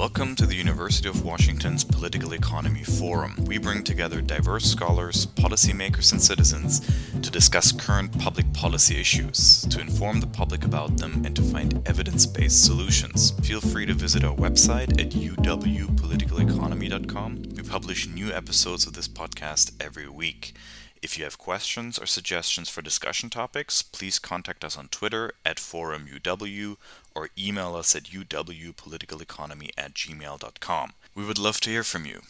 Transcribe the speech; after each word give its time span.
Welcome 0.00 0.32
to 0.36 0.46
the 0.46 0.56
University 0.56 1.10
of 1.10 1.26
Washington's 1.26 1.84
Political 1.84 2.32
Economy 2.32 2.84
Forum. 2.84 3.34
We 3.44 3.58
bring 3.58 3.84
together 3.84 4.22
diverse 4.22 4.64
scholars, 4.64 5.26
policymakers, 5.26 6.12
and 6.12 6.22
citizens 6.22 6.80
to 7.20 7.30
discuss 7.30 7.70
current 7.70 8.18
public 8.18 8.50
policy 8.54 8.98
issues, 8.98 9.60
to 9.68 9.78
inform 9.78 10.20
the 10.20 10.26
public 10.26 10.64
about 10.64 10.96
them, 10.96 11.22
and 11.26 11.36
to 11.36 11.42
find 11.42 11.86
evidence 11.86 12.24
based 12.24 12.64
solutions. 12.64 13.32
Feel 13.46 13.60
free 13.60 13.84
to 13.84 13.92
visit 13.92 14.24
our 14.24 14.34
website 14.34 14.98
at 14.98 15.10
uwpoliticaleconomy.com. 15.10 17.42
We 17.54 17.62
publish 17.62 18.08
new 18.08 18.32
episodes 18.32 18.86
of 18.86 18.94
this 18.94 19.06
podcast 19.06 19.72
every 19.84 20.08
week. 20.08 20.54
If 21.02 21.16
you 21.16 21.24
have 21.24 21.38
questions 21.38 21.98
or 21.98 22.04
suggestions 22.04 22.68
for 22.68 22.82
discussion 22.82 23.30
topics, 23.30 23.80
please 23.80 24.18
contact 24.18 24.64
us 24.64 24.76
on 24.76 24.88
Twitter 24.88 25.32
at 25.46 25.56
ForumUW 25.56 26.76
or 27.14 27.30
email 27.38 27.74
us 27.74 27.96
at 27.96 28.04
uwpoliticaleconomy 28.04 29.70
at 29.78 29.94
gmail.com. 29.94 30.92
We 31.14 31.24
would 31.24 31.38
love 31.38 31.60
to 31.60 31.70
hear 31.70 31.84
from 31.84 32.04
you. 32.04 32.20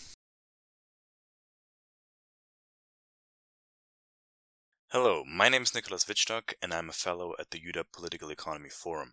Hello, 4.93 5.23
my 5.25 5.49
name 5.49 5.63
is 5.63 5.73
Nicholas 5.73 6.07
Wittstock, 6.07 6.55
and 6.61 6.75
I'm 6.75 6.89
a 6.89 6.93
fellow 6.93 7.37
at 7.39 7.53
the 7.53 7.61
UW 7.61 7.85
Political 7.93 8.31
Economy 8.31 8.71
Forum. 8.71 9.13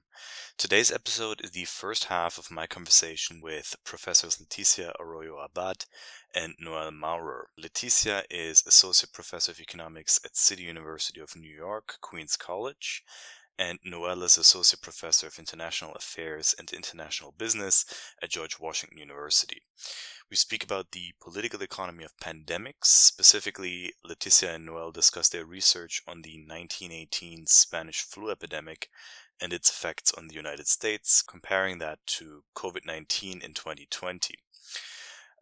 Today's 0.57 0.91
episode 0.91 1.39
is 1.43 1.51
the 1.51 1.65
first 1.65 2.05
half 2.05 2.39
of 2.39 2.49
my 2.49 2.65
conversation 2.65 3.41
with 3.43 3.75
Professors 3.83 4.37
Leticia 4.37 4.91
Arroyo 4.99 5.37
Abad 5.37 5.85
and 6.33 6.55
Noel 6.59 6.89
Maurer. 6.89 7.49
Leticia 7.63 8.23
is 8.31 8.63
Associate 8.65 9.13
Professor 9.13 9.51
of 9.51 9.59
Economics 9.59 10.19
at 10.25 10.35
City 10.35 10.63
University 10.63 11.19
of 11.19 11.35
New 11.35 11.55
York, 11.55 11.97
Queens 12.01 12.35
College, 12.37 13.03
and 13.59 13.79
Noel 13.83 14.23
is 14.23 14.37
Associate 14.37 14.81
Professor 14.81 15.27
of 15.27 15.39
International 15.39 15.93
Affairs 15.93 16.53
and 16.59 16.71
International 16.71 17.33
Business 17.37 17.85
at 18.21 18.29
George 18.29 18.59
Washington 18.59 18.97
University. 18.97 19.61
We 20.29 20.37
speak 20.37 20.63
about 20.63 20.91
the 20.91 21.13
political 21.21 21.61
economy 21.61 22.03
of 22.03 22.17
pandemics. 22.17 22.85
Specifically, 22.85 23.93
Leticia 24.05 24.55
and 24.55 24.65
Noel 24.65 24.91
discuss 24.91 25.29
their 25.29 25.45
research 25.45 26.01
on 26.07 26.21
the 26.21 26.37
1918 26.37 27.47
Spanish 27.47 28.01
flu 28.01 28.29
epidemic 28.29 28.89
and 29.41 29.53
its 29.53 29.69
effects 29.69 30.11
on 30.13 30.27
the 30.27 30.35
United 30.35 30.67
States, 30.67 31.21
comparing 31.21 31.77
that 31.79 31.99
to 32.05 32.43
COVID 32.55 32.85
19 32.85 33.41
in 33.41 33.53
2020. 33.53 34.35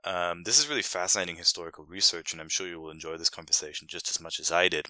Um, 0.04 0.44
this 0.44 0.60
is 0.60 0.70
really 0.70 0.84
fascinating 0.84 1.38
historical 1.38 1.84
research, 1.84 2.32
and 2.32 2.40
I'm 2.40 2.50
sure 2.50 2.68
you 2.68 2.80
will 2.80 2.92
enjoy 2.92 3.18
this 3.18 3.30
conversation 3.30 3.88
just 3.88 4.10
as 4.10 4.22
much 4.22 4.40
as 4.40 4.52
I 4.52 4.70
did. 4.70 4.88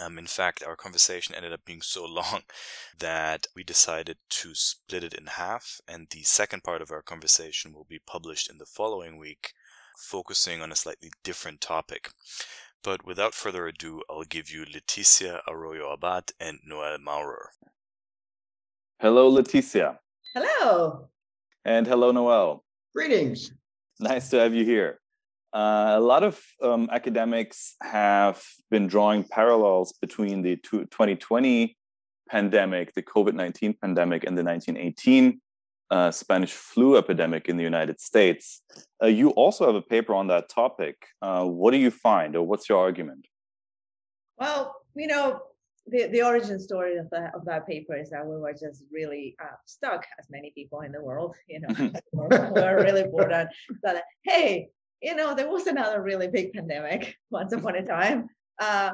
Um, 0.00 0.18
in 0.18 0.26
fact, 0.26 0.62
our 0.62 0.76
conversation 0.76 1.34
ended 1.34 1.52
up 1.52 1.64
being 1.64 1.82
so 1.82 2.04
long 2.06 2.42
that 2.98 3.46
we 3.54 3.62
decided 3.62 4.18
to 4.30 4.54
split 4.54 5.04
it 5.04 5.14
in 5.14 5.26
half, 5.26 5.80
and 5.86 6.08
the 6.10 6.22
second 6.22 6.64
part 6.64 6.82
of 6.82 6.90
our 6.90 7.02
conversation 7.02 7.72
will 7.72 7.86
be 7.88 8.00
published 8.06 8.50
in 8.50 8.58
the 8.58 8.66
following 8.66 9.18
week, 9.18 9.52
focusing 9.98 10.62
on 10.62 10.72
a 10.72 10.76
slightly 10.76 11.10
different 11.22 11.60
topic. 11.60 12.10
But 12.82 13.04
without 13.04 13.34
further 13.34 13.66
ado, 13.68 14.02
I'll 14.10 14.24
give 14.24 14.50
you 14.50 14.64
Leticia 14.64 15.40
Arroyo 15.46 15.92
Abad 15.92 16.32
and 16.40 16.58
Noel 16.66 16.98
Maurer. 16.98 17.50
Hello, 18.98 19.30
Leticia. 19.30 19.98
Hello. 20.34 21.08
And 21.64 21.86
hello, 21.86 22.10
Noel. 22.10 22.64
Greetings. 22.94 23.52
Nice 24.00 24.30
to 24.30 24.38
have 24.38 24.54
you 24.54 24.64
here. 24.64 25.01
Uh, 25.52 25.94
a 25.96 26.00
lot 26.00 26.22
of 26.22 26.42
um, 26.62 26.88
academics 26.90 27.74
have 27.82 28.42
been 28.70 28.86
drawing 28.86 29.22
parallels 29.22 29.92
between 29.92 30.42
the 30.42 30.56
2020 30.56 31.76
pandemic, 32.28 32.94
the 32.94 33.02
COVID 33.02 33.34
19 33.34 33.74
pandemic, 33.74 34.24
and 34.24 34.36
the 34.36 34.42
1918 34.42 35.40
uh, 35.90 36.10
Spanish 36.10 36.52
flu 36.52 36.96
epidemic 36.96 37.48
in 37.48 37.58
the 37.58 37.62
United 37.62 38.00
States. 38.00 38.62
Uh, 39.02 39.06
you 39.06 39.28
also 39.30 39.66
have 39.66 39.74
a 39.74 39.82
paper 39.82 40.14
on 40.14 40.26
that 40.28 40.48
topic. 40.48 40.96
Uh, 41.20 41.44
what 41.44 41.72
do 41.72 41.76
you 41.76 41.90
find, 41.90 42.34
or 42.34 42.46
what's 42.46 42.68
your 42.70 42.78
argument? 42.78 43.26
Well, 44.38 44.74
you 44.96 45.06
know, 45.06 45.42
the, 45.86 46.06
the 46.06 46.22
origin 46.22 46.58
story 46.58 46.96
of 46.96 47.10
that 47.10 47.34
of 47.34 47.44
that 47.44 47.66
paper 47.66 47.94
is 47.94 48.08
that 48.10 48.26
we 48.26 48.36
were 48.36 48.54
just 48.54 48.84
really 48.90 49.36
uh, 49.42 49.56
stuck, 49.66 50.06
as 50.18 50.30
many 50.30 50.50
people 50.54 50.80
in 50.80 50.92
the 50.92 51.02
world, 51.02 51.36
you 51.46 51.60
know, 51.60 51.68
we 52.12 52.26
were 52.26 52.82
really 52.82 53.04
bored 53.04 53.32
and 53.32 53.48
thought, 53.84 53.96
hey, 54.24 54.70
you 55.02 55.16
know, 55.16 55.34
there 55.34 55.50
was 55.50 55.66
another 55.66 56.00
really 56.00 56.28
big 56.28 56.52
pandemic 56.52 57.16
once 57.30 57.52
upon 57.52 57.76
a 57.76 57.84
time. 57.84 58.28
Uh, 58.58 58.92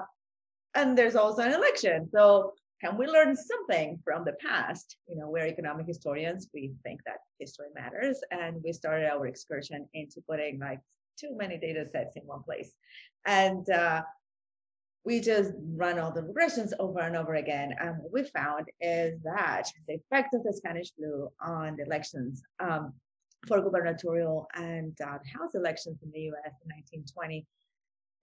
and 0.75 0.97
there's 0.97 1.17
also 1.17 1.43
an 1.43 1.53
election. 1.53 2.09
So 2.13 2.55
can 2.81 2.97
we 2.97 3.07
learn 3.07 3.37
something 3.37 3.99
from 4.05 4.25
the 4.25 4.35
past? 4.35 4.97
You 5.09 5.17
know, 5.17 5.29
we're 5.29 5.47
economic 5.47 5.87
historians. 5.87 6.49
We 6.55 6.73
think 6.83 7.01
that 7.05 7.19
history 7.39 7.67
matters. 7.75 8.21
And 8.31 8.63
we 8.65 8.73
started 8.73 9.11
our 9.11 9.27
excursion 9.27 9.89
into 9.95 10.23
putting 10.29 10.59
like 10.59 10.81
too 11.19 11.37
many 11.37 11.59
data 11.59 11.85
sets 11.91 12.17
in 12.17 12.23
one 12.23 12.43
place. 12.43 12.73
And 13.27 13.69
uh, 13.69 14.03
we 15.05 15.21
just 15.21 15.53
run 15.75 15.99
all 15.99 16.13
the 16.13 16.23
regressions 16.23 16.73
over 16.79 17.01
and 17.01 17.17
over 17.17 17.35
again. 17.35 17.75
And 17.81 17.99
what 17.99 18.13
we 18.13 18.25
found 18.25 18.67
is 18.81 19.21
that 19.25 19.65
the 19.89 19.95
effect 19.95 20.35
of 20.35 20.45
the 20.45 20.53
Spanish 20.53 20.93
flu 20.95 21.29
on 21.41 21.77
the 21.77 21.85
elections 21.85 22.43
um, 22.61 22.95
for 23.49 23.61
gubernatorial 23.61 24.47
and 24.55 24.97
uh, 25.01 25.19
House 25.35 25.55
elections 25.55 25.99
in 26.03 26.11
the 26.13 26.21
U.S. 26.21 26.53
in 26.65 26.71
1920, 26.71 27.47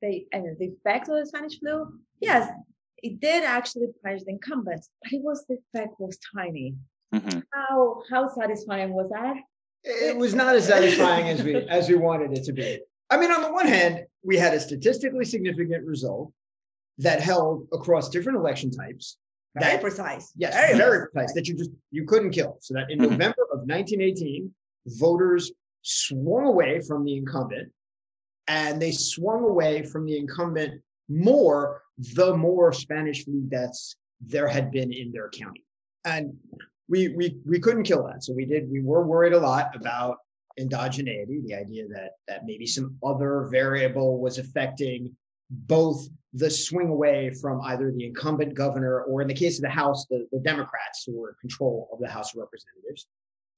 they 0.02 0.26
and 0.32 0.58
the 0.60 0.68
effect 0.68 1.10
of 1.10 1.16
the 1.18 1.26
Spanish 1.26 1.60
flu, 1.60 2.00
yes, 2.22 2.52
it 3.00 3.20
did 3.20 3.44
actually 3.44 3.88
punish 4.04 4.24
the 4.24 4.32
incumbents, 4.32 4.90
but 5.02 5.12
it 5.12 5.22
was 5.24 5.46
the 5.50 5.58
effect 5.74 6.00
was 6.00 6.18
tiny. 6.36 6.76
Mm-hmm. 7.14 7.40
How 7.54 8.02
how 8.10 8.28
satisfying 8.30 8.94
was 8.94 9.10
that? 9.10 9.36
It 9.84 10.18
was 10.18 10.34
not 10.34 10.56
as 10.56 10.68
satisfying 10.68 11.30
as 11.30 11.44
we 11.44 11.56
as 11.56 11.90
we 11.90 11.96
wanted 11.96 12.38
it 12.38 12.44
to 12.46 12.54
be. 12.54 12.80
I 13.10 13.18
mean, 13.18 13.32
on 13.32 13.42
the 13.42 13.52
one 13.52 13.68
hand, 13.68 14.06
we 14.24 14.38
had 14.38 14.54
a 14.54 14.60
statistically 14.60 15.26
significant 15.26 15.86
result 15.86 16.32
that 16.98 17.20
held 17.22 17.68
across 17.72 18.10
different 18.10 18.38
election 18.38 18.72
types. 18.72 19.18
Very 19.56 19.74
that, 19.74 19.82
precise. 19.82 20.32
Yes, 20.36 20.54
very, 20.54 20.78
very 20.78 21.08
precise. 21.08 21.34
That 21.34 21.48
you 21.48 21.56
just 21.56 21.72
you 21.92 22.06
couldn't 22.06 22.32
kill. 22.32 22.58
So 22.62 22.74
that 22.74 22.90
in 22.90 23.00
mm-hmm. 23.00 23.12
November 23.12 23.44
of 23.54 23.60
1918, 23.60 24.54
voters 24.86 25.52
swung 25.82 26.46
away 26.46 26.82
from 26.82 27.06
the 27.06 27.16
incumbent 27.16 27.72
and 28.48 28.82
they 28.82 28.92
swung 28.92 29.44
away 29.44 29.84
from 29.84 30.06
the 30.06 30.18
incumbent 30.18 30.82
more 31.10 31.82
the 31.98 32.36
more 32.36 32.74
Spanish 32.74 33.24
flu 33.26 33.42
deaths 33.42 33.96
there 34.20 34.48
had 34.48 34.72
been 34.72 34.92
in 34.92 35.12
their 35.12 35.30
county. 35.30 35.64
And 36.04 36.36
we 36.88 37.10
we 37.10 37.38
we 37.46 37.60
couldn't 37.60 37.84
kill 37.84 38.06
that. 38.08 38.24
So 38.24 38.34
we 38.34 38.46
did 38.46 38.70
we 38.70 38.82
were 38.82 39.06
worried 39.06 39.34
a 39.34 39.40
lot 39.40 39.76
about 39.76 40.18
endogeneity, 40.60 41.46
the 41.46 41.56
idea 41.56 41.88
that 41.90 42.12
that 42.28 42.46
maybe 42.46 42.66
some 42.66 42.98
other 43.04 43.48
variable 43.52 44.20
was 44.20 44.38
affecting 44.38 45.16
both 45.50 46.08
the 46.34 46.50
swing 46.50 46.90
away 46.90 47.32
from 47.42 47.62
either 47.62 47.92
the 47.92 48.06
incumbent 48.06 48.54
governor 48.54 49.02
or 49.04 49.22
in 49.22 49.28
the 49.28 49.34
case 49.34 49.58
of 49.58 49.62
the 49.62 49.70
House, 49.70 50.06
the, 50.10 50.28
the 50.32 50.40
Democrats 50.40 51.04
who 51.06 51.20
were 51.20 51.30
in 51.30 51.36
control 51.40 51.88
of 51.94 52.00
the 52.00 52.10
House 52.10 52.34
of 52.34 52.40
Representatives. 52.40 53.08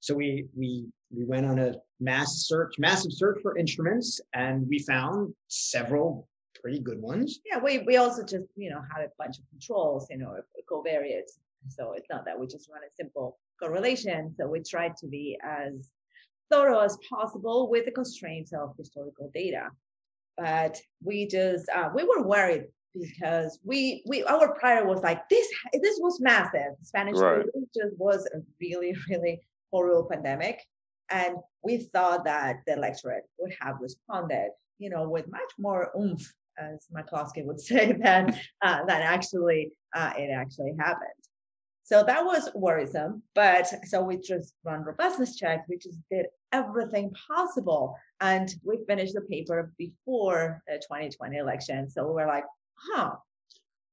So 0.07 0.13
we 0.13 0.47
we 0.55 0.85
we 1.11 1.25
went 1.25 1.45
on 1.45 1.59
a 1.59 1.73
mass 1.99 2.45
search, 2.47 2.75
massive 2.79 3.11
search 3.11 3.39
for 3.41 3.57
instruments, 3.57 4.21
and 4.33 4.65
we 4.69 4.79
found 4.79 5.33
several 5.49 6.29
pretty 6.61 6.79
good 6.79 7.01
ones. 7.01 7.41
Yeah, 7.45 7.59
we 7.61 7.79
we 7.79 7.97
also 7.97 8.23
just 8.23 8.45
you 8.55 8.69
know 8.69 8.81
had 8.89 9.03
a 9.03 9.09
bunch 9.19 9.37
of 9.37 9.43
controls, 9.49 10.07
you 10.09 10.17
know, 10.17 10.37
covariates. 10.71 11.33
So 11.67 11.91
it's 11.91 12.07
not 12.09 12.23
that 12.23 12.39
we 12.39 12.47
just 12.47 12.69
run 12.71 12.83
a 12.83 12.95
simple 12.95 13.37
correlation. 13.61 14.33
So 14.39 14.47
we 14.47 14.61
tried 14.61 14.95
to 15.01 15.07
be 15.07 15.37
as 15.43 15.89
thorough 16.49 16.79
as 16.79 16.97
possible 17.09 17.69
with 17.69 17.83
the 17.83 17.91
constraints 17.91 18.53
of 18.53 18.75
historical 18.77 19.29
data. 19.33 19.67
But 20.37 20.79
we 21.03 21.27
just 21.27 21.67
uh, 21.75 21.89
we 21.93 22.03
were 22.05 22.23
worried 22.23 22.67
because 22.97 23.59
we 23.65 24.03
we 24.07 24.23
our 24.23 24.53
prior 24.53 24.87
was 24.87 25.01
like 25.01 25.27
this 25.27 25.49
this 25.73 25.99
was 25.99 26.21
massive. 26.21 26.77
Spanish 26.81 27.17
right. 27.17 27.45
just 27.75 27.97
was 27.97 28.25
a 28.33 28.39
really 28.61 28.95
really 29.09 29.41
horrible 29.71 30.07
pandemic. 30.09 30.61
And 31.09 31.37
we 31.63 31.77
thought 31.77 32.25
that 32.25 32.57
the 32.65 32.73
electorate 32.73 33.23
would 33.39 33.53
have 33.61 33.75
responded, 33.79 34.49
you 34.79 34.89
know, 34.89 35.07
with 35.09 35.31
much 35.31 35.51
more 35.57 35.91
oomph, 35.97 36.25
as 36.57 36.87
McCloskey 36.95 37.45
would 37.45 37.59
say, 37.69 37.93
than 37.93 38.37
uh, 38.61 38.85
than 38.85 39.01
actually 39.01 39.71
uh, 39.95 40.13
it 40.17 40.31
actually 40.31 40.73
happened. 40.79 41.11
So 41.83 42.03
that 42.03 42.25
was 42.25 42.49
worrisome. 42.53 43.23
But 43.33 43.67
so 43.87 44.03
we 44.03 44.17
just 44.17 44.53
run 44.65 44.83
robustness 44.83 45.37
checks. 45.37 45.63
We 45.69 45.77
just 45.77 45.99
did 46.11 46.25
everything 46.51 47.13
possible, 47.27 47.95
and 48.19 48.53
we 48.63 48.79
finished 48.87 49.13
the 49.13 49.21
paper 49.21 49.71
before 49.77 50.61
the 50.67 50.75
2020 50.75 51.37
election. 51.37 51.89
So 51.89 52.05
we 52.05 52.13
were 52.13 52.27
like, 52.27 52.45
huh. 52.75 53.11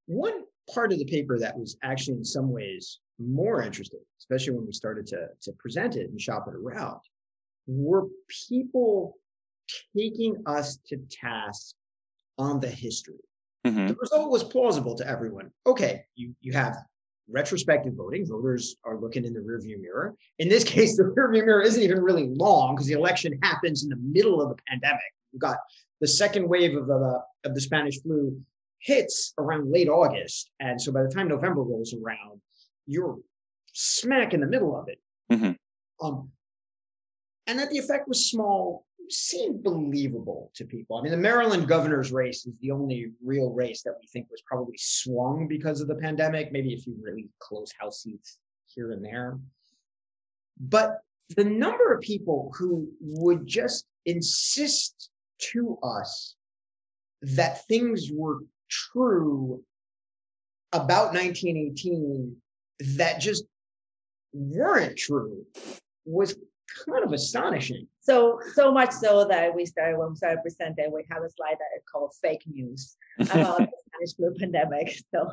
One 0.06 0.42
part 0.72 0.92
of 0.92 0.98
the 0.98 1.04
paper 1.04 1.38
that 1.38 1.56
was 1.56 1.76
actually 1.82 2.18
in 2.18 2.24
some 2.24 2.50
ways 2.50 2.98
more 3.18 3.62
interesting, 3.62 4.00
especially 4.18 4.54
when 4.54 4.66
we 4.66 4.72
started 4.72 5.06
to, 5.08 5.28
to 5.42 5.52
present 5.52 5.96
it 5.96 6.10
and 6.10 6.20
shop 6.20 6.46
it 6.48 6.54
around, 6.54 7.00
were 7.66 8.06
people 8.48 9.16
taking 9.96 10.42
us 10.46 10.78
to 10.88 10.96
task 11.10 11.74
on 12.38 12.60
the 12.60 12.68
history. 12.68 13.20
Mm-hmm. 13.66 13.86
The 13.86 13.96
result 14.00 14.30
was 14.30 14.44
plausible 14.44 14.94
to 14.96 15.08
everyone. 15.08 15.50
Okay, 15.66 16.04
you, 16.16 16.34
you 16.40 16.52
have 16.52 16.76
retrospective 17.28 17.94
voting. 17.94 18.26
Voters 18.26 18.76
are 18.84 18.98
looking 18.98 19.24
in 19.24 19.32
the 19.32 19.40
rearview 19.40 19.80
mirror. 19.80 20.14
In 20.38 20.48
this 20.48 20.64
case, 20.74 20.96
the 20.96 21.04
rearview 21.04 21.44
mirror 21.46 21.62
isn't 21.62 21.82
even 21.82 22.00
really 22.00 22.28
long 22.28 22.74
because 22.74 22.86
the 22.86 22.94
election 22.94 23.38
happens 23.42 23.82
in 23.82 23.88
the 23.88 23.96
middle 23.96 24.42
of 24.42 24.50
the 24.50 24.62
pandemic. 24.68 25.00
We've 25.32 25.40
got 25.40 25.56
the 26.00 26.08
second 26.08 26.48
wave 26.48 26.76
of 26.76 26.86
the 26.86 27.22
of 27.44 27.54
the 27.54 27.60
Spanish 27.60 28.00
flu 28.02 28.38
hits 28.80 29.32
around 29.38 29.72
late 29.72 29.88
August, 29.88 30.50
and 30.60 30.80
so 30.80 30.92
by 30.92 31.02
the 31.02 31.08
time 31.08 31.28
November 31.28 31.62
rolls 31.62 31.94
around, 31.94 32.40
you're 32.86 33.18
smack 33.72 34.34
in 34.34 34.40
the 34.40 34.46
middle 34.46 34.78
of 34.78 34.88
it. 34.88 34.98
Mm-hmm. 35.32 36.06
Um, 36.06 36.30
and 37.46 37.58
that 37.58 37.70
the 37.70 37.78
effect 37.78 38.08
was 38.08 38.30
small 38.30 38.86
seemed 39.10 39.62
believable 39.62 40.50
to 40.54 40.64
people. 40.64 40.96
I 40.96 41.02
mean, 41.02 41.12
the 41.12 41.18
Maryland 41.18 41.68
governor's 41.68 42.10
race 42.10 42.46
is 42.46 42.54
the 42.60 42.70
only 42.70 43.12
real 43.22 43.50
race 43.50 43.82
that 43.82 43.94
we 44.00 44.06
think 44.06 44.30
was 44.30 44.42
probably 44.46 44.76
swung 44.78 45.46
because 45.46 45.80
of 45.80 45.88
the 45.88 45.94
pandemic, 45.96 46.52
maybe 46.52 46.74
a 46.74 46.78
few 46.78 46.96
really 47.00 47.28
close 47.38 47.70
house 47.78 48.02
seats 48.02 48.38
here 48.66 48.92
and 48.92 49.04
there. 49.04 49.38
But 50.58 51.00
the 51.36 51.44
number 51.44 51.92
of 51.92 52.00
people 52.00 52.52
who 52.56 52.88
would 53.00 53.46
just 53.46 53.86
insist 54.06 55.10
to 55.52 55.78
us 55.82 56.36
that 57.22 57.66
things 57.66 58.10
were 58.12 58.40
true 58.70 59.62
about 60.72 61.12
1918 61.12 62.36
that 62.80 63.20
just 63.20 63.44
weren't 64.32 64.96
true 64.96 65.44
was 66.04 66.36
kind 66.86 67.04
of 67.04 67.12
astonishing. 67.12 67.86
So 68.00 68.40
so 68.54 68.72
much 68.72 68.92
so 68.92 69.26
that 69.28 69.54
we 69.54 69.66
started 69.66 69.98
when 69.98 70.10
we 70.10 70.16
started 70.16 70.40
presenting, 70.42 70.92
we 70.92 71.04
have 71.10 71.22
a 71.22 71.30
slide 71.30 71.56
that 71.58 71.84
called 71.90 72.12
fake 72.20 72.42
news 72.46 72.96
about 73.18 73.58
the 73.58 73.68
Spanish 73.86 74.16
flu 74.16 74.34
pandemic. 74.38 74.96
So 75.14 75.30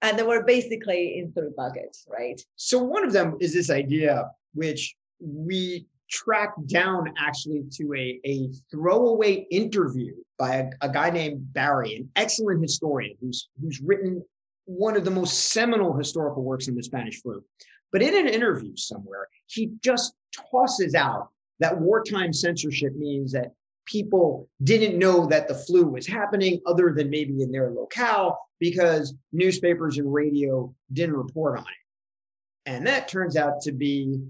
and 0.00 0.16
they 0.16 0.22
were 0.22 0.44
basically 0.44 1.18
in 1.18 1.32
three 1.32 1.50
buckets, 1.56 2.06
right? 2.08 2.40
So 2.54 2.78
one 2.78 3.04
of 3.04 3.12
them 3.12 3.36
is 3.40 3.52
this 3.52 3.68
idea 3.68 4.30
which 4.54 4.94
we 5.20 5.86
tracked 6.08 6.66
down 6.68 7.12
actually 7.18 7.64
to 7.72 7.92
a, 7.94 8.20
a 8.24 8.48
throwaway 8.70 9.46
interview 9.50 10.14
by 10.38 10.54
a, 10.54 10.70
a 10.82 10.88
guy 10.88 11.10
named 11.10 11.52
Barry, 11.52 11.96
an 11.96 12.10
excellent 12.16 12.62
historian 12.62 13.16
who's 13.20 13.48
who's 13.60 13.80
written 13.80 14.22
one 14.68 14.96
of 14.96 15.04
the 15.04 15.10
most 15.10 15.50
seminal 15.52 15.96
historical 15.96 16.44
works 16.44 16.68
in 16.68 16.74
the 16.74 16.82
Spanish 16.82 17.22
flu. 17.22 17.42
But 17.90 18.02
in 18.02 18.14
an 18.14 18.28
interview 18.28 18.76
somewhere, 18.76 19.28
he 19.46 19.72
just 19.82 20.12
tosses 20.50 20.94
out 20.94 21.30
that 21.60 21.80
wartime 21.80 22.34
censorship 22.34 22.94
means 22.94 23.32
that 23.32 23.52
people 23.86 24.46
didn't 24.62 24.98
know 24.98 25.24
that 25.26 25.48
the 25.48 25.54
flu 25.54 25.86
was 25.86 26.06
happening 26.06 26.60
other 26.66 26.92
than 26.94 27.08
maybe 27.08 27.42
in 27.42 27.50
their 27.50 27.70
locale 27.70 28.38
because 28.60 29.14
newspapers 29.32 29.96
and 29.96 30.12
radio 30.12 30.72
didn't 30.92 31.16
report 31.16 31.58
on 31.58 31.64
it. 31.64 32.70
And 32.70 32.86
that 32.86 33.08
turns 33.08 33.36
out 33.38 33.62
to 33.62 33.72
be 33.72 34.20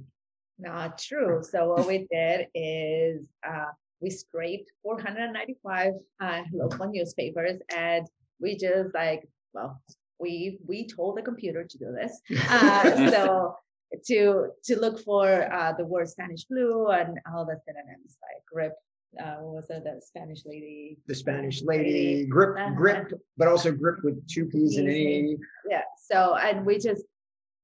not 0.61 0.99
true. 0.99 1.43
So 1.43 1.71
what 1.71 1.89
we 1.89 2.07
did 2.13 2.47
is 2.55 3.27
uh, 3.45 3.73
we 4.01 4.11
scraped 4.11 4.71
495 4.85 5.95
uh, 6.21 6.43
local 6.53 6.89
newspapers 6.89 7.59
and 7.77 8.07
we 8.41 8.57
just 8.57 8.95
like, 8.95 9.29
well, 9.53 9.83
we 10.21 10.59
we 10.67 10.87
told 10.87 11.17
the 11.17 11.23
computer 11.23 11.65
to 11.65 11.79
do 11.79 11.93
this. 11.93 12.21
Uh, 12.51 13.11
so 13.11 13.55
to 14.07 14.49
to 14.65 14.79
look 14.79 14.99
for 15.01 15.53
uh, 15.53 15.73
the 15.73 15.85
word 15.85 16.09
Spanish 16.09 16.47
flu 16.47 16.89
and 16.89 17.19
all 17.33 17.45
the 17.45 17.59
synonyms 17.67 18.19
like 18.23 18.43
grip. 18.51 18.75
Uh, 19.19 19.37
what 19.41 19.55
was 19.55 19.71
it? 19.71 19.85
The 19.85 20.01
Spanish 20.05 20.45
lady. 20.45 20.99
The 21.07 21.15
Spanish 21.15 21.63
lady, 21.63 22.27
grip, 22.27 22.59
uh-huh. 22.59 22.75
grip, 22.75 23.13
but 23.39 23.49
also 23.49 23.73
grippe 23.73 24.05
with 24.05 24.27
two 24.29 24.45
P's 24.47 24.77
and 24.77 24.87
an 24.87 24.95
E. 24.95 25.37
Yeah. 25.69 25.83
So 25.97 26.37
and 26.37 26.67
we 26.67 26.79
just 26.79 27.05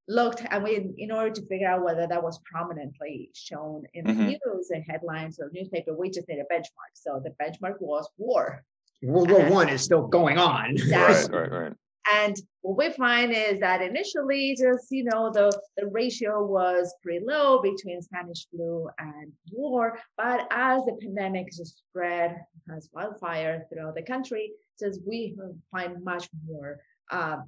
looked 0.09 0.43
and 0.51 0.63
we 0.65 0.95
in 0.99 1.11
order 1.11 1.31
to 1.31 1.47
figure 1.47 1.69
out 1.69 1.83
whether 1.83 2.07
that 2.07 2.23
was 2.23 2.41
prominently 2.51 3.31
shown 3.35 3.85
in 3.95 4.05
mm-hmm. 4.05 4.19
the 4.19 4.25
news 4.25 4.71
and 4.71 4.85
headlines 4.89 5.39
or 5.39 5.51
newspaper, 5.53 5.95
we 5.95 6.11
just 6.11 6.27
did 6.27 6.39
a 6.39 6.55
benchmark. 6.55 6.93
So 6.95 7.23
the 7.23 7.35
benchmark 7.43 7.77
was 7.81 8.09
war. 8.17 8.65
World 9.03 9.31
War 9.31 9.51
One 9.51 9.69
is 9.69 9.83
still 9.83 10.07
going 10.07 10.39
on. 10.39 10.71
Exactly. 10.71 11.39
Right, 11.39 11.51
right, 11.51 11.63
right. 11.63 11.73
And 12.13 12.37
what 12.61 12.77
we 12.77 12.93
find 12.93 13.33
is 13.33 13.61
that 13.61 13.81
initially, 13.81 14.57
just 14.61 14.89
you 14.91 15.05
know, 15.05 15.33
the, 15.33 15.51
the 15.77 15.87
ratio 15.87 16.45
was 16.45 16.95
pretty 17.03 17.25
low 17.25 17.63
between 17.63 18.03
Spanish 18.03 18.47
flu 18.51 18.89
and 18.99 19.33
war. 19.51 19.99
But 20.17 20.47
as 20.51 20.85
the 20.85 20.99
pandemic 21.01 21.47
just 21.47 21.79
spread 21.79 22.37
as 22.75 22.91
wildfire 22.93 23.67
throughout 23.73 23.95
the 23.95 24.03
country, 24.03 24.53
just 24.79 25.01
we 25.07 25.35
find 25.71 26.05
much 26.05 26.29
more 26.47 26.79
uh, 27.11 27.39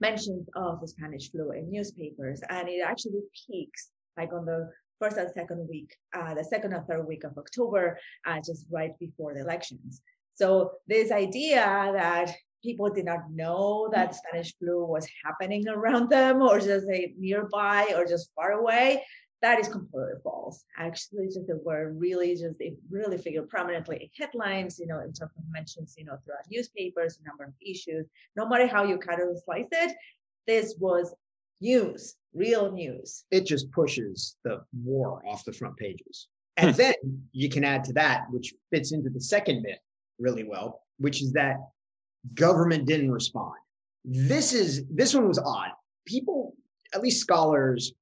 mentions 0.00 0.48
of 0.54 0.80
the 0.80 0.88
Spanish 0.88 1.30
flu 1.30 1.50
in 1.52 1.70
newspapers, 1.70 2.40
and 2.48 2.68
it 2.68 2.82
actually 2.84 3.22
peaks 3.46 3.90
like 4.16 4.32
on 4.32 4.44
the 4.44 4.70
first 5.00 5.16
and 5.16 5.30
second 5.32 5.66
week, 5.68 5.96
uh, 6.12 6.34
the 6.34 6.44
second 6.44 6.72
and 6.72 6.86
third 6.86 7.06
week 7.06 7.24
of 7.24 7.36
October, 7.38 7.98
uh, 8.26 8.36
just 8.44 8.66
right 8.70 8.98
before 8.98 9.34
the 9.34 9.40
elections. 9.40 10.02
So 10.34 10.72
this 10.86 11.10
idea 11.10 11.90
that 11.94 12.32
people 12.62 12.90
did 12.90 13.04
not 13.04 13.30
know 13.30 13.88
that 13.92 14.10
mm. 14.10 14.14
Spanish 14.14 14.56
flu 14.58 14.84
was 14.84 15.06
happening 15.24 15.68
around 15.68 16.08
them 16.10 16.42
or 16.42 16.60
just 16.60 16.86
say 16.86 17.14
nearby 17.18 17.92
or 17.96 18.04
just 18.04 18.30
far 18.34 18.52
away. 18.52 19.04
That 19.40 19.60
is 19.60 19.68
completely 19.68 20.14
false. 20.24 20.64
Actually, 20.76 21.26
just 21.26 21.46
they 21.46 21.54
were 21.62 21.92
really 21.92 22.32
just 22.32 22.56
it 22.58 22.76
really 22.90 23.18
figured 23.18 23.48
prominently 23.48 23.96
in 24.02 24.08
headlines, 24.26 24.80
you 24.80 24.86
know, 24.88 24.98
in 24.98 25.12
terms 25.12 25.30
of 25.38 25.44
mentions, 25.50 25.94
you 25.96 26.04
know, 26.04 26.18
throughout 26.24 26.44
newspapers, 26.50 27.20
a 27.22 27.28
number 27.28 27.44
of 27.44 27.52
issues. 27.64 28.06
No 28.36 28.48
matter 28.48 28.66
how 28.66 28.82
you 28.82 28.98
kind 28.98 29.22
of 29.22 29.38
slice 29.44 29.68
it, 29.70 29.94
this 30.48 30.74
was 30.80 31.14
news, 31.60 32.16
real 32.34 32.72
news. 32.72 33.24
It 33.30 33.46
just 33.46 33.70
pushes 33.70 34.36
the 34.42 34.62
war 34.82 35.22
off 35.24 35.44
the 35.44 35.52
front 35.52 35.76
pages. 35.76 36.28
And 36.60 36.74
then 36.74 36.94
you 37.30 37.48
can 37.48 37.62
add 37.62 37.84
to 37.84 37.92
that, 37.92 38.24
which 38.32 38.52
fits 38.72 38.90
into 38.90 39.10
the 39.10 39.20
second 39.20 39.62
myth 39.62 39.78
really 40.18 40.42
well, 40.42 40.82
which 40.98 41.22
is 41.22 41.32
that 41.34 41.56
government 42.34 42.86
didn't 42.86 43.10
respond. 43.10 43.54
This 44.04 44.52
is 44.52 44.84
this 44.90 45.14
one 45.14 45.28
was 45.28 45.38
odd. 45.38 45.70
People, 46.06 46.54
at 46.94 47.02
least 47.02 47.20
scholars 47.20 47.92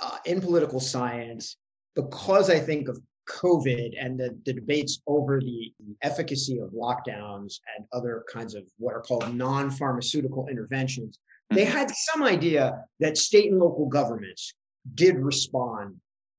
uh, 0.00 0.18
in 0.24 0.40
political 0.40 0.80
science, 0.80 1.56
because 1.94 2.50
I 2.50 2.58
think 2.58 2.88
of 2.88 3.00
COVID 3.28 3.92
and 3.98 4.18
the, 4.18 4.38
the 4.44 4.52
debates 4.52 5.00
over 5.06 5.40
the 5.40 5.72
efficacy 6.02 6.58
of 6.58 6.70
lockdowns 6.70 7.60
and 7.76 7.86
other 7.92 8.24
kinds 8.32 8.54
of 8.54 8.64
what 8.78 8.94
are 8.94 9.00
called 9.00 9.34
non-pharmaceutical 9.34 10.48
interventions, 10.48 11.18
they 11.50 11.64
had 11.64 11.90
some 11.90 12.22
idea 12.22 12.84
that 13.00 13.16
state 13.16 13.50
and 13.50 13.60
local 13.60 13.86
governments 13.86 14.52
did 14.94 15.16
respond 15.16 15.94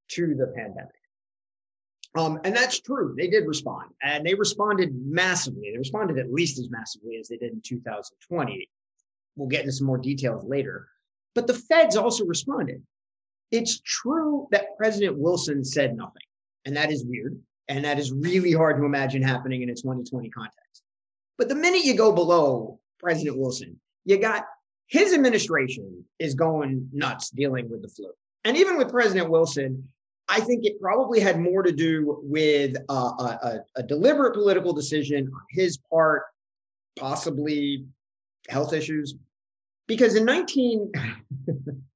to 0.09 0.35
the 0.35 0.47
pandemic. 0.55 0.93
Um, 2.15 2.39
and 2.45 2.55
that's 2.55 2.79
true. 2.79 3.13
They 3.17 3.27
did 3.27 3.45
respond, 3.45 3.91
and 4.01 4.25
they 4.25 4.33
responded 4.33 4.95
massively. 5.05 5.71
They 5.71 5.77
responded 5.77 6.17
at 6.17 6.31
least 6.31 6.59
as 6.59 6.69
massively 6.69 7.17
as 7.17 7.27
they 7.27 7.37
did 7.37 7.51
in 7.51 7.61
2020. 7.61 8.69
We'll 9.35 9.49
get 9.49 9.61
into 9.61 9.73
some 9.73 9.87
more 9.87 9.97
details 9.97 10.45
later. 10.45 10.87
But 11.33 11.47
the 11.47 11.53
feds 11.53 11.97
also 11.97 12.25
responded. 12.25 12.81
It's 13.51 13.81
true 13.81 14.47
that 14.51 14.77
President 14.77 15.17
Wilson 15.17 15.63
said 15.63 15.97
nothing, 15.97 16.23
and 16.63 16.75
that 16.77 16.91
is 16.91 17.05
weird. 17.05 17.37
And 17.67 17.83
that 17.83 17.99
is 17.99 18.11
really 18.11 18.51
hard 18.51 18.77
to 18.77 18.85
imagine 18.85 19.21
happening 19.21 19.63
in 19.63 19.69
a 19.69 19.75
2020 19.75 20.29
context. 20.29 20.83
But 21.37 21.49
the 21.49 21.55
minute 21.55 21.83
you 21.83 21.95
go 21.95 22.11
below 22.11 22.79
President 22.99 23.37
Wilson, 23.37 23.79
you 24.05 24.17
got 24.17 24.45
his 24.87 25.13
administration 25.13 26.05
is 26.19 26.35
going 26.35 26.89
nuts 26.93 27.31
dealing 27.31 27.69
with 27.69 27.81
the 27.81 27.87
flu. 27.87 28.11
And 28.43 28.55
even 28.55 28.77
with 28.77 28.91
President 28.91 29.29
Wilson, 29.29 29.89
I 30.27 30.39
think 30.39 30.65
it 30.65 30.81
probably 30.81 31.19
had 31.19 31.39
more 31.39 31.61
to 31.61 31.71
do 31.71 32.19
with 32.23 32.75
uh, 32.89 32.93
a, 32.93 33.59
a, 33.75 33.83
deliberate 33.83 34.33
political 34.33 34.73
decision 34.73 35.27
on 35.27 35.41
his 35.51 35.77
part, 35.91 36.23
possibly 36.97 37.85
health 38.49 38.73
issues. 38.73 39.15
Because 39.87 40.15
in 40.15 40.25
19, 40.25 40.91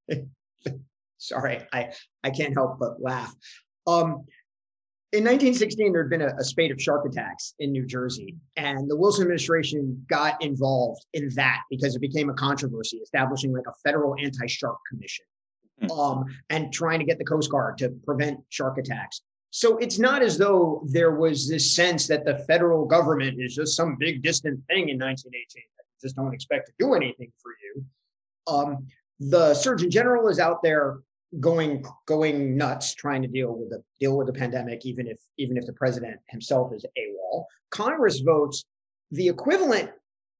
sorry, 1.18 1.62
I, 1.74 1.92
I 2.24 2.30
can't 2.30 2.54
help 2.54 2.78
but 2.80 3.02
laugh. 3.02 3.34
Um, 3.88 4.26
in 5.12 5.24
1916, 5.24 5.92
there 5.92 6.04
had 6.04 6.10
been 6.12 6.22
a, 6.22 6.36
a, 6.38 6.44
spate 6.44 6.72
of 6.72 6.80
shark 6.80 7.08
attacks 7.08 7.56
in 7.58 7.72
New 7.72 7.88
Jersey, 7.88 8.36
and 8.58 8.88
the 8.88 8.96
Wilson 8.96 9.24
administration 9.24 10.06
got 10.08 10.40
involved 10.44 11.04
in 11.16 11.30
that 11.34 11.64
because 11.72 11.96
it 11.96 12.00
became 12.00 12.30
a 12.30 12.36
controversy, 12.36 12.98
establishing 12.98 13.52
like 13.52 13.66
a 13.68 13.74
federal 13.84 14.16
anti-shark 14.20 14.78
commission 14.88 15.26
Hmm. 15.26 15.39
Um, 15.92 16.26
and 16.50 16.72
trying 16.74 17.00
to 17.00 17.06
get 17.06 17.18
the 17.18 17.26
Coast 17.26 17.52
Guard 17.52 17.78
to 17.80 17.90
prevent 18.06 18.40
shark 18.50 18.78
attacks. 18.78 19.22
So 19.52 19.78
it's 19.78 19.98
not 19.98 20.22
as 20.22 20.38
though 20.38 20.84
there 20.88 21.16
was 21.16 21.50
this 21.50 21.76
sense 21.76 22.08
that 22.08 22.26
the 22.26 22.38
federal 22.48 22.86
government 22.86 23.40
is 23.42 23.56
just 23.56 23.76
some 23.76 23.96
big 24.00 24.22
distant 24.22 24.60
thing 24.68 24.90
in 24.90 25.00
1918 25.00 25.64
that 25.78 25.86
just 26.02 26.16
don't 26.16 26.34
expect 26.34 26.68
to 26.68 26.74
do 26.78 26.94
anything 26.94 27.32
for 27.42 27.52
you. 27.64 27.86
Um, 28.48 28.88
the 29.20 29.54
Surgeon 29.54 29.90
General 29.90 30.28
is 30.28 30.40
out 30.40 30.62
there 30.62 31.00
going 31.40 31.86
going 32.08 32.58
nuts 32.58 32.96
trying 32.96 33.22
to 33.22 33.28
deal 33.28 33.56
with 33.56 33.70
the 33.70 33.84
deal 34.00 34.18
with 34.18 34.28
the 34.28 34.34
pandemic, 34.34 34.86
even 34.86 35.08
if 35.08 35.20
even 35.38 35.58
if 35.58 35.66
the 35.66 35.74
president 35.74 36.20
himself 36.30 36.72
is 36.74 36.86
AWOL. 36.98 37.46
Congress 37.72 38.20
votes 38.20 38.66
the 39.12 39.28
equivalent 39.28 39.92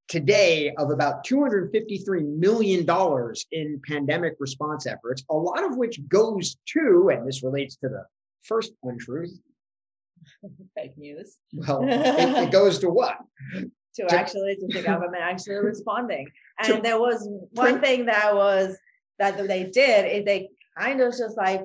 today 0.08 0.72
of 0.76 0.90
about 0.90 1.24
$253 1.24 2.36
million 2.36 2.86
in 3.52 3.80
pandemic 3.86 4.34
response 4.38 4.86
efforts, 4.86 5.24
a 5.30 5.34
lot 5.34 5.64
of 5.64 5.76
which 5.76 6.00
goes 6.08 6.56
to, 6.66 7.10
and 7.12 7.26
this 7.26 7.42
relates 7.42 7.76
to 7.76 7.88
the 7.88 8.04
first 8.42 8.72
untruth. 8.82 9.30
Fake 10.76 10.96
news. 10.98 11.36
Well, 11.52 11.84
it, 11.84 11.90
it 11.90 12.50
goes 12.52 12.78
to 12.80 12.90
what? 12.90 13.16
To, 13.54 14.06
to 14.06 14.14
actually, 14.14 14.56
to 14.56 14.66
the 14.68 14.82
government 14.82 15.22
actually 15.22 15.56
responding. 15.64 16.28
And 16.58 16.84
there 16.84 16.98
was 16.98 17.28
one 17.52 17.80
thing 17.80 18.06
that 18.06 18.34
was 18.34 18.76
that 19.18 19.46
they 19.46 19.64
did 19.64 20.06
is 20.06 20.24
they 20.24 20.48
kind 20.78 21.00
of 21.00 21.12
just 21.16 21.36
like 21.36 21.62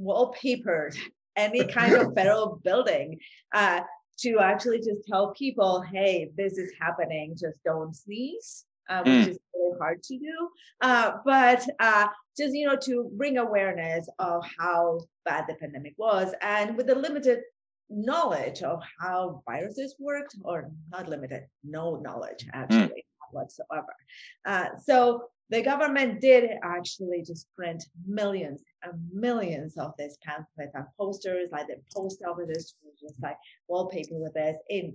wallpapered 0.00 0.96
any 1.36 1.64
kind 1.64 1.94
of 1.94 2.12
federal 2.14 2.60
building 2.64 3.18
uh, 3.52 3.80
to 4.20 4.38
actually 4.40 4.78
just 4.78 5.06
tell 5.06 5.32
people, 5.32 5.80
hey, 5.80 6.30
this 6.36 6.58
is 6.58 6.72
happening, 6.80 7.36
just 7.38 7.62
don't 7.64 7.94
sneeze. 7.94 8.64
Uh, 8.90 9.02
which 9.02 9.26
mm. 9.26 9.28
is 9.28 9.38
really 9.54 9.78
hard 9.78 10.02
to 10.02 10.16
do, 10.16 10.48
uh, 10.80 11.12
but 11.26 11.62
uh, 11.78 12.06
just 12.38 12.54
you 12.54 12.66
know 12.66 12.74
to 12.74 13.10
bring 13.18 13.36
awareness 13.36 14.08
of 14.18 14.42
how 14.58 14.98
bad 15.26 15.44
the 15.46 15.54
pandemic 15.56 15.92
was, 15.98 16.32
and 16.40 16.74
with 16.74 16.86
the 16.86 16.94
limited 16.94 17.40
knowledge 17.90 18.62
of 18.62 18.80
how 18.98 19.42
viruses 19.46 19.94
worked, 19.98 20.34
or 20.42 20.70
not 20.90 21.06
limited, 21.06 21.42
no 21.62 21.96
knowledge 21.96 22.46
mm. 22.46 22.50
actually 22.54 23.04
mm. 23.04 23.32
whatsoever. 23.32 23.94
Uh, 24.46 24.68
so 24.82 25.28
the 25.50 25.62
government 25.62 26.20
did 26.20 26.50
actually 26.62 27.22
just 27.26 27.46
print 27.56 27.84
millions 28.06 28.62
and 28.82 28.92
millions 29.12 29.76
of 29.78 29.92
these 29.98 30.18
pamphlets 30.22 30.74
and 30.74 30.84
posters, 30.98 31.48
like 31.52 31.66
the 31.68 31.76
post 31.94 32.22
offices, 32.28 32.74
just 33.00 33.22
like 33.22 33.36
wallpaper 33.68 34.18
with 34.18 34.34
this 34.34 34.56
in 34.68 34.94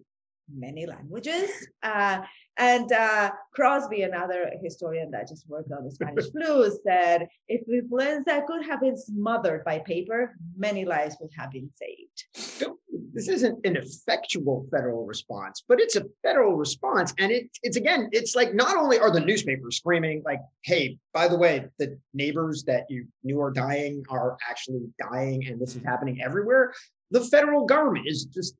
many 0.53 0.85
languages. 0.85 1.49
Uh, 1.81 2.21
and 2.57 2.91
uh, 2.91 3.31
Crosby, 3.53 4.03
another 4.03 4.51
historian 4.61 5.09
that 5.11 5.27
just 5.27 5.49
worked 5.49 5.71
on 5.71 5.83
the 5.83 5.91
Spanish 5.91 6.29
flu, 6.31 6.71
said 6.85 7.27
if 7.47 7.65
the 7.65 7.79
influenza 7.79 8.43
could 8.47 8.65
have 8.65 8.81
been 8.81 8.97
smothered 8.97 9.63
by 9.63 9.79
paper, 9.79 10.35
many 10.55 10.85
lives 10.85 11.17
would 11.19 11.31
have 11.35 11.51
been 11.51 11.69
saved. 11.75 12.71
This 13.13 13.27
isn't 13.27 13.65
an 13.65 13.75
effectual 13.75 14.67
federal 14.71 15.05
response, 15.05 15.63
but 15.67 15.79
it's 15.79 15.95
a 15.95 16.05
federal 16.23 16.55
response. 16.55 17.13
And 17.19 17.31
it, 17.31 17.49
it's 17.63 17.77
again, 17.77 18.09
it's 18.11 18.35
like 18.35 18.53
not 18.53 18.75
only 18.75 18.99
are 18.99 19.11
the 19.11 19.19
newspapers 19.19 19.77
screaming, 19.77 20.21
like, 20.25 20.39
hey, 20.63 20.97
by 21.13 21.27
the 21.27 21.37
way, 21.37 21.65
the 21.79 21.97
neighbors 22.13 22.63
that 22.65 22.85
you 22.89 23.05
knew 23.23 23.41
are 23.41 23.51
dying 23.51 24.03
are 24.09 24.37
actually 24.49 24.87
dying, 25.11 25.47
and 25.47 25.59
this 25.59 25.75
is 25.75 25.83
happening 25.83 26.21
everywhere. 26.23 26.73
The 27.11 27.21
federal 27.21 27.65
government 27.65 28.07
is 28.07 28.25
just 28.25 28.55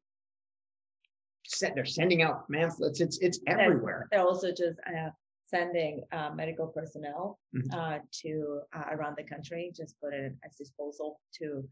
they're 1.75 1.85
sending 1.85 2.21
out 2.21 2.49
pamphlets. 2.51 2.99
It's 2.99 3.17
it's 3.19 3.39
everywhere. 3.47 4.07
They're 4.11 4.21
also 4.21 4.49
just 4.49 4.79
uh, 4.87 5.09
sending 5.47 6.03
uh, 6.11 6.31
medical 6.35 6.67
personnel 6.67 7.39
mm-hmm. 7.55 7.79
uh, 7.79 7.99
to 8.21 8.61
uh, 8.75 8.85
around 8.91 9.15
the 9.17 9.23
country, 9.23 9.71
just 9.75 9.99
put 10.01 10.13
it 10.13 10.33
at 10.43 10.57
disposal 10.57 11.19
to 11.39 11.63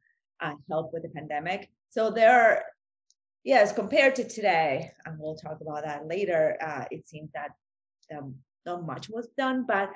uh, 0.41 0.53
help 0.69 0.93
with 0.93 1.03
the 1.03 1.09
pandemic. 1.09 1.69
So 1.89 2.09
there, 2.09 2.31
are, 2.31 2.63
yes, 3.43 3.71
compared 3.71 4.15
to 4.15 4.23
today, 4.27 4.91
and 5.05 5.17
we'll 5.19 5.35
talk 5.35 5.59
about 5.61 5.83
that 5.83 6.07
later. 6.07 6.57
Uh, 6.61 6.85
it 6.91 7.07
seems 7.07 7.29
that 7.33 7.51
um, 8.15 8.35
not 8.65 8.85
much 8.85 9.09
was 9.09 9.27
done, 9.37 9.65
but 9.67 9.91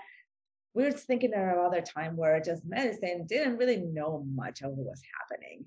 we 0.74 0.84
were 0.84 0.92
thinking 0.92 1.34
of 1.34 1.40
another 1.40 1.82
time 1.82 2.18
where 2.18 2.40
just 2.42 2.66
medicine 2.66 3.26
didn't 3.28 3.58
really 3.58 3.78
know 3.78 4.26
much 4.34 4.62
of 4.62 4.72
what 4.72 4.88
was 4.88 5.02
happening 5.20 5.66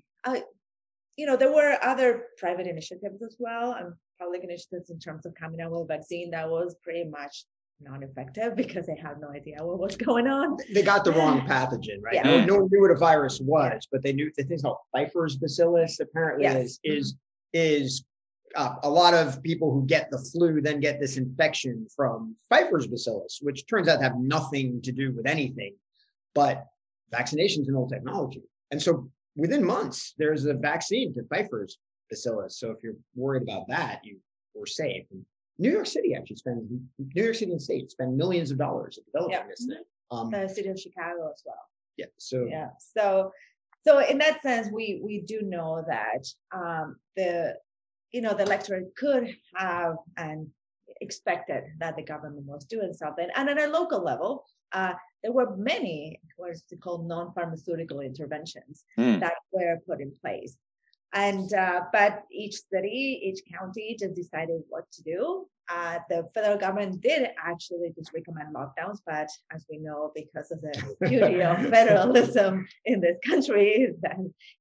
you 1.19 1.25
know, 1.25 1.35
there 1.35 1.51
were 1.51 1.77
other 1.83 2.27
private 2.37 2.65
initiatives 2.65 3.21
as 3.21 3.35
well, 3.39 3.73
and 3.73 3.93
public 4.19 4.43
initiatives 4.43 4.89
in 4.89 4.99
terms 4.99 5.25
of 5.25 5.33
coming 5.35 5.61
out 5.61 5.71
with 5.71 5.81
a 5.81 5.85
vaccine 5.85 6.31
that 6.31 6.49
was 6.49 6.75
pretty 6.83 7.05
much 7.05 7.45
non-effective 7.81 8.55
because 8.57 8.85
they 8.85 8.95
had 8.95 9.19
no 9.21 9.29
idea 9.29 9.57
what 9.63 9.79
was 9.79 9.95
going 9.95 10.27
on. 10.27 10.57
They 10.73 10.83
got 10.83 11.03
the 11.03 11.11
wrong 11.11 11.41
pathogen, 11.47 12.01
right? 12.01 12.15
Yeah. 12.15 12.23
No, 12.23 12.45
no 12.45 12.55
one 12.59 12.69
knew 12.71 12.81
what 12.81 12.91
a 12.91 12.95
virus 12.95 13.39
was, 13.39 13.71
yeah. 13.71 13.79
but 13.91 14.03
they 14.03 14.13
knew 14.13 14.31
the 14.37 14.43
thing 14.43 14.59
called 14.59 14.77
Pfeiffer's 14.91 15.37
bacillus 15.37 15.99
apparently 15.99 16.43
yes. 16.43 16.55
is 16.57 16.79
is 16.83 17.13
mm-hmm. 17.13 17.19
is 17.53 18.03
uh, 18.55 18.75
a 18.83 18.89
lot 18.89 19.13
of 19.13 19.41
people 19.43 19.71
who 19.71 19.85
get 19.85 20.09
the 20.09 20.17
flu 20.17 20.59
then 20.61 20.79
get 20.79 20.99
this 20.99 21.17
infection 21.17 21.87
from 21.95 22.35
Pfeiffer's 22.49 22.87
bacillus, 22.87 23.39
which 23.41 23.67
turns 23.67 23.87
out 23.87 23.97
to 23.97 24.03
have 24.03 24.17
nothing 24.17 24.81
to 24.81 24.91
do 24.91 25.13
with 25.15 25.27
anything, 25.27 25.75
but 26.33 26.65
vaccination's 27.11 27.69
an 27.69 27.75
old 27.75 27.89
technology. 27.89 28.41
And 28.71 28.81
so 28.81 29.09
within 29.35 29.63
months, 29.63 30.13
there's 30.17 30.45
a 30.45 30.53
vaccine 30.53 31.13
to 31.13 31.23
Pfeiffer's 31.23 31.77
bacillus. 32.09 32.59
So 32.59 32.71
if 32.71 32.83
you're 32.83 32.95
worried 33.15 33.43
about 33.43 33.67
that, 33.69 34.01
you 34.03 34.17
were 34.55 34.65
safe. 34.65 35.05
And 35.11 35.25
New 35.57 35.71
York 35.71 35.87
City 35.87 36.15
actually 36.15 36.37
spends 36.37 36.69
New 36.69 37.23
York 37.23 37.35
City 37.35 37.51
and 37.51 37.61
state 37.61 37.91
spend 37.91 38.17
millions 38.17 38.51
of 38.51 38.57
dollars 38.57 38.99
developing 39.05 39.37
yeah. 39.37 39.47
this 39.47 39.65
thing. 39.65 39.83
Um, 40.11 40.31
the 40.31 40.47
city 40.47 40.69
of 40.69 40.79
Chicago 40.79 41.31
as 41.31 41.43
well. 41.45 41.69
Yeah. 41.97 42.05
So 42.17 42.47
yeah. 42.49 42.69
So 42.79 43.31
so 43.85 43.99
in 43.99 44.17
that 44.19 44.41
sense, 44.41 44.69
we 44.71 45.01
we 45.03 45.21
do 45.21 45.41
know 45.41 45.83
that 45.87 46.25
um, 46.55 46.97
the 47.15 47.55
you 48.11 48.21
know 48.21 48.33
the 48.33 48.43
electorate 48.43 48.95
could 48.95 49.35
have 49.55 49.95
and 50.17 50.47
expected 51.01 51.63
that 51.79 51.95
the 51.95 52.03
government 52.03 52.45
was 52.45 52.65
doing 52.65 52.93
something, 52.93 53.27
and 53.35 53.49
at 53.49 53.59
a 53.59 53.67
local 53.67 54.03
level, 54.03 54.45
uh, 54.71 54.93
there 55.23 55.31
were 55.31 55.55
many 55.57 56.19
what's 56.37 56.63
called 56.81 57.07
non-pharmaceutical 57.07 57.99
interventions 57.99 58.85
mm. 58.97 59.19
that 59.19 59.33
were 59.51 59.77
put 59.87 60.01
in 60.01 60.11
place 60.21 60.57
and 61.13 61.53
uh, 61.53 61.81
but 61.91 62.23
each 62.31 62.55
city 62.71 63.21
each 63.23 63.41
county 63.51 63.95
just 63.99 64.15
decided 64.15 64.61
what 64.69 64.89
to 64.91 65.03
do 65.03 65.47
uh, 65.71 65.99
the 66.09 66.27
federal 66.33 66.57
government 66.57 66.99
did 67.01 67.29
actually 67.43 67.91
just 67.95 68.11
recommend 68.13 68.53
lockdowns 68.55 68.99
but 69.05 69.29
as 69.53 69.65
we 69.69 69.77
know 69.77 70.11
because 70.15 70.51
of 70.51 70.61
the 70.61 70.95
beauty 71.07 71.41
of 71.41 71.57
federalism 71.69 72.67
in 72.85 72.99
this 73.01 73.17
country 73.25 73.89
that 74.01 74.17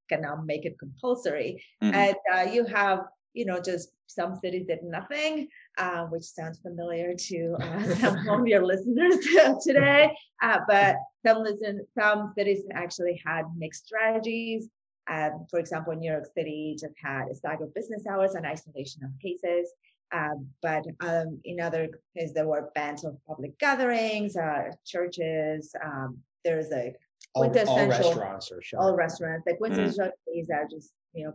cannot 0.08 0.46
make 0.46 0.64
it 0.64 0.78
compulsory 0.78 1.62
mm-hmm. 1.82 1.94
and 1.94 2.16
uh, 2.34 2.50
you 2.50 2.64
have 2.64 3.00
you 3.34 3.44
know 3.44 3.60
just 3.60 3.90
some 4.06 4.34
cities 4.42 4.66
did 4.66 4.82
nothing 4.82 5.48
uh, 5.78 6.04
which 6.06 6.24
sounds 6.24 6.58
familiar 6.58 7.14
to 7.14 7.54
uh, 7.60 7.94
some 8.00 8.28
of 8.28 8.46
your 8.46 8.64
listeners 8.64 9.16
today. 9.62 10.10
Uh, 10.42 10.58
but 10.66 10.96
some 11.24 11.42
listen, 11.42 11.86
some 11.98 12.32
cities 12.36 12.64
actually 12.72 13.20
had 13.24 13.44
mixed 13.56 13.86
strategies. 13.86 14.68
Um, 15.08 15.46
for 15.50 15.58
example, 15.58 15.94
New 15.94 16.10
York 16.10 16.26
City 16.34 16.76
just 16.78 16.94
had 17.02 17.28
a 17.30 17.34
staggered 17.34 17.72
business 17.74 18.06
hours 18.06 18.34
and 18.34 18.46
isolation 18.46 19.04
of 19.04 19.10
cases. 19.20 19.72
Um, 20.12 20.48
but 20.62 20.84
um, 21.00 21.40
in 21.44 21.60
other 21.60 21.88
cases, 22.16 22.34
there 22.34 22.46
were 22.46 22.70
bans 22.74 23.04
of 23.04 23.16
public 23.26 23.58
gatherings, 23.58 24.36
uh, 24.36 24.70
churches. 24.86 25.74
Um, 25.84 26.18
there's 26.44 26.72
a 26.72 26.94
all, 27.34 27.44
all 27.44 27.86
restaurants 27.86 28.50
or 28.50 28.60
all 28.78 28.96
restaurants. 28.96 29.46
Like 29.46 29.58
quintessential 29.58 30.06
mm. 30.06 30.34
cases 30.34 30.50
are 30.50 30.66
just 30.70 30.92
you 31.12 31.26
know 31.26 31.34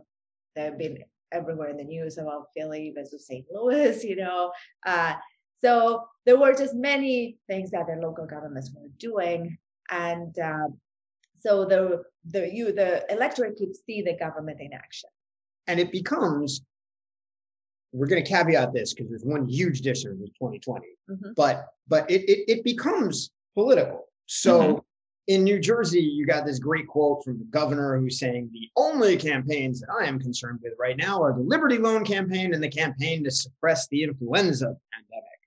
they've 0.56 0.76
been 0.76 0.98
everywhere 1.32 1.70
in 1.70 1.76
the 1.76 1.84
news 1.84 2.18
about 2.18 2.46
Philly 2.56 2.92
versus 2.94 3.26
St. 3.26 3.44
Louis, 3.52 4.02
you 4.08 4.16
know. 4.16 4.52
Uh, 4.84 5.14
so 5.62 6.04
there 6.26 6.38
were 6.38 6.54
just 6.54 6.74
many 6.74 7.38
things 7.48 7.70
that 7.70 7.86
the 7.86 7.96
local 8.00 8.26
governments 8.26 8.70
were 8.74 8.88
doing, 8.98 9.56
and 9.90 10.36
um, 10.38 10.78
so 11.44 11.64
the 11.64 12.02
the 12.30 12.52
you 12.52 12.72
the 12.72 13.04
electorate 13.12 13.56
could 13.56 13.76
see 13.86 14.02
the 14.02 14.16
government 14.16 14.60
in 14.60 14.72
action. 14.72 15.10
And 15.66 15.80
it 15.80 15.90
becomes 15.92 16.62
we're 17.92 18.06
going 18.06 18.22
to 18.22 18.28
caveat 18.28 18.72
this 18.72 18.92
because 18.92 19.08
there's 19.08 19.24
one 19.24 19.46
huge 19.46 19.80
difference 19.80 20.20
with 20.20 20.34
2020, 20.34 20.86
mm-hmm. 21.10 21.30
but 21.36 21.66
but 21.86 22.10
it, 22.10 22.22
it, 22.28 22.44
it 22.48 22.64
becomes 22.64 23.30
political. 23.54 24.08
So 24.26 24.60
mm-hmm 24.60 24.78
in 25.26 25.42
New 25.42 25.58
Jersey, 25.58 26.02
you 26.02 26.26
got 26.26 26.44
this 26.44 26.58
great 26.58 26.86
quote 26.86 27.24
from 27.24 27.38
the 27.38 27.44
governor 27.44 27.98
who's 27.98 28.18
saying 28.18 28.50
the 28.52 28.68
only 28.76 29.16
campaigns 29.16 29.80
that 29.80 29.88
I 29.90 30.04
am 30.04 30.18
concerned 30.18 30.60
with 30.62 30.74
right 30.78 30.96
now 30.96 31.22
are 31.22 31.32
the 31.32 31.40
Liberty 31.40 31.78
Loan 31.78 32.04
campaign 32.04 32.52
and 32.52 32.62
the 32.62 32.68
campaign 32.68 33.24
to 33.24 33.30
suppress 33.30 33.88
the 33.88 34.02
influenza 34.02 34.76
pandemic. 34.92 35.38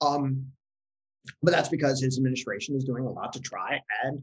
Um, 0.00 0.46
but 1.42 1.52
that's 1.52 1.70
because 1.70 2.00
his 2.00 2.18
administration 2.18 2.76
is 2.76 2.84
doing 2.84 3.04
a 3.04 3.10
lot 3.10 3.32
to 3.32 3.40
try 3.40 3.80
and 4.04 4.22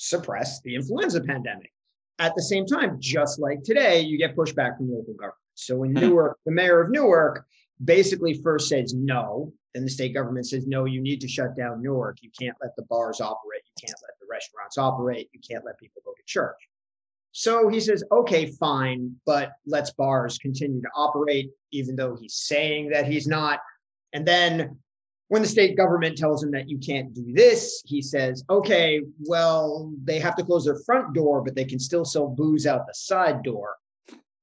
suppress 0.00 0.62
the 0.62 0.74
influenza 0.74 1.20
pandemic. 1.20 1.70
At 2.18 2.34
the 2.34 2.42
same 2.42 2.66
time, 2.66 2.96
just 3.00 3.38
like 3.38 3.62
today, 3.62 4.00
you 4.00 4.16
get 4.16 4.34
pushback 4.34 4.78
from 4.78 4.90
local 4.90 5.12
government. 5.14 5.36
So 5.54 5.84
in 5.84 5.90
hmm. 5.90 6.00
Newark, 6.00 6.38
the 6.46 6.52
mayor 6.52 6.80
of 6.80 6.90
Newark 6.90 7.44
basically 7.84 8.40
first 8.42 8.68
says 8.68 8.94
no, 8.94 9.52
then 9.74 9.84
the 9.84 9.90
state 9.90 10.14
government 10.14 10.46
says 10.46 10.66
no, 10.66 10.86
you 10.86 11.02
need 11.02 11.20
to 11.20 11.28
shut 11.28 11.54
down 11.54 11.82
Newark. 11.82 12.18
You 12.22 12.30
can't 12.38 12.56
let 12.62 12.74
the 12.76 12.84
bars 12.84 13.20
operate. 13.20 13.62
You 13.66 13.88
can't 13.88 13.98
let 14.02 14.18
the 14.20 14.26
restaurants 14.30 14.78
operate. 14.78 15.28
You 15.32 15.40
can't 15.46 15.64
let 15.64 15.78
people 15.78 16.02
go 16.04 16.12
to 16.12 16.22
church. 16.26 16.56
So 17.32 17.68
he 17.68 17.78
says, 17.78 18.02
okay, 18.10 18.46
fine, 18.58 19.14
but 19.26 19.52
let's 19.66 19.92
bars 19.92 20.38
continue 20.38 20.80
to 20.80 20.88
operate, 20.96 21.50
even 21.72 21.94
though 21.94 22.16
he's 22.20 22.34
saying 22.34 22.88
that 22.90 23.06
he's 23.06 23.26
not. 23.26 23.60
And 24.12 24.26
then 24.26 24.78
when 25.30 25.42
the 25.42 25.48
state 25.48 25.76
government 25.76 26.18
tells 26.18 26.42
him 26.42 26.50
that 26.50 26.68
you 26.68 26.76
can't 26.76 27.14
do 27.14 27.32
this, 27.32 27.84
he 27.86 28.02
says, 28.02 28.42
okay, 28.50 29.00
well, 29.20 29.92
they 30.02 30.18
have 30.18 30.34
to 30.34 30.44
close 30.44 30.64
their 30.64 30.80
front 30.84 31.14
door, 31.14 31.40
but 31.40 31.54
they 31.54 31.64
can 31.64 31.78
still 31.78 32.04
sell 32.04 32.26
booze 32.26 32.66
out 32.66 32.84
the 32.88 32.94
side 32.94 33.44
door. 33.44 33.76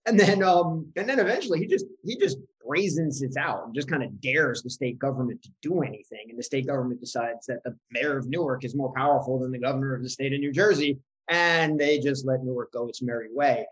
and 0.06 0.18
then 0.18 0.42
um 0.42 0.90
and 0.96 1.10
then 1.10 1.20
eventually 1.20 1.60
he 1.60 1.68
just 1.68 1.86
he 2.06 2.18
just 2.18 2.38
brazens 2.66 3.22
it 3.22 3.36
out 3.36 3.66
and 3.66 3.76
just 3.76 3.90
kind 3.90 4.02
of 4.02 4.22
dares 4.22 4.64
the 4.64 4.70
state 4.70 4.98
government 4.98 5.42
to 5.44 5.50
do 5.62 5.82
anything 5.82 6.28
and 6.30 6.40
the 6.40 6.44
state 6.44 6.66
government 6.66 7.02
decides 7.02 7.46
that 7.48 7.62
the 7.66 7.76
mayor 7.92 8.18
of 8.18 8.30
newark 8.30 8.64
is 8.64 8.74
more 8.74 8.94
powerful 8.94 9.38
than 9.38 9.52
the 9.52 9.60
governor 9.60 9.94
of 9.94 10.02
the 10.02 10.10
state 10.10 10.32
of 10.32 10.40
new 10.40 10.54
jersey 10.54 10.98
and 11.28 11.78
they 11.78 12.00
just 12.00 12.26
let 12.26 12.42
newark 12.46 12.72
go 12.72 12.88
its 12.88 13.02
merry 13.02 13.28
way 13.34 13.66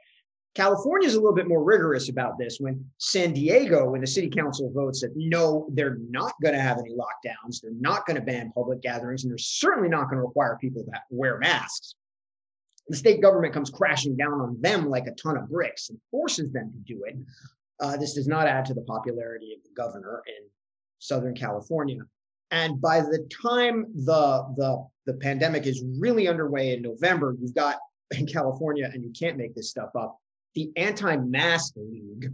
california 0.56 1.08
is 1.08 1.16
a 1.16 1.20
little 1.20 1.36
bit 1.36 1.48
more 1.48 1.64
rigorous 1.64 2.10
about 2.10 2.38
this 2.38 2.58
when 2.60 2.84
san 2.98 3.34
diego 3.34 3.90
when 3.90 4.02
the 4.02 4.08
city 4.08 4.30
council 4.30 4.72
votes 4.74 5.02
that 5.02 5.12
no 5.16 5.68
they're 5.74 5.98
not 6.10 6.34
going 6.42 6.54
to 6.54 6.62
have 6.62 6.78
any 6.78 6.92
lockdowns 6.92 7.62
they're 7.62 7.72
not 7.80 8.06
going 8.06 8.16
to 8.16 8.26
ban 8.26 8.52
public 8.56 8.82
gatherings 8.82 9.24
and 9.24 9.32
they're 9.32 9.38
certainly 9.38 9.90
not 9.90 10.10
going 10.10 10.18
to 10.18 10.26
require 10.26 10.58
people 10.60 10.84
to 10.84 10.92
wear 11.10 11.38
masks 11.40 11.96
the 12.88 12.96
state 12.96 13.22
government 13.22 13.54
comes 13.54 13.70
crashing 13.70 14.16
down 14.16 14.42
on 14.42 14.62
them 14.62 14.90
like 14.90 15.08
a 15.08 15.12
ton 15.12 15.38
of 15.38 15.50
bricks 15.50 15.90
and 15.90 16.00
forces 16.12 16.52
them 16.52 16.72
to 16.72 16.94
do 16.94 17.04
it. 17.06 17.16
Uh, 17.80 17.98
this 17.98 18.14
does 18.14 18.28
not 18.28 18.48
add 18.48 18.66
to 18.66 18.74
the 18.74 18.82
popularity 18.82 19.54
of 19.54 19.64
the 19.64 19.70
governor 19.76 20.22
in 20.28 20.48
Southern 21.00 21.36
California. 21.36 22.00
And 22.52 22.80
by 22.80 23.02
the 23.02 23.28
time 23.42 23.88
the 24.06 24.46
the 24.56 24.86
the 25.08 25.14
pandemic 25.16 25.66
is 25.66 25.84
really 26.00 26.28
underway 26.28 26.74
in 26.74 26.82
November, 26.82 27.36
you've 27.40 27.56
got 27.56 27.78
in 28.12 28.28
California, 28.38 28.90
and 28.92 29.04
you 29.04 29.12
can't 29.18 29.38
make 29.38 29.56
this 29.56 29.70
stuff 29.70 29.90
up, 29.98 30.20
the 30.56 30.72
anti-mask 30.76 31.74
league 31.76 32.34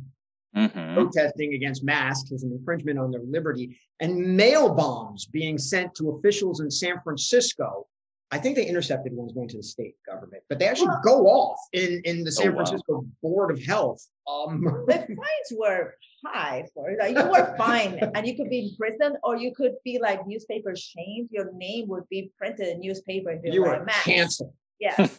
Mhm. 0.56 0.96
protesting 0.96 1.54
against 1.54 1.84
masks 1.84 2.32
as 2.34 2.44
an 2.44 2.52
infringement 2.52 3.00
on 3.00 3.10
their 3.10 3.22
liberty, 3.24 3.78
and 4.02 4.36
mail 4.36 4.74
bombs 4.74 5.26
being 5.26 5.58
sent 5.58 5.96
to 5.96 6.10
officials 6.12 6.60
in 6.60 6.70
San 6.70 7.00
Francisco. 7.02 7.88
I 8.34 8.38
think 8.38 8.56
they 8.56 8.66
intercepted 8.66 9.14
ones 9.14 9.34
going 9.34 9.48
to 9.50 9.58
the 9.58 9.64
state 9.64 9.96
government, 10.06 10.44
but 10.50 10.60
they 10.60 10.66
actually 10.68 10.88
Well- 10.90 11.02
go 11.04 11.28
off 11.28 11.60
in, 11.74 12.02
in 12.06 12.24
the 12.24 12.32
San 12.32 12.48
Oh, 12.48 12.52
wow. 12.52 12.56
Francisco 12.58 13.06
Board 13.22 13.52
of 13.52 13.62
Health. 13.64 14.06
Um, 14.28 14.62
the 14.88 14.94
fines 15.08 15.54
were 15.58 15.96
high 16.26 16.66
for 16.74 16.90
it. 16.90 17.00
Like 17.00 17.16
you 17.18 17.32
were 17.32 17.56
fined 17.58 18.00
and 18.16 18.28
you 18.28 18.36
could 18.38 18.50
be 18.50 18.60
in 18.60 18.76
prison 18.78 19.18
or 19.24 19.38
you 19.38 19.54
could 19.56 19.76
be 19.84 20.00
like 20.00 20.26
newspaper 20.28 20.76
shamed. 20.76 21.30
Your 21.32 21.52
name 21.54 21.88
would 21.90 22.08
be 22.10 22.32
printed 22.38 22.68
in 22.68 22.80
newspaper 22.82 23.32
if 23.32 23.42
you, 23.44 23.54
you 23.54 23.62
were 23.62 23.74
a 23.74 23.86
canceled. 23.86 24.54
Yeah. 24.80 25.08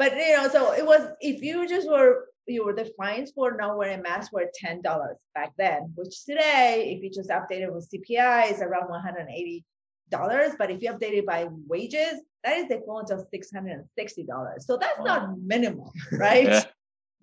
but 0.00 0.16
you 0.16 0.34
know, 0.34 0.48
so 0.48 0.72
it 0.72 0.86
was 0.86 1.10
if 1.20 1.42
you 1.42 1.68
just 1.68 1.86
were 1.86 2.28
you 2.46 2.64
were 2.64 2.72
the 2.72 2.90
fines 2.96 3.32
for 3.32 3.54
not 3.54 3.76
wearing 3.76 4.00
a 4.00 4.02
mask 4.02 4.32
were 4.32 4.50
ten 4.54 4.80
dollars 4.80 5.18
back 5.34 5.52
then, 5.58 5.92
which 5.94 6.24
today, 6.24 6.94
if 6.96 7.02
you 7.04 7.10
just 7.10 7.28
update 7.28 7.60
it 7.60 7.70
with 7.70 7.86
CPI, 7.90 8.50
is 8.50 8.62
around 8.62 8.88
one 8.88 9.02
hundred 9.02 9.26
and 9.26 9.30
eighty 9.30 9.62
dollars. 10.08 10.52
But 10.58 10.70
if 10.70 10.80
you 10.80 10.90
update 10.90 11.18
it 11.18 11.26
by 11.26 11.48
wages, 11.68 12.22
that 12.44 12.56
is 12.56 12.68
the 12.68 12.76
equivalent 12.78 13.10
of 13.10 13.26
six 13.30 13.50
hundred 13.52 13.72
and 13.72 13.84
sixty 13.98 14.24
dollars. 14.24 14.64
So 14.66 14.78
that's 14.78 14.98
not 15.00 15.38
minimum, 15.38 15.90
right? 16.12 16.48
Yeah. 16.48 16.64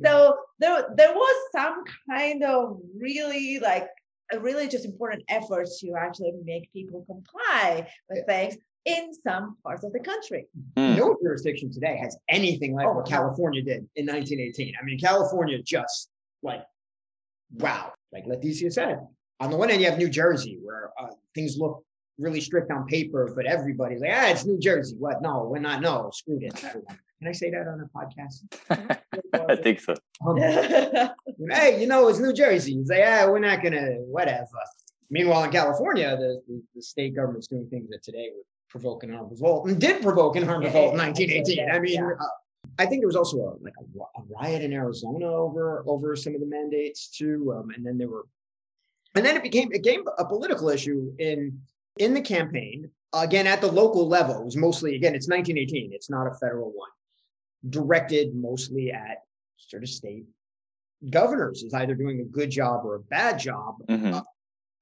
So 0.05 0.37
there, 0.59 0.85
there 0.95 1.13
was 1.15 1.35
some 1.51 1.83
kind 2.07 2.43
of 2.43 2.79
really 2.95 3.57
like 3.57 3.87
a 4.31 4.39
really 4.39 4.67
just 4.67 4.85
important 4.85 5.23
effort 5.29 5.67
to 5.79 5.93
actually 5.97 6.33
make 6.45 6.71
people 6.73 7.03
comply 7.07 7.89
with 8.07 8.23
things 8.27 8.57
in 8.87 9.11
some 9.13 9.57
parts 9.63 9.83
of 9.83 9.91
the 9.93 9.99
country. 9.99 10.47
Hmm. 10.77 10.95
No 10.95 11.15
jurisdiction 11.21 11.71
today 11.71 11.99
has 12.01 12.17
anything 12.29 12.73
like 12.73 12.87
Oh, 12.87 12.93
what. 12.93 13.07
California 13.07 13.61
did 13.61 13.87
in 13.95 14.05
1918. 14.07 14.73
I 14.81 14.85
mean, 14.85 14.97
California 14.97 15.61
just 15.61 16.09
like, 16.41 16.61
wow. 17.55 17.91
Like 18.13 18.25
Leticia 18.25 18.71
said, 18.71 18.99
on 19.39 19.51
the 19.51 19.57
one 19.57 19.69
hand, 19.69 19.81
you 19.81 19.89
have 19.89 19.99
New 19.99 20.09
Jersey 20.09 20.57
where 20.63 20.91
uh, 20.99 21.07
things 21.35 21.57
look 21.57 21.83
really 22.17 22.41
strict 22.41 22.71
on 22.71 22.87
paper, 22.87 23.31
but 23.35 23.45
everybody's 23.45 23.99
like, 24.01 24.11
ah, 24.13 24.27
it's 24.29 24.45
New 24.45 24.57
Jersey. 24.57 24.95
What? 24.97 25.21
No, 25.21 25.43
we're 25.43 25.59
not. 25.59 25.81
No, 25.81 26.09
screw 26.13 26.39
this. 26.39 26.63
everyone. 26.63 26.97
Can 27.19 27.27
I 27.27 27.31
say 27.33 27.49
that 27.51 27.67
on 27.67 27.81
a 27.81 27.89
podcast? 27.97 28.99
I 29.49 29.55
think 29.57 29.79
so. 29.81 29.95
Um, 30.25 30.37
hey, 31.51 31.79
you 31.81 31.87
know, 31.87 32.07
it's 32.07 32.19
New 32.19 32.31
Jersey. 32.33 32.73
You 32.73 32.85
say, 32.85 33.03
ah, 33.05 33.27
we're 33.29 33.39
not 33.39 33.61
gonna, 33.61 33.95
whatever. 34.05 34.47
Meanwhile, 35.09 35.45
in 35.45 35.51
California, 35.51 36.15
the, 36.15 36.41
the, 36.47 36.61
the 36.75 36.81
state 36.81 37.15
government's 37.15 37.47
doing 37.47 37.67
things 37.69 37.89
that 37.89 38.03
today 38.03 38.29
would 38.35 38.45
provoke 38.69 39.03
an 39.03 39.13
armed 39.13 39.31
revolt 39.31 39.67
and 39.67 39.79
did 39.79 40.01
provoke 40.01 40.35
an 40.35 40.47
armed 40.47 40.63
Yeah, 40.63 40.69
revolt 40.69 40.93
in 40.93 40.99
1918. 40.99 41.57
yeah, 41.57 41.73
I 41.75 41.79
mean, 41.79 41.93
yeah. 41.95 42.09
uh, 42.19 42.27
I 42.79 42.85
think 42.85 43.01
there 43.01 43.07
was 43.07 43.15
also 43.15 43.37
a, 43.37 43.63
like 43.63 43.73
a, 43.79 43.99
a 44.19 44.23
riot 44.39 44.61
in 44.61 44.73
Arizona 44.73 45.25
over 45.25 45.83
over 45.87 46.15
some 46.15 46.35
of 46.35 46.41
the 46.41 46.47
mandates 46.47 47.07
too, 47.09 47.53
um, 47.57 47.69
and 47.75 47.85
then 47.85 47.97
there 47.97 48.09
were, 48.09 48.25
and 49.15 49.25
then 49.25 49.35
it 49.35 49.43
became 49.43 49.69
it 49.71 49.83
became 49.83 50.03
a 50.17 50.25
political 50.25 50.69
issue 50.69 51.13
in 51.19 51.59
in 51.97 52.13
the 52.13 52.21
campaign 52.21 52.89
again 53.13 53.47
at 53.47 53.61
the 53.61 53.71
local 53.71 54.07
level. 54.07 54.41
It 54.41 54.45
was 54.45 54.57
mostly 54.57 54.95
again 54.95 55.15
it's 55.15 55.27
1918. 55.27 55.91
It's 55.93 56.09
not 56.09 56.27
a 56.27 56.33
federal 56.35 56.71
one, 56.71 56.89
directed 57.69 58.35
mostly 58.35 58.91
at 58.91 59.23
sort 59.57 59.83
of 59.83 59.89
state 59.89 60.25
governors 61.09 61.63
is 61.63 61.73
either 61.73 61.93
doing 61.93 62.21
a 62.21 62.23
good 62.23 62.49
job 62.49 62.85
or 62.85 62.95
a 62.95 62.99
bad 62.99 63.37
job. 63.39 63.75
Mhm. 63.87 64.23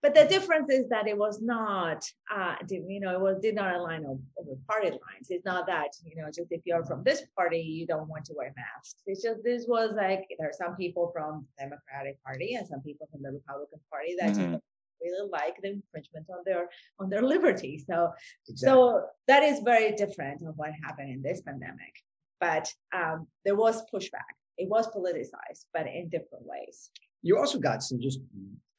But 0.06 0.13
the 0.13 0.26
difference 0.26 0.70
is 0.70 0.88
that 0.89 1.08
it 1.08 1.18
was 1.18 1.41
not, 1.41 2.06
uh, 2.32 2.56
you 2.70 3.00
know, 3.00 3.12
it 3.12 3.20
was 3.20 3.39
did 3.41 3.56
not 3.56 3.74
align 3.74 4.06
over 4.06 4.56
party 4.68 4.91
lines. 4.91 5.28
It's 5.30 5.46
not 5.46 5.65
that, 5.65 5.89
you 6.04 6.15
know, 6.15 6.28
just 6.28 6.52
if 6.52 6.62
you're 6.63 6.86
from 6.86 7.04
this 7.04 7.24
party, 7.36 7.58
you 7.58 7.88
don't 7.88 8.08
want 8.08 8.24
to 8.26 8.34
wear 8.38 8.54
masks. 8.56 9.02
It's 9.08 9.24
just 9.24 9.44
this 9.44 9.65
was 9.68 9.94
like 9.98 10.28
there 10.38 10.50
are 10.50 10.60
some 10.63 10.76
people 10.76 11.10
from 11.12 11.48
the 11.58 11.63
Democratic 11.63 12.22
Party 12.24 12.54
and 12.54 12.68
some 12.68 12.82
people 12.82 13.08
from 13.12 13.24
the 13.24 13.32
Republican 13.32 13.80
Party 13.89 14.15
that 14.20 14.28
just 14.28 14.41
Mhm. 14.41 14.62
really 15.02 15.28
like 15.39 15.56
the 15.63 15.70
infringement 15.78 16.28
on 16.30 16.44
their 16.46 16.70
on 17.00 17.10
their 17.10 17.24
liberty. 17.24 17.74
So 17.80 18.13
Exactly. 18.48 18.58
So 18.68 19.08
that 19.26 19.41
is 19.41 19.58
very 19.62 19.91
different 20.04 20.44
of 20.48 20.56
what 20.56 20.72
happened 20.86 21.10
in 21.15 21.24
this 21.24 21.41
pandemic. 21.41 21.94
But 22.39 22.72
um, 22.94 23.28
there 23.44 23.56
was 23.56 23.76
pushback. 23.91 24.34
It 24.60 24.70
was 24.70 24.86
politicized, 24.96 25.65
but 25.74 25.88
in 25.88 26.10
different 26.10 26.46
ways. 26.46 26.91
You 27.26 27.40
also 27.40 27.58
got 27.58 27.82
some 27.82 28.00
just 28.00 28.20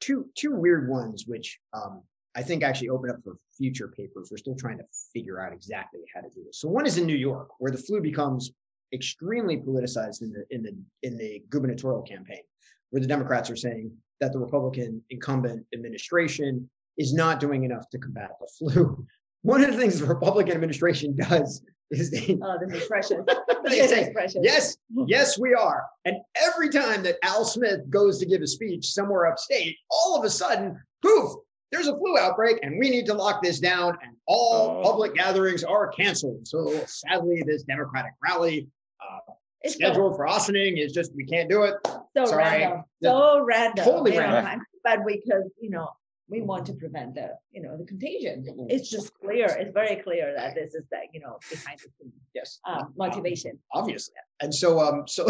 two 0.00 0.26
two 0.36 0.54
weird 0.54 0.88
ones, 0.88 1.24
which 1.26 1.58
um, 1.72 2.02
I 2.36 2.42
think 2.42 2.62
actually 2.62 2.90
open 2.90 3.10
up 3.10 3.16
for 3.24 3.36
future 3.58 3.88
papers. 3.88 4.28
We're 4.30 4.36
still 4.36 4.54
trying 4.54 4.78
to 4.78 4.84
figure 5.12 5.40
out 5.40 5.52
exactly 5.52 6.00
how 6.14 6.20
to 6.20 6.28
do 6.28 6.44
this. 6.44 6.60
So 6.60 6.68
one 6.68 6.86
is 6.86 6.96
in 6.96 7.06
New 7.06 7.16
York, 7.16 7.48
where 7.58 7.72
the 7.72 7.78
flu 7.78 8.00
becomes 8.00 8.52
extremely 8.94 9.56
politicized 9.56 10.22
in 10.22 10.32
the 10.32 10.44
in 10.50 10.62
the 10.62 10.76
in 11.02 11.18
the 11.18 11.42
gubernatorial 11.50 12.02
campaign, 12.02 12.42
where 12.90 13.00
the 13.00 13.08
Democrats 13.08 13.50
are 13.50 13.56
saying 13.56 13.90
that 14.20 14.32
the 14.32 14.38
Republican 14.38 15.02
incumbent 15.10 15.66
administration 15.74 16.70
is 16.98 17.12
not 17.12 17.40
doing 17.40 17.64
enough 17.64 17.90
to 17.90 17.98
combat 17.98 18.30
the 18.40 18.46
flu. 18.58 19.04
One 19.42 19.62
of 19.62 19.72
the 19.72 19.76
things 19.76 19.98
the 19.98 20.06
Republican 20.06 20.54
administration 20.54 21.16
does 21.16 21.62
is 21.90 22.10
they 22.10 22.38
Oh, 22.42 22.56
this 22.60 22.82
is 22.82 22.88
precious. 22.88 23.18
They 23.64 23.80
This 23.80 23.90
say, 23.90 24.02
is 24.04 24.10
precious. 24.12 24.40
Yes, 24.42 24.76
yes, 25.06 25.38
we 25.38 25.52
are. 25.54 25.84
And 26.04 26.16
every 26.36 26.68
time 26.68 27.02
that 27.02 27.16
Al 27.24 27.44
Smith 27.44 27.80
goes 27.90 28.18
to 28.20 28.26
give 28.26 28.42
a 28.42 28.46
speech 28.46 28.86
somewhere 28.92 29.26
upstate, 29.26 29.76
all 29.90 30.16
of 30.16 30.24
a 30.24 30.30
sudden, 30.30 30.80
poof, 31.02 31.32
there's 31.72 31.88
a 31.88 31.96
flu 31.98 32.16
outbreak 32.16 32.58
and 32.62 32.78
we 32.78 32.90
need 32.90 33.06
to 33.06 33.14
lock 33.14 33.42
this 33.42 33.58
down 33.58 33.98
and 34.04 34.14
all 34.28 34.78
Oh. 34.78 34.82
public 34.88 35.14
gatherings 35.14 35.64
are 35.64 35.88
canceled. 35.88 36.46
So 36.46 36.84
sadly, 36.86 37.42
this 37.44 37.64
Democratic 37.64 38.12
rally 38.22 38.68
uh, 39.02 39.32
It's 39.62 39.74
so, 39.74 39.78
scheduled 39.78 40.14
for 40.16 40.26
Ossining 40.28 40.78
is 40.78 40.92
just, 40.92 41.12
we 41.16 41.24
can't 41.24 41.50
do 41.50 41.64
it. 41.64 41.74
so 42.16 42.24
sorry. 42.24 42.44
random. 42.60 42.84
So 43.02 43.40
random. 43.44 43.84
Totally 43.84 44.14
you 44.14 44.20
know, 44.20 44.26
random. 44.26 44.64
But 44.84 45.00
because, 45.04 45.42
you 45.60 45.70
know, 45.70 45.88
we 46.28 46.42
want 46.42 46.66
to 46.66 46.72
prevent 46.72 47.14
the, 47.14 47.30
you 47.52 47.62
know, 47.62 47.76
the 47.76 47.84
contagion. 47.84 48.44
It's 48.68 48.90
just 48.90 49.12
clear. 49.20 49.46
It's 49.46 49.72
very 49.72 49.96
clear 50.02 50.34
that 50.36 50.54
this 50.54 50.74
is 50.74 50.84
that 50.90 51.02
you 51.12 51.20
know, 51.20 51.38
behind 51.50 51.78
the 51.78 51.88
scenes 51.98 52.12
Yes. 52.34 52.58
um, 52.68 52.92
motivation. 52.96 53.58
obviously. 53.72 54.14
And 54.40 54.54
so, 54.54 54.80
um, 54.80 55.04
so, 55.06 55.26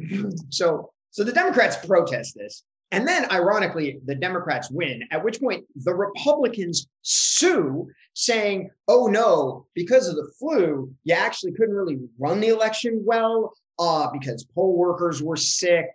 so, 0.50 0.92
so 1.10 1.24
the 1.24 1.32
Democrats 1.32 1.76
protest 1.84 2.34
this, 2.36 2.62
and 2.92 3.06
then 3.06 3.30
ironically, 3.30 4.00
the 4.06 4.14
Democrats 4.16 4.70
win. 4.70 5.02
At 5.12 5.22
which 5.22 5.40
point, 5.40 5.64
the 5.76 5.94
Republicans 5.94 6.88
sue, 7.02 7.88
saying, 8.14 8.70
"Oh 8.88 9.06
no, 9.06 9.66
because 9.74 10.08
of 10.08 10.16
the 10.16 10.30
flu, 10.38 10.92
you 11.04 11.14
actually 11.14 11.52
couldn't 11.52 11.74
really 11.74 11.98
run 12.18 12.40
the 12.40 12.48
election 12.48 13.02
well, 13.04 13.52
uh, 13.78 14.08
because 14.12 14.44
poll 14.54 14.76
workers 14.76 15.22
were 15.22 15.36
sick." 15.36 15.86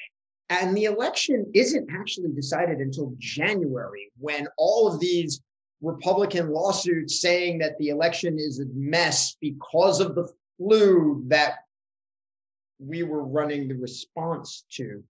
And 0.49 0.77
the 0.77 0.85
election 0.85 1.49
isn't 1.53 1.89
actually 1.91 2.31
decided 2.31 2.79
until 2.79 3.13
January, 3.17 4.11
when 4.19 4.47
all 4.57 4.87
of 4.91 4.99
these 4.99 5.41
Republican 5.81 6.49
lawsuits 6.49 7.19
saying 7.21 7.59
that 7.59 7.77
the 7.79 7.89
election 7.89 8.37
is 8.37 8.59
a 8.59 8.65
mess 8.73 9.35
because 9.41 9.99
of 9.99 10.15
the 10.15 10.27
flu 10.57 11.23
that 11.27 11.55
we 12.79 13.03
were 13.03 13.23
running 13.23 13.67
the 13.67 13.75
response 13.75 14.65
to 14.71 15.03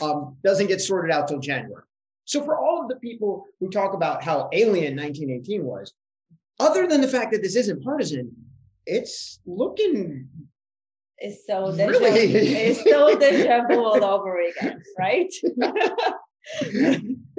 um, 0.00 0.36
doesn't 0.44 0.68
get 0.68 0.80
sorted 0.80 1.10
out 1.10 1.28
till 1.28 1.38
January. 1.38 1.84
So 2.24 2.42
for 2.44 2.58
all 2.58 2.82
of 2.82 2.88
the 2.88 2.96
people 2.96 3.46
who 3.60 3.68
talk 3.68 3.94
about 3.94 4.22
how 4.22 4.48
alien 4.52 4.96
1918 4.96 5.64
was, 5.64 5.92
other 6.60 6.86
than 6.86 7.00
the 7.00 7.08
fact 7.08 7.32
that 7.32 7.42
this 7.42 7.56
isn't 7.56 7.82
partisan, 7.82 8.30
it's 8.86 9.40
looking 9.46 10.28
It's 11.24 11.46
so 11.46 11.70
deja, 11.70 11.88
Really? 11.88 12.34
it's 12.68 12.82
so 12.82 13.16
deja 13.18 13.66
vu 13.68 13.76
all 13.84 14.04
over 14.04 14.40
again, 14.40 14.82
right? 14.98 15.32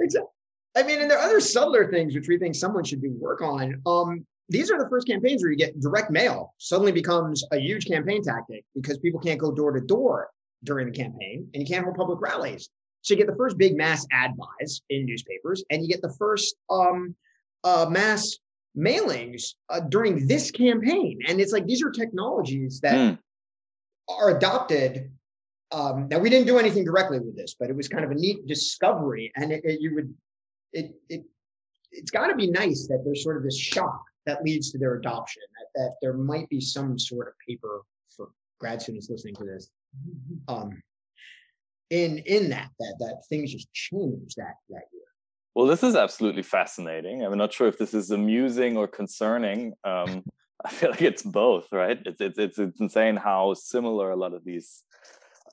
Exactly. 0.00 0.30
I 0.76 0.82
mean, 0.82 1.00
and 1.02 1.10
there 1.10 1.18
are 1.18 1.26
other 1.28 1.40
subtler 1.40 1.90
things 1.90 2.14
which 2.14 2.26
we 2.28 2.38
think 2.38 2.54
someone 2.54 2.84
should 2.84 3.02
do 3.02 3.14
work 3.20 3.42
on. 3.42 3.80
Um, 3.86 4.26
these 4.48 4.70
are 4.70 4.78
the 4.82 4.88
first 4.88 5.06
campaigns 5.06 5.42
where 5.42 5.52
you 5.52 5.58
get 5.58 5.78
direct 5.80 6.10
mail 6.10 6.54
suddenly 6.58 6.92
becomes 6.92 7.44
a 7.52 7.58
huge 7.58 7.86
campaign 7.86 8.22
tactic 8.22 8.64
because 8.74 8.98
people 8.98 9.20
can't 9.20 9.38
go 9.38 9.52
door 9.52 9.72
to 9.72 9.80
door. 9.80 10.30
during 10.64 10.86
the 10.90 10.96
campaign, 11.04 11.46
and 11.52 11.62
you 11.62 11.68
can't 11.68 11.84
hold 11.84 11.96
public 11.96 12.20
rallies. 12.20 12.70
So 13.02 13.12
you 13.12 13.18
get 13.18 13.26
the 13.26 13.36
first 13.36 13.58
big 13.58 13.76
mass 13.76 14.06
ad 14.10 14.30
buys 14.36 14.80
in 14.88 15.04
newspapers, 15.04 15.62
and 15.70 15.82
you 15.82 15.88
get 15.88 16.00
the 16.00 16.14
first 16.18 16.56
um, 16.70 17.14
uh, 17.62 17.86
mass 17.90 18.38
mailings 18.76 19.42
uh, 19.68 19.80
during 19.80 20.26
this 20.26 20.50
campaign. 20.50 21.18
And 21.28 21.38
it's 21.40 21.52
like 21.52 21.66
these 21.66 21.82
are 21.82 21.90
technologies 21.90 22.80
that 22.80 22.94
mm. 22.94 23.18
Are 24.08 24.36
adopted. 24.36 25.10
Um, 25.72 26.08
now 26.08 26.18
we 26.18 26.30
didn't 26.30 26.46
do 26.46 26.58
anything 26.58 26.84
directly 26.84 27.18
with 27.18 27.36
this, 27.36 27.56
but 27.58 27.70
it 27.70 27.76
was 27.76 27.88
kind 27.88 28.04
of 28.04 28.10
a 28.10 28.14
neat 28.14 28.46
discovery, 28.46 29.32
and 29.36 29.52
it, 29.52 29.64
it 29.64 29.80
you 29.80 29.94
would 29.94 30.14
it 30.72 30.94
it 31.08 31.24
it's 31.90 32.10
got 32.10 32.28
to 32.28 32.34
be 32.34 32.50
nice 32.50 32.86
that 32.88 33.02
there's 33.04 33.22
sort 33.22 33.36
of 33.36 33.42
this 33.42 33.58
shock 33.58 34.02
that 34.26 34.42
leads 34.42 34.70
to 34.72 34.78
their 34.78 34.94
adoption. 34.96 35.42
That, 35.58 35.80
that 35.80 35.96
there 36.02 36.14
might 36.14 36.48
be 36.48 36.60
some 36.60 36.98
sort 36.98 37.28
of 37.28 37.34
paper 37.46 37.82
for 38.16 38.30
grad 38.58 38.82
students 38.82 39.10
listening 39.10 39.34
to 39.36 39.44
this. 39.44 39.70
Um, 40.48 40.82
in 41.90 42.18
in 42.18 42.50
that 42.50 42.70
that 42.78 42.94
that 42.98 43.22
things 43.28 43.52
just 43.52 43.72
changed 43.72 44.36
that 44.36 44.54
that 44.70 44.84
year. 44.92 45.02
Well, 45.54 45.66
this 45.66 45.82
is 45.84 45.94
absolutely 45.94 46.42
fascinating. 46.42 47.24
I'm 47.24 47.38
not 47.38 47.52
sure 47.52 47.68
if 47.68 47.78
this 47.78 47.94
is 47.94 48.10
amusing 48.10 48.76
or 48.76 48.88
concerning. 48.88 49.74
Um, 49.84 50.24
I 50.64 50.70
feel 50.70 50.90
like 50.90 51.02
it's 51.02 51.22
both, 51.22 51.72
right? 51.72 52.00
It's 52.06 52.20
it's 52.20 52.38
it's, 52.38 52.80
insane 52.80 53.16
how 53.16 53.54
similar 53.54 54.10
a 54.10 54.16
lot 54.16 54.32
of 54.32 54.44
these 54.44 54.82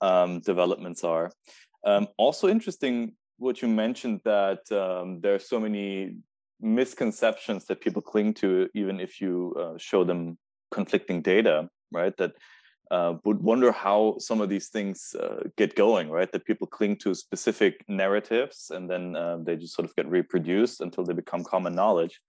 um, 0.02 0.40
developments 0.40 1.04
are. 1.04 1.32
Um, 1.86 2.08
also 2.18 2.48
interesting 2.48 3.14
what 3.38 3.62
you 3.62 3.68
mentioned 3.68 4.22
that 4.24 4.72
um, 4.72 5.20
there 5.22 5.34
are 5.34 5.40
so 5.40 5.60
many 5.60 6.18
misconceptions 6.62 7.66
that 7.66 7.82
people 7.82 8.02
cling 8.02 8.36
to, 8.36 8.70
even 8.76 9.00
if 9.00 9.20
you 9.20 9.56
uh, 9.60 9.78
show 9.78 10.04
them 10.04 10.38
conflicting 10.70 11.22
data, 11.22 11.68
right? 11.92 12.16
That 12.18 12.34
uh, 12.92 13.16
would 13.26 13.42
wonder 13.42 13.72
how 13.72 14.16
some 14.20 14.42
of 14.42 14.50
these 14.50 14.68
things 14.68 15.16
uh, 15.20 15.44
get 15.58 15.76
going, 15.76 16.10
right? 16.10 16.32
That 16.32 16.46
people 16.46 16.68
cling 16.68 16.98
to 16.98 17.16
specific 17.16 17.84
narratives 17.88 18.70
and 18.74 18.90
then 18.90 19.16
uh, 19.16 19.38
they 19.42 19.56
just 19.56 19.74
sort 19.74 19.88
of 19.88 19.96
get 19.96 20.08
reproduced 20.08 20.82
until 20.82 21.04
they 21.04 21.14
become 21.14 21.44
common 21.44 21.74
knowledge. 21.74 22.20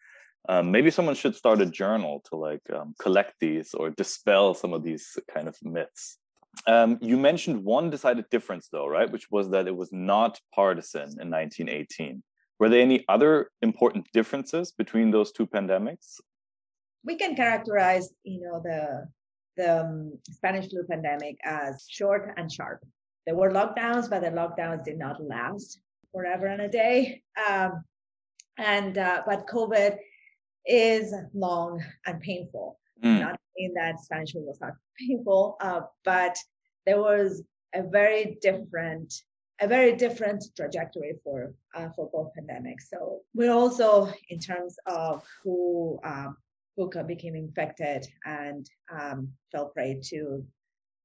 Um, 0.49 0.71
maybe 0.71 0.91
someone 0.91 1.15
should 1.15 1.37
start 1.37 1.61
a 1.61 1.67
journal 1.67 2.23
to 2.31 2.37
like 2.37 2.63
um, 2.75 2.95
collect 3.01 3.35
these 3.41 3.75
or 3.75 3.91
dispel 3.91 4.55
some 4.55 4.73
of 4.73 4.83
these 4.83 5.17
kind 5.33 5.47
of 5.47 5.57
myths. 5.63 6.19
Um, 6.67 6.99
you 7.01 7.17
mentioned 7.17 7.65
one 7.65 7.91
decided 7.91 8.29
difference, 8.31 8.69
though, 8.69 8.87
right? 8.87 9.11
Which 9.11 9.31
was 9.31 9.51
that 9.51 9.67
it 9.67 9.77
was 9.77 9.91
not 9.93 10.41
partisan 10.55 11.03
in 11.21 11.31
1918. 11.31 12.23
Were 12.59 12.69
there 12.69 12.83
any 12.83 13.05
other 13.09 13.51
important 13.63 14.07
differences 14.13 14.73
between 14.73 15.11
those 15.11 15.33
two 15.33 15.47
pandemics? 15.47 16.21
We 17.05 17.17
can 17.17 17.35
characterize, 17.35 18.11
you 18.23 18.41
know, 18.41 18.61
the 18.63 19.09
the 19.57 19.81
um, 19.83 20.19
Spanish 20.31 20.71
flu 20.71 20.85
pandemic 20.89 21.37
as 21.45 21.85
short 21.89 22.33
and 22.37 22.51
sharp. 22.51 22.85
There 23.27 23.37
were 23.37 23.51
lockdowns, 23.51 24.09
but 24.09 24.23
the 24.23 24.31
lockdowns 24.31 24.85
did 24.85 24.99
not 24.99 25.23
last 25.23 25.81
forever 26.13 26.47
and 26.47 26.63
a 26.63 26.69
day. 26.69 27.23
Um, 27.49 27.85
and 28.59 28.99
uh, 28.99 29.23
but 29.27 29.47
COVID 29.47 29.97
is 30.67 31.15
long 31.35 31.83
and 32.07 32.21
painful. 32.21 32.79
Mm. 33.03 33.21
Not 33.21 33.41
in 33.57 33.75
that 33.75 34.01
Spanish 34.01 34.33
flu 34.33 34.43
was 34.43 34.61
not 34.61 34.75
painful, 34.99 35.57
uh, 35.61 35.83
but 36.05 36.37
there 36.87 37.01
was 37.01 37.43
a 37.75 37.83
very 37.83 38.39
different 38.41 39.13
a 39.61 39.67
very 39.67 39.95
different 39.95 40.43
trajectory 40.57 41.15
for 41.23 41.55
uh, 41.75 41.89
for 41.95 42.11
both 42.13 42.33
pandemics. 42.39 42.89
So 42.91 43.21
we're 43.35 43.53
also 43.53 44.13
in 44.29 44.41
terms 44.41 44.77
of 44.87 45.25
who 45.43 46.01
um, 46.05 46.37
Buca 46.79 47.07
became 47.07 47.37
infected 47.37 48.07
and 48.25 48.67
um, 48.93 49.29
fell 49.53 49.69
prey 49.69 50.01
to 50.05 50.45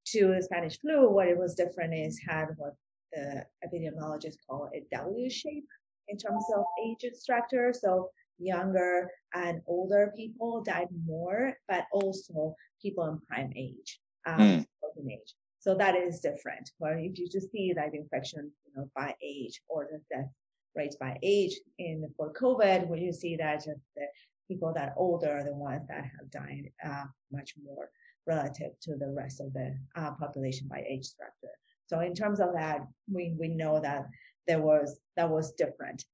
to 0.07 0.27
the 0.35 0.41
Spanish 0.41 0.79
flu. 0.79 1.09
What 1.09 1.27
it 1.27 1.37
was 1.37 1.55
different 1.55 1.93
is 1.93 2.19
had 2.27 2.47
what 2.57 2.73
the 3.13 3.45
epidemiologists 3.65 4.37
call 4.47 4.69
a 4.73 4.83
W 4.95 5.29
shape 5.29 5.67
in 6.07 6.17
terms 6.17 6.43
of 6.55 6.63
age 6.83 7.05
structure. 7.13 7.73
So 7.73 8.09
younger 8.39 9.09
and 9.33 9.61
older 9.67 10.13
people 10.15 10.63
died 10.63 10.87
more, 11.05 11.53
but 11.67 11.85
also 11.91 12.55
people 12.81 13.05
in 13.05 13.19
prime 13.27 13.51
age, 13.55 13.99
um, 14.25 14.39
mm. 14.39 14.65
age. 15.11 15.33
So 15.59 15.75
that 15.75 15.95
is 15.95 16.19
different. 16.19 16.71
Where 16.77 16.97
if 16.97 17.17
you 17.17 17.27
just 17.27 17.51
see 17.51 17.73
that 17.73 17.93
infection, 17.93 18.51
you 18.65 18.71
know, 18.75 18.89
by 18.95 19.15
age 19.21 19.61
or 19.67 19.87
the 19.91 19.99
death 20.15 20.29
rates 20.75 20.95
by 20.95 21.17
age 21.23 21.55
in 21.79 22.09
for 22.15 22.31
COVID, 22.33 22.87
where 22.87 22.99
you 22.99 23.11
see 23.11 23.35
that 23.35 23.65
just 23.65 23.81
the 23.95 24.05
people 24.47 24.71
that 24.75 24.93
older 24.95 25.31
are 25.37 25.43
the 25.43 25.53
ones 25.53 25.87
that 25.89 26.03
have 26.03 26.31
died 26.31 26.69
uh, 26.85 27.05
much 27.31 27.53
more 27.63 27.89
relative 28.25 28.71
to 28.81 28.95
the 28.95 29.09
rest 29.09 29.41
of 29.41 29.51
the 29.53 29.75
uh, 29.95 30.11
population 30.11 30.67
by 30.69 30.83
age 30.87 31.05
structure. 31.05 31.55
So 31.87 32.01
in 32.01 32.13
terms 32.13 32.39
of 32.39 32.53
that, 32.53 32.81
we, 33.11 33.33
we 33.39 33.47
know 33.47 33.79
that 33.79 34.05
there 34.47 34.61
was 34.61 34.99
that 35.15 35.29
was 35.29 35.53
different. 35.53 36.05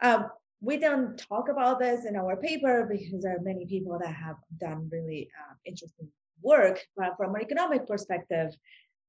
Um, 0.00 0.26
we 0.62 0.76
don't 0.78 1.18
talk 1.18 1.48
about 1.48 1.80
this 1.80 2.06
in 2.06 2.14
our 2.16 2.36
paper 2.36 2.88
because 2.90 3.22
there 3.22 3.36
are 3.36 3.42
many 3.42 3.66
people 3.66 3.98
that 3.98 4.14
have 4.14 4.36
done 4.60 4.88
really 4.92 5.28
uh, 5.40 5.54
interesting 5.66 6.08
work. 6.40 6.78
But 6.96 7.16
from 7.16 7.34
an 7.34 7.42
economic 7.42 7.86
perspective, 7.86 8.54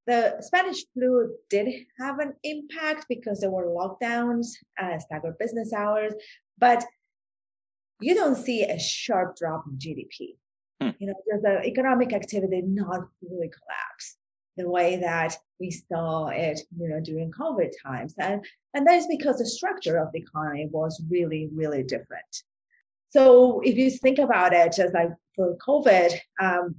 the 0.08 0.36
Spanish 0.42 0.84
flu 0.94 1.32
did 1.50 1.86
have 2.00 2.20
an 2.20 2.34
impact 2.44 3.06
because 3.08 3.40
there 3.40 3.52
were 3.52 3.68
lockdowns, 3.68 4.48
uh, 4.82 4.98
staggered 4.98 5.38
business 5.38 5.72
hours, 5.72 6.14
but 6.58 6.84
you 8.02 8.16
don't 8.16 8.36
see 8.36 8.64
a 8.64 8.80
sharp 8.80 9.38
drop 9.38 9.64
in 9.68 9.78
GDP. 9.78 10.36
Hmm. 10.82 10.90
You 11.00 11.08
know, 11.08 11.40
the 11.42 11.64
economic 11.66 12.14
activity 12.14 12.64
not 12.66 13.08
really 13.22 13.50
collapse 13.50 14.18
the 14.58 14.70
way 14.70 14.98
that 14.98 15.36
we 15.60 15.72
saw 15.72 16.28
it, 16.28 16.60
you 16.78 16.90
know, 16.90 17.00
during 17.00 17.32
COVID 17.32 17.72
times. 17.84 18.14
And, 18.20 18.46
and 18.74 18.86
that 18.88 18.96
is 18.96 19.08
because 19.08 19.38
the 19.38 19.46
structure 19.46 19.98
of 19.98 20.12
the 20.12 20.20
economy 20.20 20.68
was 20.72 21.02
really, 21.10 21.50
really 21.54 21.84
different. 21.84 22.44
So 23.10 23.62
if 23.62 23.78
you 23.78 23.90
think 23.92 24.20
about 24.20 24.54
it, 24.54 24.74
just 24.74 24.94
like 24.94 25.10
for 25.36 25.56
COVID, 25.58 26.14
um, 26.40 26.76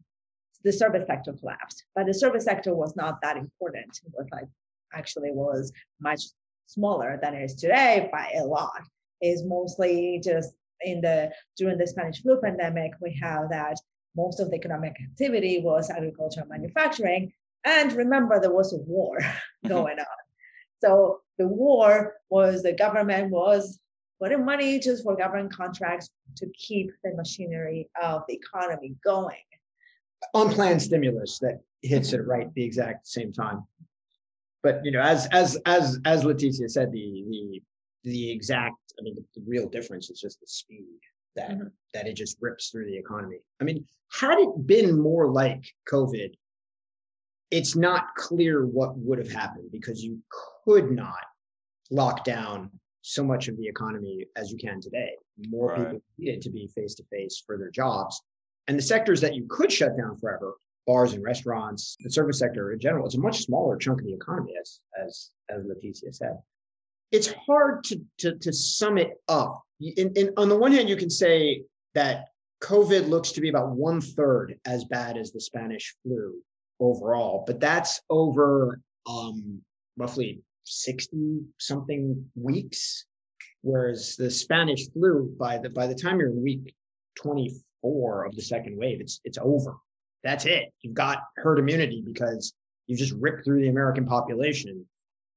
the 0.65 0.73
service 0.73 1.07
sector 1.07 1.33
collapsed, 1.33 1.85
but 1.95 2.07
the 2.07 2.15
service 2.15 2.45
sector 2.45 2.75
was 2.75 2.97
not 2.97 3.21
that 3.23 3.37
important. 3.37 4.01
It 4.05 4.13
was 4.17 4.27
like 4.33 4.49
actually 4.93 5.31
was 5.31 5.73
much 6.01 6.23
smaller 6.67 7.19
than 7.23 7.35
it 7.35 7.45
is 7.45 7.55
today 7.55 8.09
by 8.11 8.33
a 8.37 8.45
lot. 8.45 8.83
Is 9.21 9.45
mostly 9.45 10.21
just 10.23 10.55
in 10.81 11.01
the 11.01 11.31
during 11.57 11.79
the 11.79 11.87
Spanish 11.87 12.21
flu 12.23 12.41
pandemic, 12.41 12.93
we 13.01 13.19
have 13.23 13.49
that 13.51 13.79
most 14.17 14.41
of 14.41 14.51
the 14.51 14.57
economic 14.57 14.97
activity 15.03 15.61
was 15.61 15.91
agriculture 15.91 16.41
and 16.41 16.51
manufacturing. 16.51 17.33
And 17.65 17.93
remember, 17.93 18.41
there 18.41 18.53
was 18.53 18.73
a 18.73 18.79
war 18.79 19.19
going 19.67 19.99
on. 19.99 20.07
So 20.83 21.21
the 21.39 21.49
war 21.49 22.15
was 22.29 22.63
the 22.63 22.73
government 22.73 23.31
was 23.31 23.81
putting 24.21 24.45
money 24.45 24.79
just 24.79 25.03
for 25.03 25.17
government 25.17 25.53
contracts 25.53 26.11
to 26.37 26.47
keep 26.59 26.91
the 27.03 27.15
machinery 27.15 27.89
of 28.03 28.23
the 28.29 28.35
economy 28.35 28.95
going. 29.03 29.37
Unplanned 30.35 30.83
stimulus 30.83 31.39
that 31.41 31.61
hits 31.83 32.13
it 32.13 32.27
right 32.27 32.53
the 32.55 32.65
exact 32.65 33.07
same 33.07 33.33
time. 33.33 33.65
But 34.63 34.81
you 34.85 34.91
know, 34.91 35.01
as 35.01 35.27
as 35.33 35.59
as 35.67 35.99
as 36.07 36.25
Leticia 36.25 36.71
said, 36.71 36.93
the 36.93 37.25
the 37.29 37.63
the 38.05 38.31
exact 38.31 38.77
i 38.99 39.03
mean 39.03 39.15
the, 39.15 39.25
the 39.35 39.45
real 39.47 39.69
difference 39.69 40.11
is 40.11 40.21
just 40.21 40.41
the 40.41 40.47
speed 40.47 41.01
that 41.35 41.51
mm-hmm. 41.51 41.69
that 41.93 42.07
it 42.07 42.15
just 42.15 42.37
rips 42.41 42.71
through 42.71 42.85
the 42.85 42.97
economy 42.97 43.39
i 43.61 43.65
mean 43.65 43.85
had 44.13 44.39
it 44.39 44.67
been 44.67 44.99
more 44.99 45.31
like 45.31 45.65
covid 45.91 46.35
it's 47.55 47.77
not 47.77 48.15
clear 48.17 48.67
what 48.67 48.97
would 48.99 49.19
have 49.19 49.31
happened 49.31 49.69
because 49.71 50.03
you 50.03 50.19
could 50.65 50.91
not 50.91 51.25
lock 51.91 52.25
down 52.25 52.71
so 53.03 53.23
much 53.23 53.49
of 53.49 53.57
the 53.59 53.67
economy 53.67 54.25
as 54.37 54.51
you 54.51 54.59
can 54.59 54.81
today 54.81 55.11
more 55.49 55.69
right. 55.69 55.79
people 55.79 56.03
needed 56.19 56.41
to 56.41 56.51
be 56.51 56.67
face 56.75 56.95
to 56.95 57.05
face 57.05 57.43
for 57.47 57.57
their 57.59 57.71
jobs 57.71 58.21
and 58.67 58.79
the 58.79 58.83
sectors 58.83 59.21
that 59.21 59.35
you 59.35 59.47
could 59.49 59.71
shut 59.71 59.97
down 59.97 60.17
forever 60.17 60.55
bars 60.87 61.13
and 61.13 61.23
restaurants 61.23 61.97
the 62.01 62.11
service 62.11 62.39
sector 62.39 62.73
in 62.73 62.79
general 62.79 63.07
it's 63.07 63.15
a 63.15 63.21
much 63.21 63.43
smaller 63.43 63.77
chunk 63.77 64.01
of 64.01 64.07
the 64.07 64.15
economy 64.15 64.55
as 64.61 64.81
as 65.03 65.31
as 65.51 65.63
leticia 65.65 66.13
said 66.13 66.37
it's 67.15 67.33
hard 67.47 67.85
to, 67.85 68.01
to, 68.19 68.37
to 68.39 68.53
sum 68.53 68.99
it 68.99 69.13
up. 69.29 69.63
In, 69.81 70.13
in, 70.17 70.31
on 70.37 70.49
the 70.49 70.57
one 70.57 70.73
hand, 70.73 70.89
you 70.89 70.97
can 70.97 71.11
say 71.11 71.63
that 71.95 72.25
COVID 72.61 73.09
looks 73.09 73.31
to 73.33 73.41
be 73.41 73.51
about 73.51 73.71
one 73.71 74.01
third 74.01 74.59
as 74.67 74.85
bad 74.87 75.17
as 75.17 75.31
the 75.31 75.41
Spanish 75.41 75.95
flu 76.03 76.35
overall, 76.81 77.45
but 77.47 77.61
that's 77.61 78.01
over 78.11 78.81
um, 79.07 79.61
roughly 79.97 80.41
60 80.65 81.41
something 81.59 82.25
weeks. 82.35 83.07
Whereas 83.63 84.17
the 84.17 84.31
Spanish 84.31 84.91
flu, 84.91 85.35
by 85.39 85.59
the 85.59 85.71
by 85.71 85.87
the 85.87 85.95
time 85.95 86.19
you're 86.19 86.29
in 86.29 86.43
week 86.43 86.75
24 87.17 88.27
of 88.27 88.37
the 88.37 88.43
second 88.43 88.77
wave, 88.77 89.01
it's 89.01 89.21
it's 89.25 89.39
over. 89.41 89.77
That's 90.23 90.47
it. 90.47 90.73
You've 90.83 90.95
got 90.95 91.19
herd 91.37 91.59
immunity 91.59 92.03
because 92.05 92.55
you 92.87 92.97
just 92.97 93.13
ripped 93.15 93.45
through 93.45 93.63
the 93.63 93.69
American 93.69 94.07
population 94.07 94.87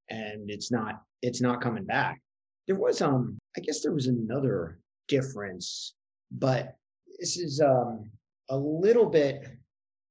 and 0.09 0.49
it's 0.49 0.71
not 0.71 1.01
it's 1.21 1.41
not 1.41 1.61
coming 1.61 1.85
back. 1.85 2.21
There 2.67 2.77
was 2.77 3.01
um 3.01 3.37
I 3.55 3.61
guess 3.61 3.81
there 3.81 3.93
was 3.93 4.07
another 4.07 4.79
difference, 5.07 5.93
but 6.31 6.75
this 7.19 7.37
is 7.37 7.61
um 7.61 8.09
a 8.49 8.57
little 8.57 9.05
bit 9.05 9.47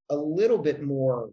a 0.09 0.15
little 0.15 0.57
bit 0.57 0.81
more 0.81 1.31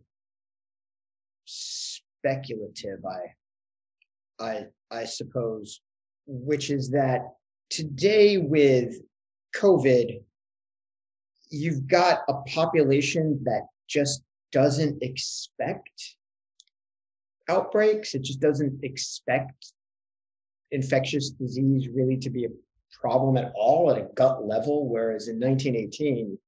speculative, 1.45 3.01
I, 3.05 4.45
I, 4.45 4.67
I 4.91 5.05
suppose, 5.05 5.81
which 6.27 6.71
is 6.71 6.91
that 6.91 7.23
today 7.71 8.39
with 8.39 8.97
COVID, 9.57 10.23
you've 11.51 11.87
got 11.87 12.21
a 12.29 12.35
population 12.43 13.41
that 13.45 13.67
just 13.89 14.23
doesn't 14.53 15.03
expect 15.03 16.17
outbreaks. 17.49 18.15
It 18.15 18.23
just 18.23 18.41
doesn't 18.41 18.83
expect 18.83 19.73
infectious 20.71 21.31
disease 21.31 21.89
really 21.89 22.17
to 22.19 22.31
be 22.31 22.47
a 22.47 22.49
problem 23.01 23.37
at 23.37 23.53
all 23.55 23.91
at 23.91 23.99
a 23.99 24.09
gut 24.15 24.47
level. 24.47 24.89
Whereas 24.89 25.29
in 25.29 25.39
1918, 25.39 26.39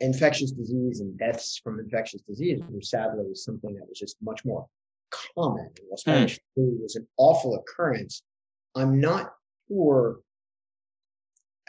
infectious 0.00 0.50
disease 0.52 1.00
and 1.00 1.18
deaths 1.18 1.60
from 1.62 1.80
infectious 1.80 2.20
disease 2.22 2.60
were 2.68 2.80
sadly 2.80 3.34
something 3.34 3.74
that 3.74 3.88
was 3.88 3.98
just 3.98 4.16
much 4.22 4.44
more 4.44 4.66
common. 5.34 5.70
While 5.88 5.96
Spanish 5.96 6.38
flu 6.54 6.78
was 6.82 6.96
an 6.96 7.06
awful 7.16 7.54
occurrence, 7.54 8.22
I'm 8.74 9.00
not 9.00 9.32
sure. 9.68 10.20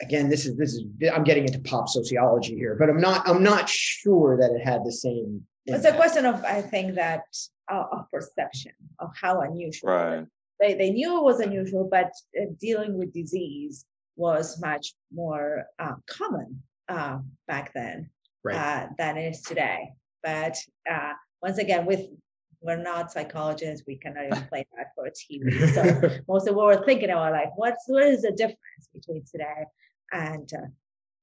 Again, 0.01 0.29
this 0.29 0.45
is 0.45 0.55
this 0.57 0.73
is 0.73 0.83
I'm 1.11 1.23
getting 1.23 1.45
into 1.45 1.59
pop 1.59 1.87
sociology 1.89 2.55
here, 2.55 2.75
but 2.77 2.89
I'm 2.89 3.01
not 3.01 3.27
I'm 3.27 3.43
not 3.43 3.67
sure 3.67 4.37
that 4.37 4.51
it 4.51 4.63
had 4.63 4.83
the 4.83 4.91
same. 4.91 5.43
It's 5.65 5.85
a 5.85 5.93
question 5.93 6.25
of 6.25 6.43
I 6.43 6.61
think 6.61 6.95
that 6.95 7.23
uh, 7.71 7.83
of 7.91 8.09
perception 8.11 8.73
of 8.99 9.09
how 9.19 9.41
unusual. 9.41 9.89
Right. 9.89 10.25
They 10.59 10.75
they 10.75 10.91
knew 10.91 11.17
it 11.17 11.23
was 11.23 11.39
unusual, 11.39 11.87
but 11.89 12.11
uh, 12.39 12.45
dealing 12.59 12.97
with 12.97 13.13
disease 13.13 13.85
was 14.15 14.59
much 14.61 14.93
more 15.11 15.65
uh, 15.79 15.93
common 16.07 16.61
uh, 16.89 17.19
back 17.47 17.73
then 17.73 18.09
Right. 18.47 18.55
uh, 18.55 18.87
than 18.97 19.17
it 19.17 19.33
is 19.33 19.41
today. 19.41 19.89
But 20.23 20.57
uh, 20.89 21.13
once 21.41 21.57
again, 21.57 21.85
with 21.85 22.01
we're 22.61 22.81
not 22.81 23.11
psychologists, 23.11 23.85
we 23.87 23.97
cannot 23.97 24.25
even 24.25 24.43
play 24.49 24.65
that 24.75 24.87
for 24.95 25.05
a 25.05 25.11
TV. 25.11 25.73
So 25.73 26.19
most 26.27 26.47
of 26.47 26.55
what 26.55 26.65
we're 26.65 26.85
thinking 26.85 27.09
about, 27.09 27.31
like, 27.31 27.55
what's 27.55 27.83
what 27.87 28.03
is 28.03 28.23
the 28.23 28.31
difference 28.31 28.89
between 28.93 29.23
today 29.29 29.65
and 30.11 30.49
uh, 30.53 30.67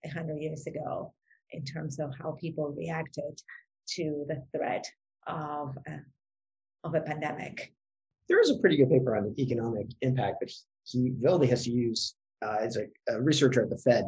a 0.04 0.08
hundred 0.08 0.40
years 0.40 0.66
ago 0.66 1.12
in 1.50 1.64
terms 1.64 1.98
of 1.98 2.12
how 2.20 2.32
people 2.40 2.74
reacted 2.76 3.40
to 3.86 4.24
the 4.28 4.42
threat 4.56 4.86
of 5.26 5.76
uh, 5.88 5.98
of 6.84 6.94
a 6.94 7.00
pandemic? 7.00 7.72
there 8.28 8.40
is 8.40 8.50
a 8.50 8.58
pretty 8.58 8.76
good 8.76 8.90
paper 8.90 9.16
on 9.16 9.24
the 9.24 9.42
economic 9.42 9.88
impact, 10.00 10.36
but 10.40 10.50
he 10.84 11.12
Velde 11.20 11.48
has 11.48 11.64
to 11.64 11.70
use 11.70 12.14
uh, 12.42 12.56
as 12.60 12.76
a, 12.76 12.86
a 13.12 13.20
researcher 13.20 13.62
at 13.62 13.70
the 13.70 13.78
Fed. 13.78 14.04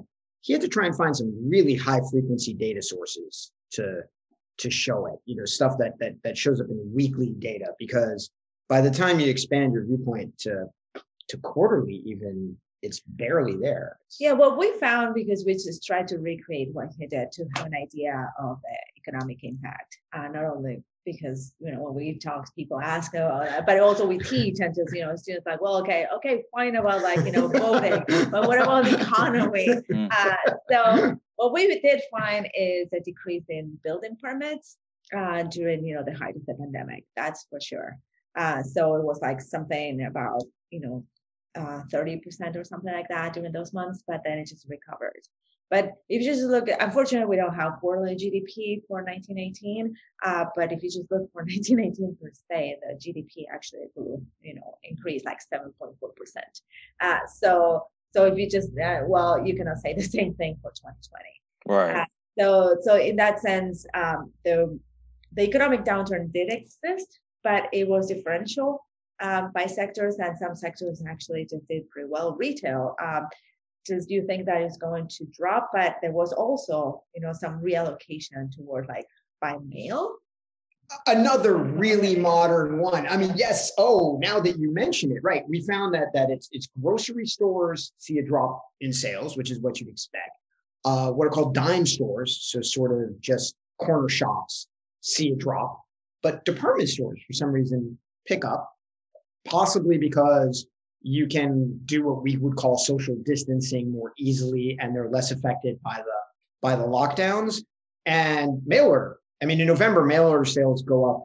He 0.46 0.52
had 0.52 0.62
to 0.62 0.68
try 0.68 0.86
and 0.86 0.96
find 0.96 1.14
some 1.16 1.34
really 1.50 1.74
high 1.74 2.00
frequency 2.08 2.54
data 2.54 2.80
sources 2.80 3.50
to 3.72 4.02
to 4.58 4.70
show 4.70 5.06
it. 5.06 5.18
You 5.24 5.36
know, 5.36 5.44
stuff 5.44 5.76
that 5.78 5.98
that 5.98 6.12
that 6.22 6.38
shows 6.38 6.60
up 6.60 6.68
in 6.70 6.92
weekly 6.94 7.34
data 7.40 7.72
because 7.80 8.30
by 8.68 8.80
the 8.80 8.90
time 8.90 9.18
you 9.18 9.28
expand 9.28 9.72
your 9.72 9.84
viewpoint 9.84 10.38
to 10.38 10.66
to 11.30 11.36
quarterly, 11.38 12.00
even 12.06 12.56
it's 12.82 13.00
barely 13.00 13.56
there. 13.56 13.98
Yeah, 14.20 14.32
what 14.32 14.58
we 14.58 14.72
found 14.78 15.14
because 15.14 15.44
we 15.44 15.54
just 15.54 15.84
tried 15.84 16.08
to 16.08 16.18
recreate 16.18 16.72
what 16.72 16.90
he 16.98 17.06
did 17.06 17.32
to 17.32 17.46
have 17.56 17.66
an 17.66 17.74
idea 17.74 18.32
of 18.38 18.60
the 18.62 19.00
economic 19.00 19.44
impact, 19.44 19.98
uh, 20.12 20.28
not 20.28 20.44
only 20.44 20.82
because 21.04 21.54
you 21.60 21.72
know 21.72 21.80
when 21.80 21.94
we 21.94 22.18
talk, 22.18 22.54
people 22.54 22.80
ask 22.80 23.14
about 23.14 23.46
that, 23.46 23.64
but 23.64 23.80
also 23.80 24.06
we 24.06 24.18
teach 24.18 24.58
and 24.60 24.74
just 24.74 24.94
you 24.94 25.02
know 25.02 25.16
students 25.16 25.46
like, 25.46 25.60
well, 25.62 25.76
okay, 25.76 26.06
okay, 26.14 26.42
fine 26.54 26.76
about 26.76 27.02
like 27.02 27.24
you 27.24 27.32
know 27.32 27.48
voting, 27.48 28.02
but 28.30 28.46
what 28.46 28.60
about 28.60 28.84
the 28.84 29.00
economy? 29.00 29.68
Mm. 29.86 30.08
Uh, 30.10 30.52
so 30.70 31.16
what 31.36 31.52
we 31.52 31.80
did 31.80 32.02
find 32.10 32.48
is 32.54 32.88
a 32.92 33.00
decrease 33.00 33.44
in 33.48 33.78
building 33.84 34.16
permits 34.20 34.78
uh, 35.16 35.44
during 35.44 35.86
you 35.86 35.94
know 35.94 36.02
the 36.04 36.14
height 36.14 36.34
of 36.36 36.44
the 36.46 36.54
pandemic. 36.54 37.04
That's 37.16 37.46
for 37.48 37.60
sure. 37.60 37.98
Uh, 38.36 38.62
so 38.62 38.96
it 38.96 39.04
was 39.04 39.20
like 39.22 39.40
something 39.40 40.04
about 40.04 40.42
you 40.70 40.80
know 40.80 41.04
uh, 41.56 41.82
30% 41.92 42.56
or 42.56 42.64
something 42.64 42.92
like 42.92 43.08
that 43.08 43.32
during 43.32 43.52
those 43.52 43.72
months, 43.72 44.02
but 44.06 44.20
then 44.24 44.38
it 44.38 44.46
just 44.46 44.66
recovered. 44.68 45.20
But 45.68 45.94
if 46.08 46.22
you 46.22 46.30
just 46.30 46.42
look 46.42 46.68
at, 46.68 46.80
unfortunately, 46.80 47.28
we 47.28 47.36
don't 47.36 47.54
have 47.54 47.80
quarterly 47.80 48.14
GDP 48.14 48.82
for 48.86 49.02
1918. 49.02 49.94
Uh, 50.24 50.44
but 50.54 50.70
if 50.70 50.82
you 50.82 50.88
just 50.88 51.10
look 51.10 51.30
for 51.32 51.42
1918 51.42 52.16
per 52.20 52.30
se, 52.48 52.76
the 52.82 52.94
GDP 52.94 53.46
actually 53.52 53.86
grew, 53.96 54.22
you 54.42 54.54
know, 54.54 54.78
increased 54.84 55.24
like 55.24 55.38
7.4%. 55.52 55.96
Uh, 57.00 57.18
so, 57.26 57.86
so 58.12 58.26
if 58.26 58.38
you 58.38 58.48
just, 58.48 58.68
uh, 58.78 59.00
well, 59.06 59.44
you 59.44 59.56
cannot 59.56 59.78
say 59.78 59.92
the 59.96 60.02
same 60.02 60.34
thing 60.34 60.56
for 60.62 60.70
2020. 60.70 61.24
Right. 61.66 62.06
So, 62.38 62.76
so 62.82 62.96
in 62.96 63.16
that 63.16 63.40
sense, 63.40 63.86
um, 63.94 64.30
the 64.44 64.78
the 65.32 65.42
economic 65.42 65.84
downturn 65.84 66.32
did 66.32 66.52
exist, 66.52 67.18
but 67.42 67.64
it 67.72 67.86
was 67.88 68.08
differential 68.08 68.85
um, 69.20 69.50
by 69.54 69.66
sectors, 69.66 70.16
and 70.18 70.36
some 70.36 70.54
sectors 70.54 71.02
actually 71.08 71.44
just 71.44 71.66
did 71.68 71.88
pretty 71.90 72.08
well. 72.08 72.36
Retail, 72.36 72.94
um, 73.02 73.26
just 73.86 74.08
do 74.08 74.14
you 74.14 74.26
think 74.26 74.46
that 74.46 74.62
is 74.62 74.76
going 74.76 75.08
to 75.08 75.24
drop? 75.26 75.70
But 75.72 75.96
there 76.02 76.12
was 76.12 76.32
also, 76.32 77.02
you 77.14 77.20
know, 77.20 77.32
some 77.32 77.60
reallocation 77.60 78.54
toward 78.54 78.88
like 78.88 79.06
by 79.40 79.56
mail. 79.66 80.16
another 81.06 81.56
really 81.56 82.16
modern 82.16 82.78
one. 82.78 83.06
I 83.06 83.16
mean, 83.16 83.32
yes. 83.36 83.72
Oh, 83.78 84.18
now 84.22 84.40
that 84.40 84.58
you 84.58 84.72
mention 84.72 85.10
it, 85.12 85.22
right? 85.22 85.44
We 85.48 85.62
found 85.62 85.94
that 85.94 86.12
that 86.14 86.30
it's 86.30 86.48
it's 86.52 86.68
grocery 86.80 87.26
stores 87.26 87.92
see 87.98 88.18
a 88.18 88.22
drop 88.22 88.62
in 88.80 88.92
sales, 88.92 89.36
which 89.36 89.50
is 89.50 89.60
what 89.60 89.80
you'd 89.80 89.88
expect. 89.88 90.30
Uh, 90.84 91.10
what 91.10 91.26
are 91.26 91.30
called 91.30 91.54
dime 91.54 91.86
stores, 91.86 92.38
so 92.42 92.60
sort 92.62 92.92
of 92.92 93.20
just 93.20 93.56
corner 93.80 94.08
shops, 94.08 94.68
see 95.00 95.32
a 95.32 95.36
drop, 95.36 95.82
but 96.22 96.44
department 96.44 96.88
stores 96.88 97.20
for 97.26 97.32
some 97.32 97.50
reason 97.50 97.98
pick 98.26 98.44
up, 98.44 98.70
possibly 99.46 99.98
because 99.98 100.66
you 101.02 101.26
can 101.26 101.78
do 101.84 102.04
what 102.04 102.22
we 102.22 102.36
would 102.36 102.56
call 102.56 102.76
social 102.76 103.16
distancing 103.24 103.92
more 103.92 104.12
easily, 104.18 104.76
and 104.80 104.94
they're 104.94 105.08
less 105.08 105.30
affected 105.30 105.80
by 105.82 105.96
the 105.96 106.18
by 106.62 106.74
the 106.74 106.84
lockdowns 106.84 107.62
and 108.06 108.60
mail 108.66 108.86
order. 108.86 109.18
I 109.42 109.46
mean, 109.46 109.60
in 109.60 109.66
November, 109.66 110.04
mail 110.04 110.26
order 110.26 110.44
sales 110.44 110.82
go 110.82 111.08
up. 111.08 111.22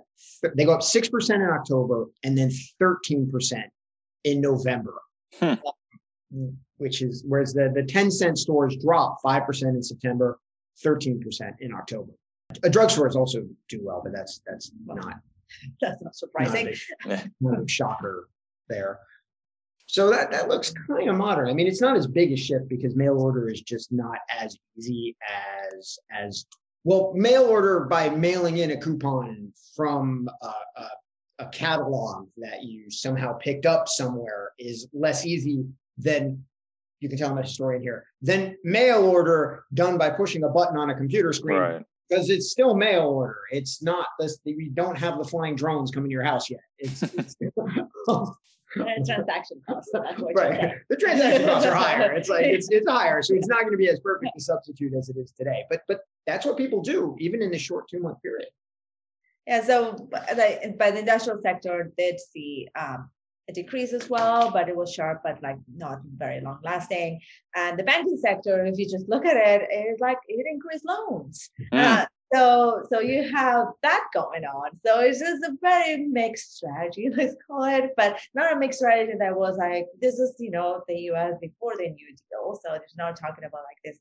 They 0.55 0.65
go 0.65 0.73
up 0.73 0.83
six 0.83 1.09
percent 1.09 1.41
in 1.41 1.49
October, 1.49 2.05
and 2.23 2.37
then 2.37 2.51
thirteen 2.79 3.29
percent 3.31 3.65
in 4.23 4.41
November. 4.41 5.01
Hmm. 5.39 5.55
Which 6.77 7.01
is 7.01 7.23
whereas 7.27 7.53
the 7.53 7.71
the 7.73 7.83
ten 7.83 8.11
cent 8.11 8.37
stores 8.37 8.77
drop 8.77 9.17
five 9.23 9.45
percent 9.45 9.75
in 9.75 9.83
September, 9.83 10.39
thirteen 10.83 11.19
percent 11.19 11.55
in 11.59 11.73
October. 11.73 12.11
A 12.63 12.69
drugstores 12.69 13.15
also 13.15 13.47
do 13.69 13.79
well, 13.81 14.01
but 14.03 14.13
that's 14.13 14.41
that's 14.45 14.71
not 14.85 15.21
That's 15.81 16.01
not 16.01 16.15
surprising. 16.15 16.73
not 17.05 17.19
a, 17.19 17.29
hmm, 17.41 17.65
shocker 17.65 18.27
there. 18.69 18.99
So 19.87 20.09
that 20.09 20.31
that 20.31 20.47
looks 20.47 20.73
kind 20.87 21.09
of 21.09 21.17
modern. 21.17 21.49
I 21.49 21.53
mean, 21.53 21.67
it's 21.67 21.81
not 21.81 21.97
as 21.97 22.07
big 22.07 22.31
a 22.31 22.37
shift 22.37 22.69
because 22.69 22.95
mail 22.95 23.19
order 23.19 23.49
is 23.49 23.61
just 23.61 23.91
not 23.91 24.19
as 24.29 24.57
easy 24.77 25.17
as 25.75 25.99
as 26.17 26.45
well. 26.85 27.11
Mail 27.13 27.43
order 27.43 27.81
by 27.81 28.09
mailing 28.09 28.59
in 28.59 28.71
a 28.71 28.77
coupon 28.77 29.51
from 29.75 30.29
a, 30.41 30.53
a, 30.81 30.89
a 31.39 31.45
catalog 31.49 32.29
that 32.37 32.63
you 32.63 32.89
somehow 32.89 33.33
picked 33.33 33.65
up 33.65 33.89
somewhere 33.89 34.51
is 34.57 34.87
less 34.93 35.25
easy 35.25 35.65
than 35.97 36.41
you 37.01 37.09
can 37.09 37.17
tell 37.17 37.31
I'm 37.31 37.37
a 37.37 37.41
historian 37.41 37.81
here. 37.81 38.05
Than 38.21 38.55
mail 38.63 39.03
order 39.03 39.65
done 39.73 39.97
by 39.97 40.11
pushing 40.11 40.43
a 40.43 40.49
button 40.49 40.77
on 40.77 40.89
a 40.89 40.95
computer 40.95 41.33
screen 41.33 41.57
Right. 41.57 41.85
Because 42.11 42.29
it's 42.29 42.51
still 42.51 42.75
mail 42.75 43.03
order. 43.03 43.39
It's 43.51 43.81
not 43.81 44.07
this. 44.19 44.39
We 44.45 44.69
don't 44.73 44.97
have 44.97 45.17
the 45.17 45.23
flying 45.23 45.55
drones 45.55 45.91
coming 45.91 46.09
to 46.09 46.13
your 46.13 46.23
house 46.23 46.49
yet. 46.49 46.59
It's, 46.77 47.01
it's 47.03 47.35
And 48.75 49.05
transaction 49.05 49.61
costs. 49.69 49.91
so 49.91 50.01
That's 50.01 50.21
what 50.21 50.33
you're 50.33 50.49
right. 50.49 50.75
The 50.89 50.95
transaction 50.95 51.45
costs 51.45 51.67
are 51.67 51.75
higher. 51.75 52.13
It's 52.13 52.29
like 52.29 52.45
it's 52.45 52.69
it's 52.71 52.89
higher, 52.89 53.21
so 53.21 53.33
it's 53.33 53.47
not 53.47 53.61
going 53.61 53.71
to 53.71 53.77
be 53.77 53.89
as 53.89 53.99
perfect 53.99 54.31
a 54.37 54.39
substitute 54.39 54.93
as 54.93 55.09
it 55.09 55.17
is 55.17 55.33
today. 55.33 55.65
But 55.69 55.81
but 55.89 56.01
that's 56.25 56.45
what 56.45 56.55
people 56.55 56.81
do, 56.81 57.17
even 57.19 57.41
in 57.41 57.51
the 57.51 57.59
short 57.59 57.89
two 57.89 57.99
month 57.99 58.21
period. 58.21 58.47
Yeah, 59.45 59.61
so 59.65 60.07
but 60.09 60.25
the, 60.29 60.73
the 60.77 60.99
industrial 60.99 61.41
sector 61.41 61.91
did 61.97 62.17
see 62.21 62.69
um, 62.79 63.09
a 63.51 63.53
decrease 63.53 63.93
as 63.93 64.09
well, 64.09 64.51
but 64.51 64.69
it 64.69 64.75
was 64.75 64.93
sharp, 64.93 65.21
but 65.23 65.41
like 65.41 65.57
not 65.75 65.99
very 66.17 66.41
long 66.41 66.59
lasting. 66.63 67.19
And 67.55 67.77
the 67.77 67.83
banking 67.83 68.17
sector, 68.17 68.65
if 68.65 68.77
you 68.77 68.85
just 68.89 69.09
look 69.09 69.25
at 69.25 69.37
it, 69.37 69.67
it's 69.69 70.01
like 70.01 70.17
it 70.27 70.45
increased 70.49 70.85
loans. 70.85 71.49
Mm. 71.73 71.79
Uh, 71.79 72.05
so 72.33 72.85
so 72.89 73.01
you 73.01 73.29
have 73.35 73.67
that 73.83 74.05
going 74.13 74.45
on. 74.45 74.71
So 74.85 75.01
it's 75.01 75.19
just 75.19 75.43
a 75.43 75.53
very 75.61 76.07
mixed 76.07 76.55
strategy, 76.57 77.09
let's 77.17 77.35
call 77.45 77.63
it, 77.65 77.91
but 77.97 78.19
not 78.33 78.53
a 78.53 78.59
mixed 78.59 78.79
strategy 78.79 79.13
that 79.19 79.35
was 79.35 79.57
like 79.57 79.87
this 79.99 80.15
is 80.15 80.35
you 80.39 80.51
know 80.51 80.81
the 80.87 80.97
U.S. 81.11 81.33
before 81.41 81.73
the 81.77 81.89
New 81.89 82.07
Deal. 82.07 82.59
So 82.63 82.69
there's 82.71 82.95
not 82.97 83.19
talking 83.19 83.43
about 83.43 83.61
like 83.69 83.81
this 83.83 83.99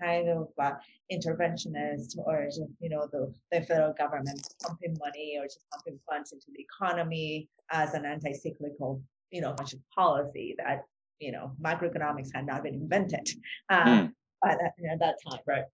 kind 0.00 0.28
of 0.28 0.48
uh, 0.58 0.72
interventionist 1.12 2.16
or 2.18 2.44
just 2.46 2.62
you 2.80 2.88
know 2.88 3.06
the, 3.12 3.32
the 3.52 3.60
federal 3.62 3.92
government 3.94 4.46
pumping 4.62 4.96
money 5.00 5.36
or 5.38 5.44
just 5.44 5.64
pumping 5.72 5.98
funds 6.08 6.32
into 6.32 6.46
the 6.54 6.60
economy 6.60 7.48
as 7.70 7.94
an 7.94 8.04
anti-cyclical 8.04 9.00
you 9.30 9.40
know 9.40 9.52
bunch 9.54 9.72
of 9.72 9.80
policy 9.94 10.54
that 10.58 10.84
you 11.20 11.32
know 11.32 11.52
macroeconomics 11.62 12.28
had 12.34 12.46
not 12.46 12.62
been 12.62 12.74
invented 12.74 13.28
uh, 13.70 13.84
Mm. 13.84 14.12
by 14.42 14.56
that, 14.60 14.72
at 14.92 14.98
that 15.00 15.16
time 15.28 15.40
Right. 15.46 15.64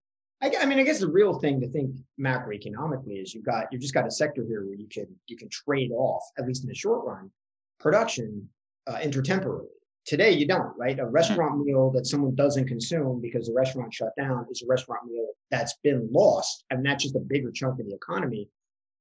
I, 0.42 0.52
I 0.62 0.66
mean, 0.66 0.80
I 0.80 0.82
guess 0.82 0.98
the 0.98 1.08
real 1.08 1.34
thing 1.38 1.60
to 1.60 1.68
think 1.68 1.94
macroeconomically 2.18 3.22
is 3.22 3.32
you've 3.32 3.44
got 3.44 3.66
you've 3.70 3.80
just 3.80 3.94
got 3.94 4.06
a 4.06 4.10
sector 4.10 4.44
here 4.44 4.64
where 4.64 4.74
you 4.74 4.88
can 4.90 5.06
you 5.26 5.36
can 5.36 5.48
trade 5.48 5.92
off 5.92 6.22
at 6.38 6.46
least 6.46 6.62
in 6.64 6.68
the 6.68 6.74
short 6.74 7.04
run 7.04 7.30
production 7.78 8.48
uh, 8.86 8.96
intertemporally. 8.96 9.66
Today 10.04 10.32
you 10.32 10.46
don't, 10.46 10.76
right? 10.76 10.98
A 10.98 11.04
hmm. 11.04 11.10
restaurant 11.10 11.64
meal 11.64 11.90
that 11.92 12.06
someone 12.06 12.34
doesn't 12.34 12.66
consume 12.66 13.20
because 13.20 13.46
the 13.46 13.54
restaurant 13.54 13.92
shut 13.94 14.12
down 14.16 14.46
is 14.50 14.62
a 14.62 14.66
restaurant 14.66 15.04
meal 15.06 15.28
that's 15.50 15.74
been 15.82 16.08
lost, 16.10 16.64
and 16.70 16.84
that's 16.84 17.04
just 17.04 17.16
a 17.16 17.20
bigger 17.20 17.50
chunk 17.50 17.78
of 17.80 17.86
the 17.86 17.94
economy. 17.94 18.48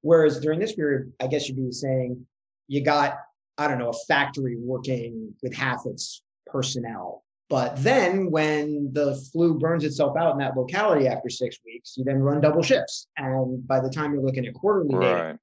Whereas 0.02 0.40
during 0.40 0.60
this 0.60 0.76
period, 0.76 1.14
I 1.20 1.28
guess 1.28 1.48
you'd 1.48 1.58
be 1.58 1.72
saying 1.72 2.26
you 2.68 2.84
got 2.84 3.18
I 3.58 3.68
don't 3.68 3.80
know 3.80 3.90
a 3.90 4.06
factory 4.08 4.58
working 4.58 5.34
with 5.44 5.54
half 5.54 5.86
its 5.86 6.24
personnel 6.48 7.24
but 7.52 7.76
then 7.84 8.32
when 8.32 8.94
the 8.94 9.14
flu 9.34 9.60
burns 9.60 9.84
itself 9.84 10.16
out 10.16 10.32
in 10.32 10.38
that 10.38 10.56
locality 10.56 11.10
after 11.10 11.30
six 11.30 11.58
weeks, 11.66 11.96
you 11.98 12.06
then 12.06 12.20
run 12.20 12.40
double 12.40 12.64
shifts. 12.64 13.08
And 13.18 13.68
by 13.68 13.82
the 13.82 13.90
time 13.90 14.14
you're 14.14 14.24
looking 14.24 14.46
at 14.46 14.54
quarterly 14.54 14.96
right. 14.96 15.04
data, 15.04 15.40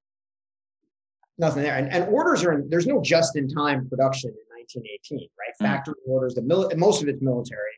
nothing 1.36 1.64
there. 1.64 1.76
And, 1.76 1.92
and 1.92 2.08
orders 2.08 2.42
are 2.44 2.54
in, 2.54 2.70
there's 2.70 2.86
no 2.86 3.02
just 3.02 3.36
in 3.36 3.46
time 3.46 3.86
production 3.90 4.32
1918, 4.74 5.28
right? 5.38 5.54
Mm. 5.60 5.66
Factory 5.66 5.94
orders, 6.06 6.34
the 6.34 6.42
mil- 6.42 6.70
most 6.76 7.02
of 7.02 7.08
it's 7.08 7.22
military. 7.22 7.72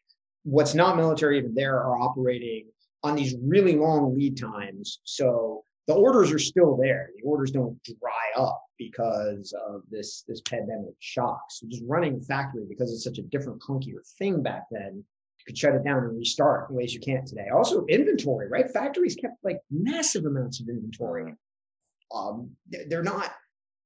What's 0.45 0.75
not 0.75 0.97
military 0.97 1.39
even 1.39 1.55
there 1.55 1.77
are 1.77 1.99
operating 1.99 2.67
on 3.03 3.15
these 3.15 3.35
really 3.43 3.77
long 3.77 4.17
lead 4.17 4.39
times. 4.39 5.01
So 5.05 5.65
the 5.87 5.95
orders 5.95 6.33
are 6.33 6.39
still 6.39 6.77
there. 6.77 7.11
The 7.17 7.23
orders 7.23 7.51
don't 7.51 7.83
dry 7.83 8.43
up 8.43 8.63
because 8.79 9.53
of 9.69 9.83
this 9.91 10.25
this 10.29 10.41
pandemic 10.43 10.95
shock. 11.01 11.43
So 11.51 11.67
just 11.69 11.83
running 11.87 12.17
a 12.17 12.21
factory 12.21 12.65
because 12.69 12.93
it's 12.93 13.05
such 13.05 13.19
a 13.19 13.23
different, 13.23 13.61
clunkier 13.61 14.07
thing 14.19 14.43
back 14.43 14.65
then, 14.71 14.97
you 14.97 15.45
could 15.47 15.59
shut 15.59 15.75
it 15.75 15.85
down 15.85 16.05
and 16.05 16.17
restart 16.17 16.71
in 16.71 16.77
ways 16.77 16.95
you 16.95 17.01
can't 17.01 17.27
today. 17.27 17.49
Also, 17.53 17.85
inventory, 17.87 18.49
right? 18.49 18.71
Factories 18.71 19.17
kept 19.17 19.35
like 19.43 19.59
massive 19.71 20.27
amounts 20.27 20.61
of 20.61 20.69
inventory. 20.69 21.35
Um, 22.15 22.51
they're 22.89 23.03
not. 23.03 23.33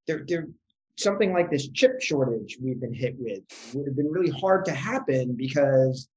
They're 0.06 0.24
they're 0.26 0.48
something 0.96 1.32
like 1.32 1.50
this 1.50 1.68
chip 1.68 2.00
shortage 2.00 2.58
we've 2.62 2.80
been 2.80 2.94
hit 2.94 3.14
with 3.18 3.42
would 3.74 3.86
have 3.86 3.96
been 3.96 4.10
really 4.10 4.30
hard 4.30 4.64
to 4.64 4.72
happen 4.72 5.34
because 5.34 6.08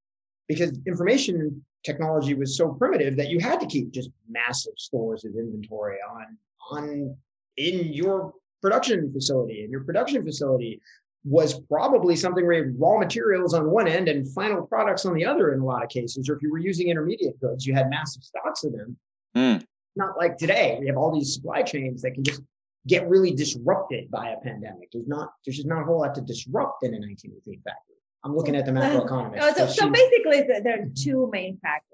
because 0.47 0.77
information 0.85 1.63
technology 1.83 2.33
was 2.33 2.57
so 2.57 2.69
primitive 2.69 3.15
that 3.17 3.29
you 3.29 3.39
had 3.39 3.59
to 3.59 3.65
keep 3.65 3.91
just 3.91 4.09
massive 4.29 4.73
stores 4.77 5.25
of 5.25 5.33
inventory 5.35 5.97
on 6.09 6.37
on 6.71 7.15
in 7.57 7.91
your 7.91 8.33
production 8.61 9.11
facility 9.11 9.63
and 9.63 9.71
your 9.71 9.83
production 9.83 10.23
facility 10.23 10.79
was 11.23 11.59
probably 11.61 12.15
something 12.15 12.45
where 12.45 12.71
raw 12.77 12.97
materials 12.97 13.53
on 13.53 13.69
one 13.69 13.87
end 13.87 14.07
and 14.07 14.31
final 14.33 14.65
products 14.65 15.05
on 15.05 15.13
the 15.13 15.25
other 15.25 15.53
in 15.53 15.59
a 15.59 15.65
lot 15.65 15.83
of 15.83 15.89
cases 15.89 16.29
or 16.29 16.35
if 16.35 16.41
you 16.41 16.51
were 16.51 16.57
using 16.59 16.89
intermediate 16.89 17.39
goods 17.39 17.65
you 17.65 17.73
had 17.73 17.89
massive 17.89 18.23
stocks 18.23 18.63
of 18.63 18.71
them 18.73 18.97
mm. 19.35 19.63
not 19.95 20.17
like 20.17 20.37
today 20.37 20.77
we 20.79 20.87
have 20.87 20.97
all 20.97 21.13
these 21.13 21.33
supply 21.33 21.61
chains 21.61 22.01
that 22.01 22.11
can 22.11 22.23
just 22.23 22.41
get 22.87 23.07
really 23.07 23.31
disrupted 23.31 24.09
by 24.09 24.29
a 24.29 24.37
pandemic 24.41 24.89
there's 24.91 25.07
not 25.07 25.33
there's 25.45 25.57
just 25.57 25.67
not 25.67 25.81
a 25.81 25.85
whole 25.85 25.99
lot 25.99 26.15
to 26.15 26.21
disrupt 26.21 26.83
in 26.83 26.93
a 26.93 26.99
1918 26.99 27.61
factory 27.63 27.97
I'm 28.27 28.35
looking 28.35 28.55
at 28.55 28.65
the 28.65 28.71
macroeconomics. 28.71 29.39
Uh, 29.39 29.53
so, 29.53 29.67
so 29.67 29.89
basically, 29.89 30.41
there 30.41 30.81
are 30.81 30.85
two 30.95 31.29
main 31.31 31.57
factors. 31.61 31.93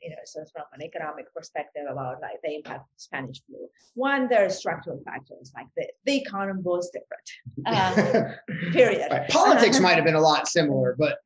You 0.00 0.10
know, 0.10 0.16
so 0.24 0.44
from 0.52 0.62
an 0.72 0.82
economic 0.82 1.32
perspective 1.34 1.82
about 1.90 2.20
like 2.22 2.40
the 2.44 2.54
impact 2.54 2.80
of 2.80 2.86
Spanish 2.96 3.42
flu. 3.46 3.68
One, 3.94 4.28
there 4.28 4.46
are 4.46 4.50
structural 4.50 5.02
factors 5.04 5.52
like 5.54 5.66
the, 5.76 5.88
the 6.04 6.16
economy 6.16 6.62
was 6.62 6.90
different. 6.90 7.28
Uh, 7.66 8.36
period. 8.72 9.08
Right. 9.10 9.28
Politics 9.28 9.80
might 9.80 9.96
have 9.96 10.04
been 10.04 10.14
a 10.14 10.20
lot 10.20 10.48
similar, 10.48 10.94
but 10.98 11.18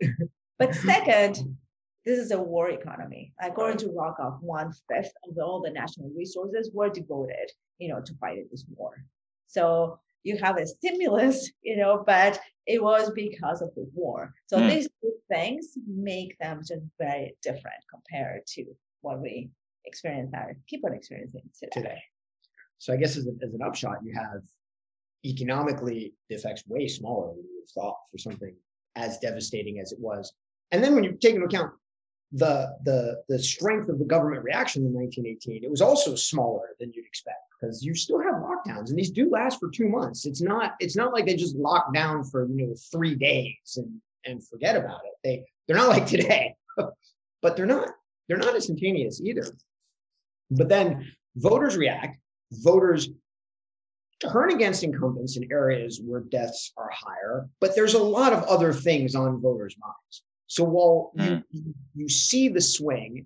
but 0.59 0.75
second, 0.75 1.57
this 2.04 2.18
is 2.18 2.30
a 2.30 2.40
war 2.40 2.70
economy. 2.70 3.32
According 3.42 3.78
to 3.78 3.88
Rockoff, 3.88 4.40
one 4.40 4.72
fifth 4.88 5.12
of 5.28 5.36
all 5.38 5.60
the 5.60 5.70
national 5.70 6.10
resources 6.16 6.70
were 6.72 6.88
devoted, 6.88 7.50
you 7.78 7.88
know, 7.88 8.00
to 8.00 8.14
fighting 8.14 8.48
this 8.50 8.64
war. 8.74 9.04
So 9.46 9.98
you 10.22 10.38
have 10.38 10.58
a 10.58 10.66
stimulus, 10.66 11.50
you 11.62 11.76
know, 11.76 12.02
but 12.06 12.40
it 12.66 12.82
was 12.82 13.10
because 13.10 13.62
of 13.62 13.74
the 13.74 13.88
war. 13.94 14.32
So 14.46 14.58
mm. 14.58 14.70
these 14.70 14.88
two 15.02 15.12
things 15.30 15.76
make 15.86 16.38
them 16.38 16.60
just 16.60 16.82
very 16.98 17.36
different 17.42 17.82
compared 17.90 18.46
to 18.54 18.64
what 19.02 19.20
we 19.20 19.50
experience 19.84 20.30
or 20.34 20.56
keep 20.66 20.84
on 20.84 20.94
experiencing 20.94 21.42
today. 21.58 21.70
today. 21.72 22.02
So 22.78 22.94
I 22.94 22.96
guess 22.96 23.16
as, 23.16 23.26
a, 23.26 23.32
as 23.44 23.52
an 23.52 23.62
upshot, 23.62 23.98
you 24.02 24.14
have 24.14 24.42
economically 25.24 26.14
the 26.28 26.36
effects 26.36 26.64
way 26.66 26.88
smaller 26.88 27.28
than 27.28 27.44
you 27.44 27.50
would 27.54 27.64
have 27.66 27.82
thought 27.82 27.96
for 28.10 28.18
something 28.18 28.54
as 28.96 29.18
devastating 29.18 29.80
as 29.80 29.92
it 29.92 29.98
was. 30.00 30.32
And 30.70 30.82
then 30.82 30.94
when 30.94 31.04
you 31.04 31.12
take 31.12 31.34
into 31.34 31.46
account 31.46 31.72
the 32.33 32.77
the 32.85 33.23
the 33.29 33.38
strength 33.38 33.88
of 33.88 33.99
the 33.99 34.05
government 34.05 34.45
reaction 34.45 34.85
in 34.85 34.93
1918, 34.93 35.64
it 35.64 35.71
was 35.71 35.83
also 35.83 36.14
smaller 36.14 36.71
than 36.79 36.93
you'd 36.95 37.07
expect 37.07 37.38
because 37.61 37.85
you 37.85 37.95
still 37.95 38.21
have 38.21 38.35
lockdowns 38.35 38.88
and 38.88 38.99
these 38.99 39.11
do 39.11 39.29
last 39.31 39.59
for 39.59 39.69
two 39.71 39.88
months. 39.88 40.27
It's 40.27 40.40
not 40.40 40.75
it's 40.81 40.97
not 40.97 41.12
like 41.12 41.27
they 41.27 41.37
just 41.37 41.57
lock 41.57 41.93
down 41.93 42.25
for 42.25 42.47
you 42.49 42.69
know 42.69 42.75
three 42.93 43.14
days 43.14 43.77
and 43.77 44.01
and 44.25 44.47
forget 44.47 44.77
about 44.77 45.01
it. 45.05 45.12
They 45.25 45.45
they're 45.66 45.77
not 45.77 45.88
like 45.97 46.07
today, 46.07 46.55
but 46.77 47.57
they're 47.57 47.66
not 47.66 47.88
they're 48.29 48.38
not 48.38 48.55
instantaneous 48.55 49.21
either. 49.21 49.47
But 50.51 50.69
then 50.69 51.12
voters 51.37 51.77
react. 51.77 52.19
Voters 52.53 53.09
turn 54.21 54.53
against 54.53 54.85
incumbents 54.85 55.37
in 55.37 55.51
areas 55.51 56.01
where 56.05 56.21
deaths 56.21 56.73
are 56.77 56.90
higher, 56.93 57.49
but 57.61 57.75
there's 57.75 57.95
a 57.95 58.03
lot 58.03 58.33
of 58.33 58.43
other 58.45 58.73
things 58.73 59.14
on 59.14 59.40
voters' 59.40 59.77
minds. 59.81 60.23
So 60.50 60.64
while 60.64 61.12
mm. 61.16 61.44
you, 61.52 61.74
you 61.94 62.08
see 62.08 62.48
the 62.48 62.60
swing, 62.60 63.24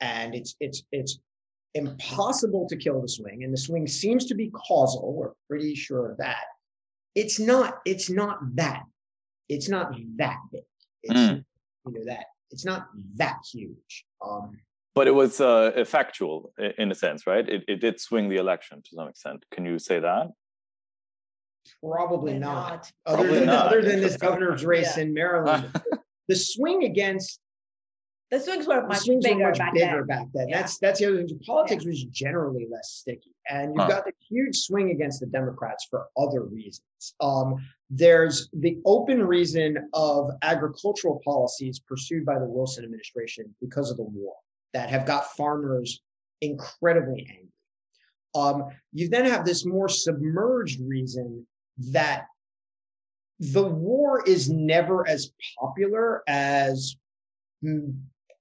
and 0.00 0.34
it's 0.34 0.54
it's 0.60 0.82
it's 0.92 1.18
impossible 1.72 2.66
to 2.68 2.76
kill 2.76 3.00
the 3.00 3.08
swing, 3.08 3.42
and 3.42 3.50
the 3.50 3.58
swing 3.58 3.86
seems 3.86 4.26
to 4.26 4.34
be 4.34 4.50
causal. 4.50 5.14
We're 5.14 5.32
pretty 5.48 5.74
sure 5.74 6.10
of 6.10 6.18
that. 6.18 6.44
It's 7.14 7.40
not. 7.40 7.78
It's 7.86 8.10
not 8.10 8.40
that. 8.56 8.82
It's 9.48 9.70
not 9.70 9.92
that 10.16 10.36
big. 10.52 10.60
It's 11.04 11.18
mm. 11.18 11.42
you 11.86 11.92
know 11.92 12.04
that. 12.04 12.26
It's 12.50 12.66
not 12.66 12.88
that 13.16 13.38
huge. 13.50 14.04
Um, 14.22 14.58
but 14.94 15.06
it 15.06 15.14
was 15.14 15.40
uh, 15.40 15.72
effectual 15.74 16.52
in 16.76 16.90
a 16.90 16.94
sense, 16.94 17.26
right? 17.26 17.48
It, 17.48 17.64
it 17.66 17.80
did 17.80 17.98
swing 17.98 18.28
the 18.28 18.36
election 18.36 18.82
to 18.82 18.90
some 18.94 19.08
extent. 19.08 19.42
Can 19.54 19.64
you 19.64 19.78
say 19.78 20.00
that? 20.00 20.26
Probably 21.82 22.38
not. 22.38 22.70
not. 22.70 22.92
Other 23.06 23.16
Probably 23.16 23.38
than 23.38 23.46
not. 23.46 23.66
other 23.68 23.80
than 23.80 24.02
this 24.02 24.16
governor's 24.26 24.66
race 24.66 24.98
yeah. 24.98 25.04
in 25.04 25.14
Maryland, 25.14 25.70
the 26.28 26.36
swing 26.36 26.84
against 26.84 27.40
the 28.30 28.38
swings 28.38 28.66
were 28.66 28.86
much 28.86 28.98
swings 28.98 29.24
bigger, 29.24 29.38
were 29.38 29.48
much 29.48 29.58
back, 29.58 29.72
bigger 29.72 30.04
then. 30.06 30.06
back 30.06 30.26
then. 30.34 30.48
Yeah. 30.48 30.60
That's 30.60 30.78
that's 30.78 31.00
the 31.00 31.06
other 31.06 31.16
thing. 31.24 31.40
Politics 31.46 31.84
yeah. 31.84 31.90
was 31.90 32.04
generally 32.04 32.66
less 32.70 32.90
sticky, 32.90 33.34
and 33.48 33.74
you've 33.74 33.84
huh. 33.84 33.88
got 33.88 34.04
the 34.04 34.12
huge 34.28 34.56
swing 34.56 34.90
against 34.90 35.20
the 35.20 35.26
Democrats 35.26 35.86
for 35.90 36.06
other 36.16 36.42
reasons. 36.42 36.82
Um, 37.20 37.56
there's 37.88 38.50
the 38.52 38.78
open 38.84 39.22
reason 39.22 39.88
of 39.94 40.30
agricultural 40.42 41.22
policies 41.24 41.78
pursued 41.78 42.26
by 42.26 42.38
the 42.38 42.44
Wilson 42.44 42.84
administration 42.84 43.54
because 43.62 43.90
of 43.90 43.96
the 43.96 44.04
war 44.04 44.34
that 44.74 44.90
have 44.90 45.06
got 45.06 45.32
farmers 45.34 46.02
incredibly 46.42 47.26
angry. 47.30 47.48
Um, 48.34 48.64
you 48.92 49.08
then 49.08 49.24
have 49.24 49.46
this 49.46 49.64
more 49.64 49.88
submerged 49.88 50.80
reason 50.86 51.46
that 51.92 52.26
the 53.40 53.64
war 53.64 54.22
is 54.26 54.50
never 54.50 55.06
as 55.08 55.32
popular 55.58 56.22
as 56.26 56.96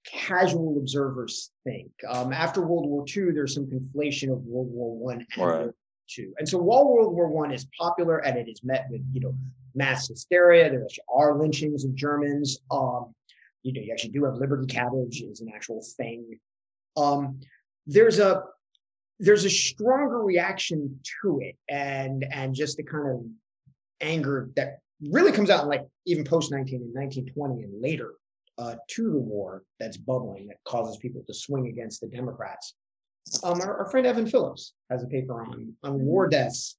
casual 0.06 0.78
observers 0.78 1.52
think. 1.64 1.92
Um, 2.08 2.32
after 2.34 2.62
World 2.62 2.88
War 2.88 3.06
II, 3.08 3.32
there's 3.32 3.54
some 3.54 3.66
conflation 3.66 4.32
of 4.32 4.44
World 4.44 4.70
War 4.72 4.98
One 4.98 5.16
and 5.16 5.28
right. 5.38 5.46
World 5.46 5.66
War 5.66 5.74
II. 6.18 6.28
And 6.40 6.50
so 6.50 6.58
while 6.58 6.88
World 6.88 7.14
War 7.14 7.28
One 7.28 7.52
is 7.52 7.68
popular 7.80 8.20
and 8.20 8.38
it 8.38 8.48
is 8.48 8.64
met 8.64 8.88
with, 8.90 9.02
you 9.12 9.22
know, 9.22 9.36
mass 9.76 10.08
hysteria, 10.08 10.70
there 10.70 10.84
actually 10.84 11.04
are 11.14 11.38
lynchings 11.38 11.84
of 11.84 11.94
Germans. 11.94 12.60
Um, 12.72 13.14
you 13.64 13.74
know, 13.74 13.82
you 13.82 13.92
actually 13.92 14.12
do 14.12 14.24
have 14.24 14.36
Liberty 14.36 14.66
Cabbage 14.66 15.22
is 15.22 15.42
an 15.42 15.52
actual 15.54 15.84
thing. 15.98 16.40
Um, 16.96 17.40
there's 17.86 18.20
a 18.20 18.44
there's 19.20 19.46
a 19.46 19.50
stronger 19.50 20.22
reaction 20.22 21.00
to 21.22 21.40
it 21.42 21.56
and 21.70 22.26
and 22.32 22.54
just 22.54 22.78
the 22.78 22.84
kind 22.84 23.10
of 23.10 23.26
anger 24.00 24.50
that 24.56 24.80
really 25.02 25.32
comes 25.32 25.50
out 25.50 25.64
in 25.64 25.70
like 25.70 25.86
even 26.06 26.24
post 26.24 26.52
19 26.52 26.82
and 26.82 26.94
1920 26.94 27.64
and 27.64 27.82
later 27.82 28.14
uh, 28.58 28.76
to 28.90 29.12
the 29.12 29.20
war 29.20 29.64
that's 29.80 29.98
bubbling 29.98 30.48
that 30.48 30.58
causes 30.66 30.98
people 30.98 31.24
to 31.28 31.34
swing 31.34 31.68
against 31.68 32.02
the 32.02 32.08
Democrats. 32.08 32.74
Um, 33.44 33.62
our, 33.62 33.80
our, 33.80 33.92
friend 33.92 34.08
Evan 34.08 34.26
Phillips 34.26 34.74
has 34.90 35.04
a 35.04 35.08
paper 35.08 35.42
on 35.42 35.74
on 35.84 36.00
war 36.00 36.26
mm-hmm. 36.26 36.32
deaths 36.32 36.78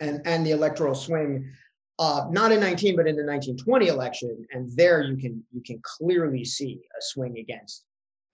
and 0.00 0.20
and 0.24 0.46
the 0.46 0.52
electoral 0.52 0.94
swing, 0.94 1.50
uh, 1.98 2.26
not 2.30 2.52
in 2.52 2.60
19 2.60 2.96
but 2.96 3.08
in 3.08 3.16
the 3.16 3.24
1920 3.24 3.88
election, 3.88 4.46
and 4.52 4.70
there 4.76 5.02
you 5.02 5.16
can 5.16 5.42
you 5.52 5.60
can 5.62 5.80
clearly 5.82 6.44
see 6.44 6.80
a 6.96 7.02
swing 7.02 7.38
against 7.38 7.84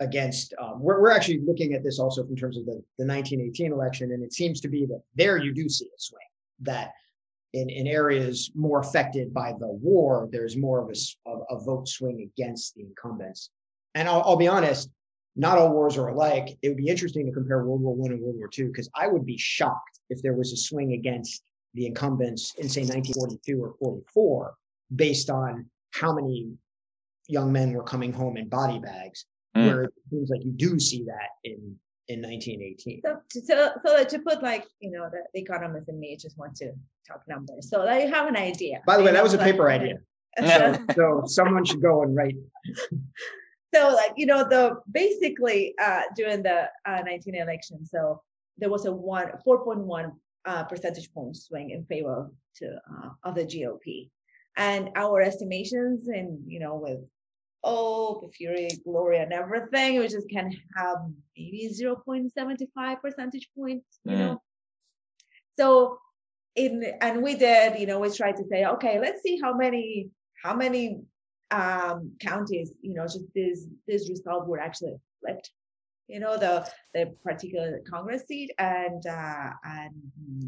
against. 0.00 0.52
Um, 0.60 0.80
we're 0.80 1.00
we're 1.00 1.10
actually 1.10 1.40
looking 1.40 1.72
at 1.72 1.82
this 1.82 1.98
also 1.98 2.22
in 2.24 2.36
terms 2.36 2.58
of 2.58 2.66
the 2.66 2.82
the 2.98 3.06
1918 3.06 3.72
election, 3.72 4.12
and 4.12 4.22
it 4.22 4.34
seems 4.34 4.60
to 4.60 4.68
be 4.68 4.84
that 4.86 5.02
there 5.14 5.38
you 5.38 5.54
do 5.54 5.68
see 5.70 5.86
a 5.86 5.98
swing 5.98 6.20
that 6.60 6.92
in, 7.52 7.68
in 7.68 7.86
areas 7.86 8.50
more 8.54 8.80
affected 8.80 9.32
by 9.32 9.52
the 9.52 9.68
war, 9.68 10.28
there's 10.32 10.56
more 10.56 10.82
of 10.82 10.88
a, 10.88 11.30
a, 11.30 11.56
a 11.56 11.64
vote 11.64 11.88
swing 11.88 12.30
against 12.32 12.74
the 12.74 12.82
incumbents. 12.82 13.50
And 13.94 14.08
I'll, 14.08 14.22
I'll, 14.24 14.36
be 14.36 14.48
honest, 14.48 14.90
not 15.36 15.58
all 15.58 15.72
wars 15.72 15.96
are 15.98 16.08
alike. 16.08 16.56
It 16.62 16.68
would 16.68 16.78
be 16.78 16.88
interesting 16.88 17.26
to 17.26 17.32
compare 17.32 17.64
World 17.64 17.82
War 17.82 17.94
One 17.94 18.10
and 18.10 18.20
World 18.20 18.36
War 18.36 18.48
Two 18.48 18.68
because 18.68 18.88
I 18.94 19.06
would 19.06 19.26
be 19.26 19.36
shocked 19.36 20.00
if 20.08 20.22
there 20.22 20.34
was 20.34 20.52
a 20.52 20.56
swing 20.56 20.92
against 20.92 21.42
the 21.74 21.86
incumbents 21.86 22.54
in 22.56 22.68
say 22.68 22.82
1942 22.82 23.62
or 23.62 23.74
44 23.78 24.54
based 24.94 25.30
on 25.30 25.66
how 25.90 26.14
many 26.14 26.52
young 27.28 27.52
men 27.52 27.72
were 27.72 27.84
coming 27.84 28.12
home 28.12 28.36
in 28.36 28.48
body 28.48 28.78
bags. 28.78 29.26
Mm. 29.56 29.66
Where 29.66 29.82
it 29.84 29.92
seems 30.10 30.30
like 30.30 30.44
you 30.44 30.52
do 30.52 30.78
see 30.78 31.04
that 31.04 31.28
in 31.44 31.76
in 32.08 32.20
1918. 32.20 33.02
So, 33.04 33.40
so, 33.44 33.72
so 33.84 34.04
to 34.04 34.18
put 34.20 34.42
like, 34.42 34.66
you 34.80 34.90
know, 34.90 35.08
the, 35.10 35.22
the 35.34 35.40
economist 35.40 35.88
in 35.88 35.98
me 35.98 36.16
just 36.16 36.36
want 36.38 36.56
to 36.56 36.72
talk 37.06 37.22
numbers. 37.28 37.70
So 37.70 37.84
that 37.84 38.02
you 38.02 38.12
have 38.12 38.28
an 38.28 38.36
idea. 38.36 38.82
By 38.86 38.96
the 38.96 39.04
way, 39.04 39.12
that 39.12 39.22
was 39.22 39.34
a 39.34 39.36
like- 39.38 39.52
paper 39.52 39.70
idea. 39.70 39.98
Yeah. 40.40 40.78
So 40.94 41.24
someone 41.26 41.64
should 41.64 41.82
go 41.82 42.02
and 42.02 42.16
write. 42.16 42.36
so 43.74 43.94
like 43.94 44.12
you 44.16 44.26
know 44.26 44.44
the 44.48 44.76
basically 44.90 45.74
uh 45.82 46.02
during 46.16 46.42
the 46.42 46.68
uh 46.86 47.02
19 47.04 47.34
election 47.34 47.84
so 47.86 48.22
there 48.58 48.70
was 48.70 48.86
a 48.86 48.92
one 48.92 49.28
4.1 49.46 50.12
uh 50.44 50.64
percentage 50.64 51.12
point 51.12 51.36
swing 51.36 51.70
in 51.70 51.84
favor 51.84 52.30
to 52.56 52.66
uh, 52.66 53.08
of 53.24 53.34
the 53.34 53.44
gop 53.44 54.10
and 54.56 54.90
our 54.96 55.20
estimations 55.20 56.08
and 56.08 56.38
you 56.46 56.60
know 56.60 56.76
with 56.76 57.00
oh 57.64 58.20
the 58.22 58.28
fury 58.32 58.68
glory 58.84 59.18
and 59.18 59.32
everything 59.32 59.98
we 59.98 60.08
just 60.08 60.28
can 60.28 60.50
have 60.76 60.98
maybe 61.36 61.70
0.75 61.72 63.00
percentage 63.00 63.48
points 63.56 64.00
you 64.04 64.16
Mm. 64.16 64.18
know 64.18 64.42
so 65.58 65.98
in 66.56 66.84
and 67.00 67.22
we 67.22 67.34
did 67.36 67.78
you 67.78 67.86
know 67.86 67.98
we 68.00 68.10
tried 68.10 68.36
to 68.36 68.44
say 68.50 68.64
okay 68.64 68.98
let's 69.00 69.22
see 69.22 69.38
how 69.42 69.54
many 69.54 70.10
how 70.42 70.54
many 70.54 71.00
um, 71.52 72.12
counties, 72.20 72.72
you 72.80 72.94
know, 72.94 73.04
just 73.04 73.24
this 73.34 73.66
this 73.86 74.08
result 74.08 74.48
would 74.48 74.60
actually 74.60 74.94
flipped, 75.20 75.50
you 76.08 76.18
know, 76.18 76.36
the 76.38 76.66
the 76.94 77.14
particular 77.22 77.80
Congress 77.88 78.22
seat, 78.26 78.50
and 78.58 79.06
uh, 79.06 79.50
and 79.64 79.92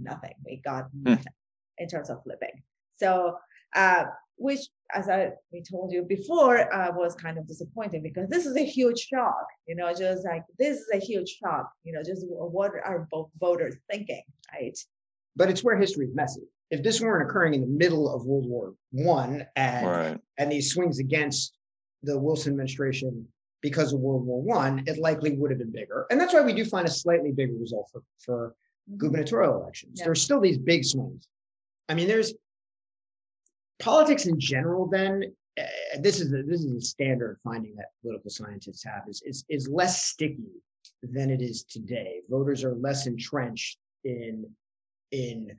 nothing. 0.02 0.34
We 0.44 0.60
got 0.64 0.86
nothing 0.94 1.32
in 1.78 1.88
terms 1.88 2.10
of 2.10 2.22
flipping. 2.24 2.62
So, 2.96 3.36
uh, 3.74 4.04
which, 4.36 4.60
as 4.94 5.08
I 5.08 5.30
we 5.52 5.62
told 5.62 5.92
you 5.92 6.02
before, 6.02 6.72
uh, 6.72 6.90
was 6.94 7.14
kind 7.14 7.38
of 7.38 7.46
disappointing 7.46 8.02
because 8.02 8.28
this 8.28 8.46
is 8.46 8.56
a 8.56 8.64
huge 8.64 8.98
shock. 9.12 9.46
You 9.66 9.76
know, 9.76 9.92
just 9.94 10.24
like 10.24 10.42
this 10.58 10.78
is 10.78 10.88
a 10.92 10.98
huge 10.98 11.38
shock. 11.42 11.70
You 11.84 11.92
know, 11.92 12.02
just 12.02 12.24
what 12.28 12.72
are 12.84 13.06
both 13.10 13.30
voters 13.38 13.76
thinking, 13.90 14.22
right? 14.52 14.78
But 15.36 15.50
it's 15.50 15.64
where 15.64 15.76
history 15.76 16.06
is 16.06 16.14
messy. 16.14 16.42
If 16.70 16.82
this 16.82 17.00
weren't 17.00 17.28
occurring 17.28 17.54
in 17.54 17.60
the 17.60 17.66
middle 17.66 18.12
of 18.12 18.24
World 18.26 18.48
War 18.48 18.74
One 18.92 19.46
and 19.56 19.86
Right. 19.86 20.20
and 20.38 20.50
these 20.50 20.72
swings 20.72 20.98
against 20.98 21.56
the 22.02 22.18
Wilson 22.18 22.52
administration 22.52 23.26
because 23.60 23.92
of 23.92 24.00
World 24.00 24.26
War 24.26 24.42
One, 24.42 24.84
it 24.86 24.98
likely 24.98 25.36
would 25.36 25.50
have 25.50 25.58
been 25.58 25.72
bigger. 25.72 26.06
And 26.10 26.20
that's 26.20 26.34
why 26.34 26.42
we 26.42 26.52
do 26.52 26.64
find 26.64 26.86
a 26.86 26.90
slightly 26.90 27.32
bigger 27.32 27.54
result 27.54 27.88
for, 27.92 28.02
for 28.18 28.54
gubernatorial 28.98 29.60
elections. 29.60 29.98
Yeah. 29.98 30.06
There's 30.06 30.22
still 30.22 30.40
these 30.40 30.58
big 30.58 30.84
swings. 30.84 31.28
I 31.88 31.94
mean, 31.94 32.08
there's 32.08 32.34
politics 33.84 34.26
in 34.26 34.38
general. 34.40 34.86
Then 34.88 35.22
uh, 35.60 35.64
this 36.00 36.20
is 36.20 36.32
a, 36.32 36.42
this 36.42 36.62
is 36.64 36.74
a 36.74 36.80
standard 36.80 37.38
finding 37.44 37.74
that 37.76 37.90
political 38.02 38.30
scientists 38.30 38.82
have 38.84 39.02
is, 39.08 39.22
is 39.26 39.44
is 39.48 39.68
less 39.68 40.04
sticky 40.06 40.48
than 41.02 41.30
it 41.30 41.40
is 41.42 41.64
today. 41.64 42.20
Voters 42.30 42.64
are 42.64 42.74
less 42.74 43.06
entrenched 43.06 43.78
in 44.04 44.44
in 45.12 45.56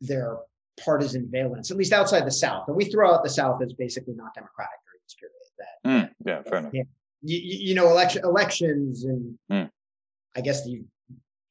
their 0.00 0.36
partisan 0.84 1.28
valence, 1.30 1.70
at 1.70 1.76
least 1.76 1.92
outside 1.92 2.26
the 2.26 2.30
South. 2.30 2.64
And 2.66 2.76
we 2.76 2.86
throw 2.86 3.12
out 3.14 3.22
the 3.22 3.30
South 3.30 3.62
as 3.62 3.72
basically 3.72 4.14
not 4.14 4.34
democratic 4.34 4.78
during 4.86 5.00
this 5.04 5.14
period. 5.14 5.36
That 5.58 5.88
Mm. 5.88 6.10
Yeah, 6.26 6.42
fair 6.42 6.58
enough. 6.58 6.72
you, 6.74 6.84
you 7.68 7.74
know 7.74 7.88
election 7.90 8.22
elections 8.24 9.04
and 9.04 9.38
Hmm. 9.50 9.68
I 10.34 10.40
guess 10.40 10.64
the 10.64 10.82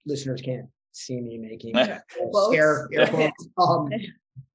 listeners 0.06 0.42
can't 0.42 0.68
see 0.92 1.22
me 1.22 1.38
making 1.38 1.76
Yeah. 1.76 2.00
Quotes. 2.18 2.56
air, 2.58 2.88
air 2.94 3.08
quotes. 3.08 3.48
Um, 3.58 3.90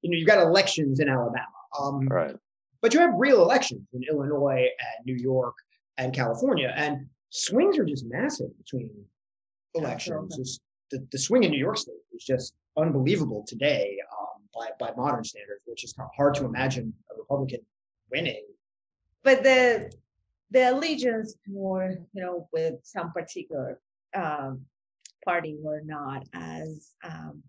you 0.02 0.10
know, 0.10 0.16
you've 0.16 0.26
got 0.26 0.38
elections 0.42 1.00
in 1.00 1.08
Alabama, 1.08 1.46
um, 1.80 2.06
Right. 2.08 2.36
but 2.80 2.94
you 2.94 3.00
have 3.00 3.14
real 3.16 3.42
elections 3.42 3.86
in 3.92 4.02
Illinois 4.04 4.68
and 4.78 5.06
New 5.06 5.14
York 5.16 5.54
and 5.98 6.12
California, 6.14 6.72
and 6.76 7.06
swings 7.30 7.78
are 7.78 7.84
just 7.84 8.04
massive 8.06 8.56
between 8.58 8.90
elections. 9.74 10.14
Absolutely. 10.16 10.42
It's- 10.42 10.60
the, 10.92 11.04
the 11.10 11.18
swing 11.18 11.42
in 11.42 11.50
New 11.50 11.58
York 11.58 11.78
State 11.78 11.96
is 12.14 12.22
just 12.22 12.54
unbelievable 12.76 13.44
today 13.44 13.98
um, 14.20 14.40
by 14.54 14.70
by 14.78 14.94
modern 14.96 15.24
standards, 15.24 15.62
which 15.66 15.82
is 15.82 15.92
hard 16.16 16.32
to 16.36 16.44
imagine 16.44 16.94
a 17.12 17.18
Republican 17.18 17.58
winning. 18.08 18.46
but 19.24 19.42
the 19.42 19.90
the 20.52 20.70
allegiance 20.70 21.34
toward 21.44 22.06
you 22.12 22.22
know 22.22 22.48
with 22.52 22.74
some 22.84 23.10
particular 23.10 23.80
um, 24.14 24.64
party 25.24 25.56
were 25.60 25.82
not 25.84 26.24
as 26.34 26.92
um, 27.02 27.42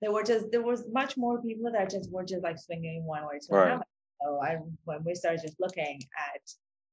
there 0.00 0.12
were 0.12 0.22
just 0.22 0.50
there 0.52 0.62
was 0.62 0.84
much 0.92 1.16
more 1.16 1.40
people 1.42 1.70
that 1.72 1.90
just 1.90 2.10
were 2.12 2.24
just 2.24 2.42
like 2.42 2.58
swinging 2.58 3.04
one 3.04 3.22
way 3.26 3.38
to 3.40 3.54
Right. 3.54 3.66
another. 3.68 3.84
So 4.22 4.40
I 4.42 4.56
when 4.84 5.04
we 5.04 5.14
started 5.14 5.42
just 5.42 5.60
looking 5.60 6.00
at 6.34 6.40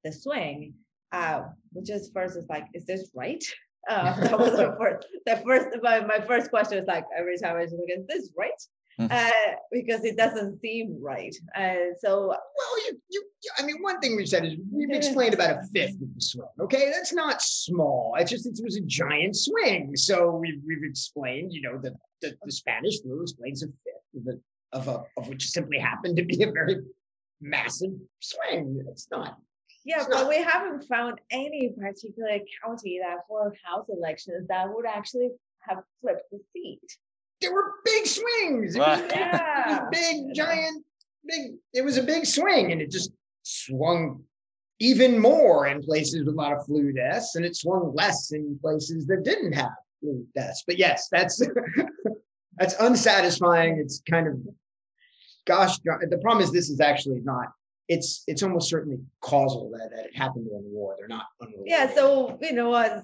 the 0.04 0.12
swing, 0.12 0.74
uh, 1.12 1.42
which 1.74 1.90
is 1.90 2.12
first 2.14 2.38
is 2.38 2.46
like, 2.50 2.68
is 2.74 2.86
this 2.86 3.12
right? 3.16 3.44
Uh, 3.88 4.20
that 4.20 4.40
was 4.40 4.54
the 4.54 4.76
first. 4.80 5.06
The 5.28 5.38
first 5.46 5.68
my, 5.84 6.00
my 6.00 6.20
first 6.26 6.50
question 6.50 6.80
is 6.80 6.88
like 6.88 7.06
every 7.16 7.38
time 7.38 7.56
I 7.56 7.66
just 7.66 7.76
look, 7.76 7.86
is 7.88 8.08
this 8.08 8.32
right? 8.36 8.50
Mhm. 9.00 9.12
Uh, 9.12 9.56
because 9.72 10.04
it 10.06 10.18
doesn't 10.18 10.60
seem 10.60 10.98
right. 11.00 11.36
Uh, 11.56 11.94
so 12.00 12.30
Well, 12.30 12.78
you, 12.88 13.00
you, 13.12 13.24
you- 13.44 13.52
I 13.60 13.64
mean, 13.64 13.84
one 13.84 14.00
thing 14.00 14.16
we've 14.16 14.28
said 14.28 14.44
is 14.44 14.54
we've 14.72 14.90
explained 14.90 15.36
about 15.36 15.52
a 15.58 15.68
fifth 15.72 16.02
of 16.02 16.16
the 16.16 16.20
swing. 16.22 16.48
Okay, 16.62 16.90
that's 16.92 17.14
not 17.14 17.44
small. 17.44 18.16
It's 18.18 18.32
just 18.32 18.48
it 18.48 18.60
was 18.64 18.76
a 18.76 18.82
giant 18.88 19.36
swing. 19.36 19.96
So 19.96 20.32
we've 20.36 20.62
we've 20.66 20.84
explained, 20.84 21.54
you 21.54 21.62
know, 21.62 21.78
the 21.78 21.94
the, 22.22 22.36
the 22.44 22.52
Spanish 22.52 23.02
flu 23.02 23.22
explains 23.22 23.64
a 23.64 23.68
fifth 23.68 24.16
of 24.18 24.24
the 24.26 24.42
of 24.72 24.88
a 24.88 25.04
of 25.18 25.28
which 25.28 25.50
simply 25.50 25.78
happened 25.80 26.18
to 26.18 26.24
be 26.26 26.42
a 26.44 26.52
very 26.52 26.78
massive 27.42 27.92
swing. 28.20 28.84
It's 28.90 29.08
not. 29.12 29.38
Yeah, 29.84 29.98
It's 30.00 30.08
but 30.08 30.22
not- 30.22 30.30
we 30.30 30.42
haven't 30.42 30.84
found 30.86 31.20
any 31.32 31.70
particular 31.70 32.40
county 32.64 33.00
that 33.04 33.20
for 33.28 33.54
House 33.64 33.86
elections 33.90 34.48
that 34.48 34.74
would 34.74 34.86
actually 34.86 35.30
have 35.62 35.84
flipped 36.02 36.30
the 36.32 36.40
seat. 36.54 36.80
There 37.42 37.54
were 37.54 37.74
big 37.84 38.06
swings. 38.06 38.76
It 38.76 38.80
was, 38.80 39.00
Wow. 39.00 39.06
it 39.06 39.12
was 39.12 39.12
Yeah. 39.12 39.88
big, 39.92 40.34
giant, 40.34 40.86
big. 41.26 41.52
It 41.74 41.82
was 41.84 41.98
a 41.98 42.04
big 42.04 42.26
swing, 42.26 42.72
and 42.72 42.82
it 42.82 42.90
just 42.90 43.12
swung 43.44 44.24
even 44.80 45.20
more 45.20 45.68
in 45.68 45.82
places 45.84 46.20
with 46.26 46.34
a 46.34 46.38
lot 46.38 46.54
of 46.54 46.66
flu 46.66 46.92
deaths, 46.92 47.36
and 47.36 47.46
it 47.46 47.56
swung 47.56 47.94
less 47.94 48.32
in 48.32 48.58
places 48.60 49.06
that 49.08 49.24
didn't 49.24 49.54
have 49.54 49.72
flu 50.06 50.26
deaths. 50.36 50.64
But 50.66 50.78
yes, 50.78 51.08
that's 51.12 51.42
that's 52.58 52.76
unsatisfying. 52.80 53.80
It's 53.80 54.02
kind 54.10 54.28
of, 54.28 54.36
gosh, 55.46 55.78
the 55.80 56.20
problem 56.22 56.44
is 56.44 56.52
this 56.52 56.70
is 56.70 56.80
actually 56.80 57.22
not. 57.24 57.48
It's 57.88 58.24
it's 58.28 58.42
almost 58.44 58.70
certainly 58.70 59.00
causal 59.22 59.72
that, 59.72 59.92
that 59.96 60.06
it 60.06 60.16
happened 60.16 60.48
during 60.50 60.64
the 60.64 60.70
war. 60.70 60.96
They're 60.98 61.08
not 61.08 61.26
unrelated. 61.42 61.68
Yeah, 61.68 61.94
so 61.94 62.38
you 62.42 62.54
know, 62.54 62.74
as 62.74 63.04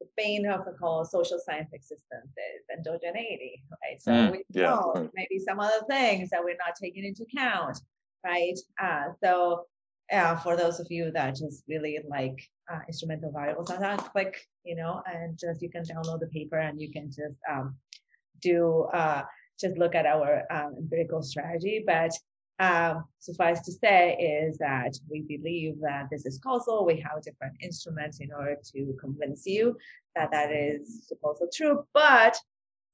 the 0.00 0.06
bane 0.16 0.46
of 0.46 0.64
the 0.64 0.72
call 0.72 1.04
social 1.04 1.38
science 1.44 1.70
existence 1.72 2.32
is 2.36 2.78
endogeneity, 2.78 3.62
right? 3.82 4.00
So 4.00 4.12
Mm, 4.12 4.32
we 4.32 4.44
yeah, 4.50 4.62
know 4.66 4.92
right. 4.94 5.10
maybe 5.14 5.38
some 5.38 5.58
other 5.58 5.86
things 5.88 6.28
that 6.30 6.44
we're 6.44 6.56
not 6.66 6.74
taking 6.80 7.04
into 7.04 7.22
account, 7.22 7.78
right? 8.24 8.58
Uh, 8.82 9.12
so 9.22 9.66
uh, 10.10 10.36
for 10.36 10.56
those 10.56 10.80
of 10.80 10.86
you 10.90 11.10
that 11.12 11.36
just 11.36 11.64
really 11.68 11.98
like 12.08 12.48
uh, 12.72 12.80
instrumental 12.86 13.30
variables, 13.30 13.70
on 13.70 13.80
that, 13.80 13.98
click, 14.12 14.46
you 14.64 14.74
know, 14.74 15.02
and 15.06 15.38
just 15.38 15.62
you 15.62 15.70
can 15.70 15.84
download 15.84 16.20
the 16.20 16.26
paper 16.28 16.58
and 16.58 16.80
you 16.80 16.90
can 16.90 17.08
just 17.08 17.36
um, 17.50 17.74
do 18.40 18.88
uh, 18.92 19.22
just 19.60 19.78
look 19.78 19.94
at 19.94 20.06
our 20.06 20.44
um, 20.50 20.74
empirical 20.78 21.22
strategy. 21.22 21.84
But 21.86 22.12
um, 22.58 23.04
suffice 23.18 23.60
to 23.62 23.72
say 23.72 24.14
is 24.16 24.58
that 24.58 24.96
we 25.10 25.22
believe 25.22 25.80
that 25.80 26.08
this 26.10 26.26
is 26.26 26.38
causal. 26.38 26.84
We 26.84 27.00
have 27.00 27.22
different 27.22 27.54
instruments 27.60 28.20
in 28.20 28.32
order 28.32 28.56
to 28.72 28.96
convince 29.00 29.46
you 29.46 29.76
that 30.14 30.30
that 30.30 30.52
is 30.52 31.06
supposedly 31.08 31.48
true. 31.54 31.84
But 31.94 32.36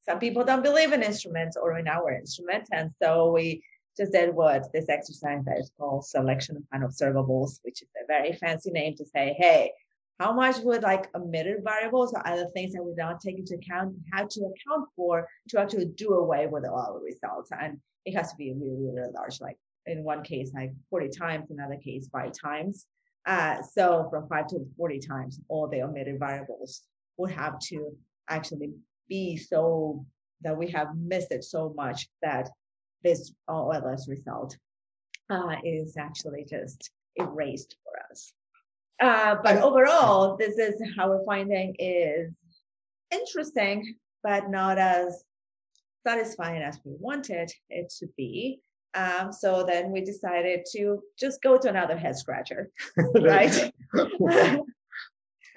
some 0.02 0.18
people 0.18 0.44
don't 0.44 0.62
believe 0.62 0.92
in 0.92 1.02
instruments 1.02 1.56
or 1.56 1.78
in 1.78 1.88
our 1.88 2.12
instrument, 2.12 2.68
and 2.72 2.90
so 3.02 3.30
we 3.32 3.62
just 3.98 4.12
did 4.12 4.34
what 4.34 4.72
this 4.72 4.88
exercise 4.88 5.44
that 5.44 5.58
is 5.58 5.70
called 5.78 6.04
selection 6.04 6.56
of 6.56 6.62
unobservables, 6.80 7.58
which 7.62 7.82
is 7.82 7.88
a 8.02 8.06
very 8.06 8.32
fancy 8.32 8.70
name 8.70 8.94
to 8.96 9.04
say, 9.04 9.34
hey, 9.38 9.72
how 10.18 10.32
much 10.32 10.58
would 10.58 10.82
like 10.82 11.08
omitted 11.14 11.62
variables 11.64 12.12
or 12.12 12.26
other 12.26 12.46
things 12.54 12.72
that 12.72 12.82
we 12.82 12.94
don't 12.94 13.20
take 13.20 13.38
into 13.38 13.54
account, 13.54 13.94
how 14.12 14.26
to 14.26 14.40
account 14.40 14.88
for 14.96 15.28
to 15.48 15.60
actually 15.60 15.86
do 15.86 16.14
away 16.14 16.46
with 16.46 16.64
all 16.64 16.94
the 16.94 17.04
results? 17.04 17.50
And 17.52 17.78
it 18.04 18.14
has 18.16 18.30
to 18.30 18.36
be 18.36 18.52
really, 18.52 18.76
really 18.80 19.12
large, 19.14 19.40
like 19.40 19.56
in 19.86 20.02
one 20.04 20.22
case, 20.22 20.52
like 20.54 20.72
40 20.90 21.08
times, 21.10 21.50
another 21.50 21.76
case, 21.76 22.08
five 22.12 22.32
times. 22.32 22.86
Uh, 23.26 23.62
so 23.62 24.08
from 24.10 24.28
five 24.28 24.46
to 24.48 24.66
40 24.76 25.00
times, 25.00 25.40
all 25.48 25.68
the 25.68 25.82
omitted 25.82 26.18
variables 26.18 26.82
would 27.16 27.30
have 27.30 27.58
to 27.58 27.96
actually 28.28 28.72
be 29.08 29.36
so 29.36 30.04
that 30.42 30.56
we 30.56 30.68
have 30.68 30.88
missed 30.96 31.32
it 31.32 31.44
so 31.44 31.72
much 31.76 32.08
that 32.22 32.48
this 33.02 33.32
OLS 33.48 34.08
result 34.08 34.56
uh, 35.30 35.56
is 35.64 35.96
actually 35.96 36.44
just 36.48 36.90
erased 37.16 37.76
for 37.84 38.10
us. 38.10 38.32
Uh, 39.00 39.36
but 39.42 39.58
overall, 39.58 40.36
this 40.36 40.58
is 40.58 40.80
how 40.96 41.08
we're 41.08 41.24
finding 41.24 41.74
is 41.78 42.32
interesting, 43.10 43.94
but 44.22 44.50
not 44.50 44.78
as 44.78 45.24
satisfying 46.06 46.62
as 46.62 46.78
we 46.84 46.92
wanted 46.98 47.52
it 47.70 47.92
to 47.98 48.06
be. 48.16 48.60
Um, 48.94 49.32
so 49.32 49.64
then 49.64 49.92
we 49.92 50.00
decided 50.00 50.64
to 50.72 51.02
just 51.18 51.42
go 51.42 51.58
to 51.58 51.68
another 51.68 51.96
head 51.96 52.16
scratcher, 52.16 52.70
right? 53.14 53.72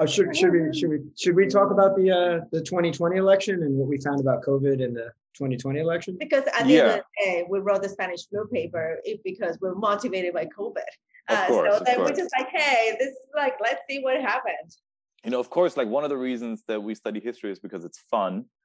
Uh, 0.01 0.05
should 0.07 0.35
should 0.35 0.51
we 0.51 0.75
should 0.77 0.89
we 0.89 0.99
should 1.15 1.35
we 1.35 1.45
talk 1.45 1.69
about 1.69 1.95
the 1.95 2.09
uh, 2.09 2.39
the 2.51 2.59
2020 2.59 3.17
election 3.17 3.61
and 3.61 3.75
what 3.75 3.87
we 3.87 3.99
found 3.99 4.19
about 4.19 4.41
COVID 4.41 4.81
in 4.81 4.95
the 4.95 5.11
2020 5.35 5.79
election? 5.79 6.17
Because 6.19 6.43
at 6.57 6.65
the 6.65 6.73
yeah. 6.73 6.79
end 6.79 6.89
of 6.89 6.95
the 6.95 7.23
day, 7.23 7.45
we 7.47 7.59
wrote 7.59 7.83
the 7.83 7.89
Spanish 7.89 8.27
flu 8.27 8.47
paper 8.51 8.99
because 9.23 9.59
we're 9.61 9.75
motivated 9.75 10.33
by 10.33 10.45
COVID. 10.45 10.79
Uh, 11.27 11.45
course, 11.45 11.77
so 11.77 11.83
then 11.85 11.99
we're 11.99 12.15
just 12.15 12.33
like, 12.35 12.49
hey, 12.51 12.95
this 12.97 13.09
is 13.09 13.27
like, 13.35 13.53
let's 13.61 13.81
see 13.87 13.99
what 13.99 14.19
happens. 14.19 14.81
You 15.23 15.29
know, 15.29 15.39
of 15.39 15.51
course, 15.51 15.77
like 15.77 15.87
one 15.87 16.03
of 16.03 16.09
the 16.09 16.17
reasons 16.17 16.63
that 16.67 16.81
we 16.81 16.95
study 16.95 17.19
history 17.19 17.51
is 17.51 17.59
because 17.59 17.85
it's 17.85 17.99
fun. 18.09 18.45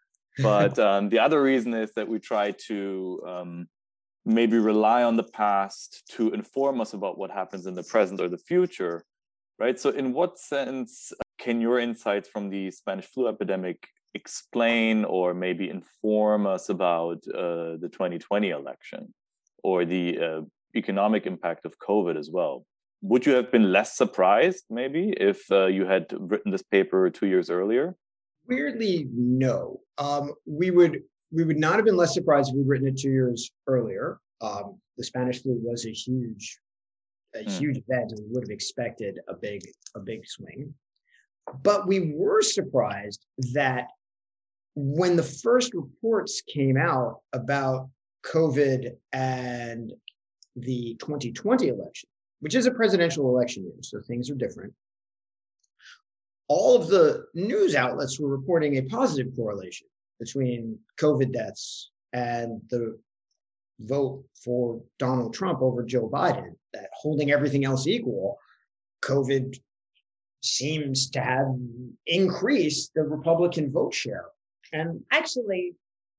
But 0.43 0.79
um, 0.79 1.09
the 1.09 1.21
other 1.21 1.43
reason 1.43 1.73
is 1.73 1.95
that 1.95 2.09
we 2.09 2.19
try 2.19 2.51
to 2.67 3.23
um, 3.27 3.69
maybe 4.27 4.59
rely 4.59 5.03
on 5.03 5.17
the 5.17 5.23
past 5.23 6.03
to 6.17 6.31
inform 6.33 6.79
us 6.83 6.93
about 6.93 7.17
what 7.17 7.31
happens 7.31 7.65
in 7.65 7.75
the 7.75 7.83
present 7.83 8.21
or 8.21 8.29
the 8.29 8.37
future 8.37 9.03
right 9.59 9.81
so 9.81 9.91
in 9.91 10.13
what 10.13 10.39
sense 10.39 11.13
can 11.39 11.61
your 11.61 11.79
insights 11.79 12.29
from 12.29 12.51
the 12.51 12.71
Spanish 12.71 13.07
flu 13.07 13.29
epidemic 13.29 13.89
explain 14.15 15.05
or 15.05 15.35
maybe 15.35 15.69
inform 15.69 16.47
us 16.47 16.69
about 16.69 17.19
uh, 17.29 17.77
the 17.83 17.89
2020 17.93 18.51
election 18.51 19.13
or 19.63 19.85
the 19.85 20.19
uh, 20.19 20.41
economic 20.75 21.27
impact 21.27 21.65
of 21.65 21.79
COVID 21.79 22.17
as 22.19 22.31
well? 22.31 22.65
Would 23.03 23.27
you 23.27 23.35
have 23.35 23.53
been 23.53 23.73
less 23.73 23.97
surprised 23.97 24.65
maybe 24.71 25.15
if 25.19 25.51
uh, 25.51 25.67
you 25.67 25.85
had 25.85 26.07
written 26.19 26.51
this 26.51 26.63
paper 26.63 27.11
two 27.11 27.27
years 27.27 27.51
earlier? 27.51 27.95
Weirdly, 28.49 29.09
no. 29.13 29.81
Um, 29.99 30.33
we 30.47 30.71
would 30.71 31.03
we 31.33 31.45
would 31.45 31.59
not 31.59 31.75
have 31.77 31.85
been 31.85 31.97
less 31.97 32.15
surprised 32.15 32.51
if 32.51 32.57
we'd 32.57 32.69
written 32.69 32.89
it 32.89 32.99
two 32.99 33.11
years 33.11 33.51
earlier. 33.67 34.21
Um, 34.41 34.79
the 34.97 35.05
Spanish 35.05 35.43
flu 35.43 35.59
was 35.63 35.85
a 35.87 35.91
huge, 35.91 36.59
a 37.35 37.41
mm. 37.41 37.51
huge 37.51 37.79
event, 37.79 38.13
and 38.13 38.21
we 38.21 38.33
would 38.33 38.45
have 38.45 38.51
expected 38.51 39.19
a 39.29 39.35
big, 39.35 39.63
a 39.95 40.01
big 40.01 40.27
swing. 40.27 40.73
But 41.63 41.87
we 41.87 42.13
were 42.15 42.43
surprised 42.43 43.25
that 43.55 43.89
when 44.75 45.17
the 45.17 45.23
first 45.23 45.73
reports 45.75 46.43
came 46.43 46.77
out 46.77 47.21
about 47.33 47.89
COVID 48.25 48.91
and 49.13 49.93
the 50.57 50.97
2020 51.01 51.69
election, 51.69 52.09
which 52.41 52.55
is 52.55 52.67
a 52.67 52.71
presidential 52.71 53.29
election 53.29 53.65
year, 53.65 53.75
so 53.81 54.01
things 54.03 54.31
are 54.31 54.35
different, 54.35 54.75
all 56.49 56.77
of 56.77 56.89
the 56.89 57.27
news 57.35 57.75
outlets 57.75 58.21
were 58.21 58.29
reporting 58.29 58.77
a 58.77 58.83
positive 58.83 59.35
correlation 59.35 59.87
between 60.21 60.79
COVID 60.99 61.33
deaths 61.33 61.91
and 62.13 62.61
the 62.71 62.99
vote 63.81 64.25
for 64.43 64.83
Donald 64.99 65.35
Trump 65.35 65.61
over 65.61 65.83
Joe 65.83 66.09
Biden, 66.09 66.55
that 66.73 66.89
holding 66.95 67.31
everything 67.31 67.65
else 67.65 67.87
equal, 67.87 68.39
COVID 69.03 69.59
seems 70.43 71.11
to 71.11 71.21
have 71.21 71.47
increased 72.07 72.93
the 72.95 73.03
Republican 73.03 73.73
vote 73.73 73.95
share. 73.95 74.27
And 74.73 75.03
actually, 75.11 75.75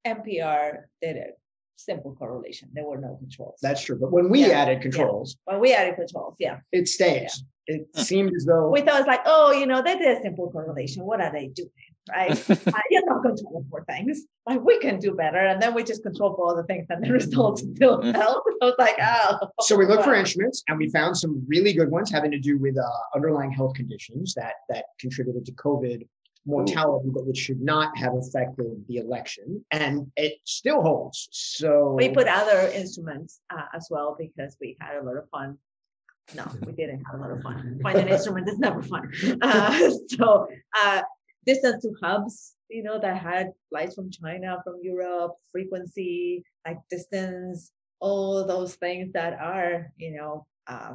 NPR 0.06 0.84
did 1.02 1.18
it. 1.18 1.40
Simple 1.76 2.16
correlation. 2.16 2.70
There 2.74 2.86
were 2.86 2.98
no 2.98 3.16
controls. 3.18 3.60
That's 3.62 3.84
true. 3.84 4.00
But 4.00 4.12
when 4.12 4.30
we 4.30 4.48
yeah. 4.48 4.62
added 4.62 4.82
controls, 4.82 5.38
yeah. 5.46 5.54
when 5.54 5.62
we 5.62 5.74
added 5.74 5.96
controls, 5.96 6.36
yeah, 6.40 6.60
it 6.72 6.88
stays. 6.88 7.44
Yeah. 7.68 7.76
It 7.76 7.98
seemed 7.98 8.34
as 8.34 8.46
though 8.46 8.70
we 8.70 8.82
thought 8.82 8.96
it 8.96 9.00
was 9.00 9.08
like, 9.08 9.24
oh, 9.26 9.52
you 9.52 9.68
know, 9.68 9.82
they 9.84 9.98
did 9.98 10.18
a 10.18 10.22
simple 10.22 10.50
correlation. 10.50 11.04
What 11.04 11.22
are 11.22 11.32
they 11.32 11.48
doing? 11.48 11.70
Right? 12.10 12.32
uh, 12.50 12.72
you're 12.90 13.06
not 13.06 13.22
controlling 13.24 13.66
for 13.70 13.84
things. 13.86 14.24
Like 14.46 14.62
we 14.64 14.80
can 14.80 15.00
do 15.00 15.14
better, 15.14 15.38
and 15.38 15.62
then 15.62 15.74
we 15.74 15.84
just 15.84 16.04
control 16.04 16.36
for 16.36 16.48
all 16.48 16.56
the 16.56 16.64
things, 16.64 16.86
and 16.90 17.04
the 17.04 17.12
results 17.22 17.62
still 17.76 18.00
mm-hmm. 18.00 18.12
help. 18.12 18.44
I 18.62 18.66
was 18.66 18.76
like, 18.80 18.98
oh. 19.02 19.50
So 19.62 19.76
we 19.76 19.86
looked 19.86 20.04
for 20.04 20.16
instruments, 20.16 20.64
and 20.68 20.78
we 20.78 20.90
found 20.90 21.18
some 21.18 21.44
really 21.48 21.74
good 21.74 21.92
ones 21.92 22.12
having 22.12 22.32
to 22.32 22.40
do 22.40 22.58
with 22.58 22.78
uh, 22.78 22.90
underlying 23.16 23.52
health 23.52 23.76
conditions 23.76 24.34
that 24.36 24.54
that 24.70 24.86
contributed 25.00 25.46
to 25.46 25.52
COVID 25.54 26.08
mortality, 26.46 27.10
but 27.14 27.26
which 27.28 27.38
should 27.38 27.60
not 27.60 27.98
have 27.98 28.14
affected 28.16 28.82
the 28.88 28.98
election, 28.98 29.64
and 29.72 30.10
it 30.16 30.36
still 30.46 30.82
holds. 30.82 31.28
So 31.32 31.94
we 31.94 32.10
put 32.10 32.28
other 32.28 32.72
instruments 32.74 33.42
uh, 33.50 33.66
as 33.74 33.88
well 33.90 34.16
because 34.18 34.56
we 34.62 34.78
had 34.80 34.96
a 34.96 35.04
lot 35.04 35.18
of 35.18 35.30
fun 35.30 35.58
no, 36.36 36.46
we 36.66 36.74
didn't 36.74 37.04
have 37.06 37.20
a 37.20 37.24
lot 37.24 37.32
of 37.32 37.42
fun. 37.42 37.80
Find 37.82 38.00
an 38.00 38.10
instrument 38.10 38.50
is 38.50 38.60
never 38.60 38.82
fun. 38.82 39.10
Uh, 39.42 39.92
so 40.10 40.48
uh, 40.78 41.02
distance 41.48 41.82
to 41.84 41.94
hubs, 42.04 42.54
you 42.70 42.84
know, 42.84 43.00
that 43.00 43.18
had 43.18 43.52
flights 43.70 43.96
from 43.96 44.12
China, 44.12 44.58
from 44.64 44.76
Europe, 44.84 45.36
frequency, 45.52 46.44
like 46.68 46.78
distance, 46.92 47.72
all 48.00 48.46
those 48.46 48.76
things 48.76 49.12
that 49.14 49.34
are, 49.40 49.92
you 49.98 50.16
know, 50.16 50.46
uh, 50.68 50.94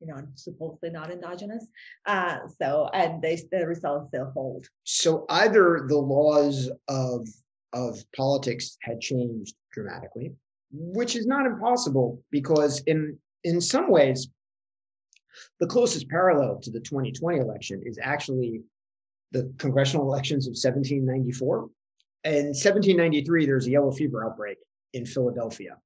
you 0.00 0.08
know, 0.08 0.22
supposedly 0.34 0.90
not 0.90 1.10
endogenous. 1.10 1.64
Uh, 2.04 2.38
so, 2.60 2.90
and 2.92 3.22
they, 3.22 3.40
the 3.50 3.66
results 3.66 4.08
still 4.08 4.30
hold. 4.34 4.66
So 4.84 5.24
either 5.30 5.86
the 5.88 5.96
laws 5.96 6.70
of 6.88 7.26
of 7.72 7.98
politics 8.16 8.78
had 8.80 9.00
changed 9.00 9.54
dramatically, 9.72 10.32
which 10.72 11.14
is 11.14 11.26
not 11.26 11.46
impossible 11.46 12.22
because 12.30 12.82
in 12.86 13.18
in 13.44 13.60
some 13.60 13.90
ways, 13.90 14.28
the 15.60 15.66
closest 15.66 16.08
parallel 16.08 16.58
to 16.60 16.70
the 16.70 16.80
2020 16.80 17.38
election 17.38 17.82
is 17.84 17.98
actually 18.02 18.62
the 19.32 19.52
congressional 19.58 20.06
elections 20.06 20.46
of 20.46 20.52
1794. 20.52 21.68
In 22.24 22.46
1793, 22.46 23.46
there's 23.46 23.66
a 23.66 23.70
yellow 23.70 23.92
fever 23.92 24.24
outbreak 24.24 24.58
in 24.92 25.06
Philadelphia. 25.06 25.76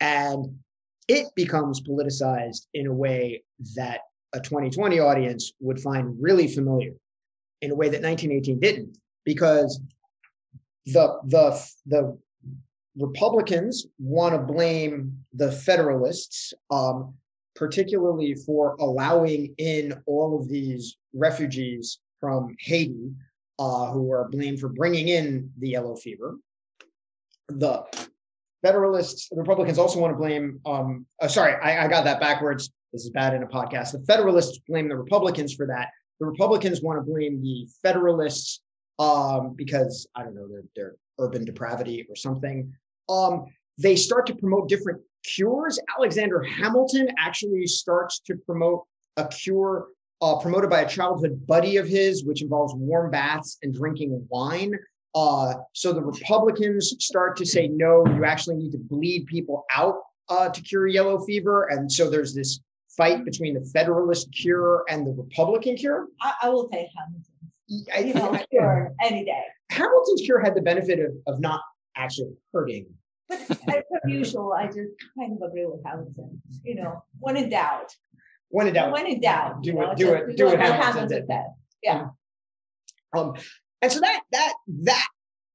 And 0.00 0.58
it 1.08 1.28
becomes 1.34 1.80
politicized 1.80 2.66
in 2.74 2.86
a 2.86 2.92
way 2.92 3.44
that 3.76 4.00
a 4.32 4.40
2020 4.40 4.98
audience 4.98 5.52
would 5.60 5.80
find 5.80 6.16
really 6.20 6.48
familiar 6.48 6.92
in 7.62 7.70
a 7.70 7.74
way 7.74 7.88
that 7.88 8.02
1918 8.02 8.60
didn't, 8.60 8.98
because 9.24 9.80
the, 10.86 11.18
the, 11.24 11.58
the 11.86 12.18
Republicans 12.98 13.86
want 13.98 14.34
to 14.34 14.40
blame 14.40 15.24
the 15.32 15.52
Federalists, 15.52 16.52
um, 16.70 17.14
particularly 17.54 18.34
for 18.34 18.74
allowing 18.78 19.54
in 19.58 19.94
all 20.06 20.38
of 20.38 20.48
these 20.48 20.96
refugees 21.14 21.98
from 22.20 22.56
Haiti 22.60 23.12
uh, 23.58 23.90
who 23.92 24.12
are 24.12 24.28
blamed 24.28 24.60
for 24.60 24.68
bringing 24.68 25.08
in 25.08 25.50
the 25.58 25.70
yellow 25.70 25.96
fever. 25.96 26.36
The 27.48 27.84
Federalists, 28.62 29.28
the 29.28 29.36
Republicans 29.36 29.78
also 29.78 30.00
want 30.00 30.12
to 30.12 30.16
blame, 30.16 30.60
um, 30.66 31.06
uh, 31.22 31.28
sorry, 31.28 31.54
I, 31.54 31.84
I 31.84 31.88
got 31.88 32.04
that 32.04 32.20
backwards. 32.20 32.70
This 32.92 33.04
is 33.04 33.10
bad 33.10 33.34
in 33.34 33.42
a 33.42 33.46
podcast. 33.46 33.92
The 33.92 34.04
Federalists 34.06 34.58
blame 34.68 34.88
the 34.88 34.96
Republicans 34.96 35.54
for 35.54 35.66
that. 35.66 35.90
The 36.18 36.26
Republicans 36.26 36.82
want 36.82 36.98
to 36.98 37.02
blame 37.02 37.42
the 37.42 37.68
Federalists 37.82 38.62
um, 38.98 39.54
because, 39.54 40.06
I 40.14 40.22
don't 40.22 40.34
know, 40.34 40.48
they're, 40.48 40.64
they're 40.74 40.94
urban 41.18 41.44
depravity 41.44 42.06
or 42.08 42.16
something. 42.16 42.72
Um, 43.08 43.46
they 43.78 43.94
start 43.96 44.26
to 44.26 44.34
promote 44.34 44.68
different 44.68 45.00
cures. 45.22 45.78
Alexander 45.96 46.42
Hamilton 46.42 47.08
actually 47.18 47.66
starts 47.66 48.20
to 48.20 48.36
promote 48.36 48.84
a 49.16 49.28
cure 49.28 49.88
uh, 50.22 50.36
promoted 50.38 50.70
by 50.70 50.80
a 50.80 50.88
childhood 50.88 51.46
buddy 51.46 51.76
of 51.76 51.86
his, 51.86 52.24
which 52.24 52.42
involves 52.42 52.74
warm 52.74 53.10
baths 53.10 53.58
and 53.62 53.74
drinking 53.74 54.26
wine. 54.30 54.74
Uh, 55.14 55.54
so 55.72 55.92
the 55.92 56.02
Republicans 56.02 56.94
start 56.98 57.36
to 57.36 57.46
say, 57.46 57.68
no, 57.68 58.04
you 58.06 58.24
actually 58.24 58.56
need 58.56 58.72
to 58.72 58.78
bleed 58.78 59.26
people 59.26 59.64
out 59.74 59.96
uh, 60.28 60.48
to 60.48 60.60
cure 60.62 60.86
yellow 60.86 61.18
fever. 61.24 61.68
And 61.70 61.90
so 61.90 62.10
there's 62.10 62.34
this 62.34 62.60
fight 62.96 63.24
between 63.24 63.54
the 63.54 63.64
Federalist 63.72 64.32
cure 64.32 64.84
and 64.88 65.06
the 65.06 65.12
Republican 65.12 65.76
cure. 65.76 66.08
I, 66.20 66.32
I 66.42 66.48
will 66.48 66.68
take 66.68 66.88
Hamilton's. 66.96 67.30
I, 67.94 67.98
you 67.98 68.14
know, 68.14 68.38
cure 68.50 68.92
any 69.02 69.24
day. 69.24 69.42
Hamilton's 69.70 70.22
cure 70.22 70.40
had 70.40 70.54
the 70.54 70.62
benefit 70.62 71.00
of, 71.00 71.12
of 71.26 71.40
not 71.40 71.60
actually 71.96 72.34
hurting. 72.52 72.86
But 73.28 73.40
as 73.68 73.84
usual, 74.06 74.52
I 74.52 74.66
just 74.66 74.92
kind 75.18 75.32
of 75.32 75.42
agree 75.48 75.66
with 75.66 75.82
Hamilton. 75.84 76.40
You 76.62 76.76
know, 76.76 77.02
when 77.18 77.36
in 77.36 77.48
doubt, 77.50 77.92
when 78.50 78.68
in 78.68 78.74
doubt, 78.74 78.92
when 78.92 79.06
in 79.06 79.20
doubt, 79.20 79.62
do 79.62 79.80
it, 79.80 79.96
do 79.96 80.14
it, 80.14 80.36
do 80.36 80.48
it. 80.48 80.60
Happens 80.60 81.12
with 81.12 81.28
that. 81.28 81.54
Yeah. 81.82 82.08
Um, 83.16 83.34
and 83.82 83.92
so 83.92 84.00
that 84.00 84.22
that 84.32 84.54
that 84.82 85.06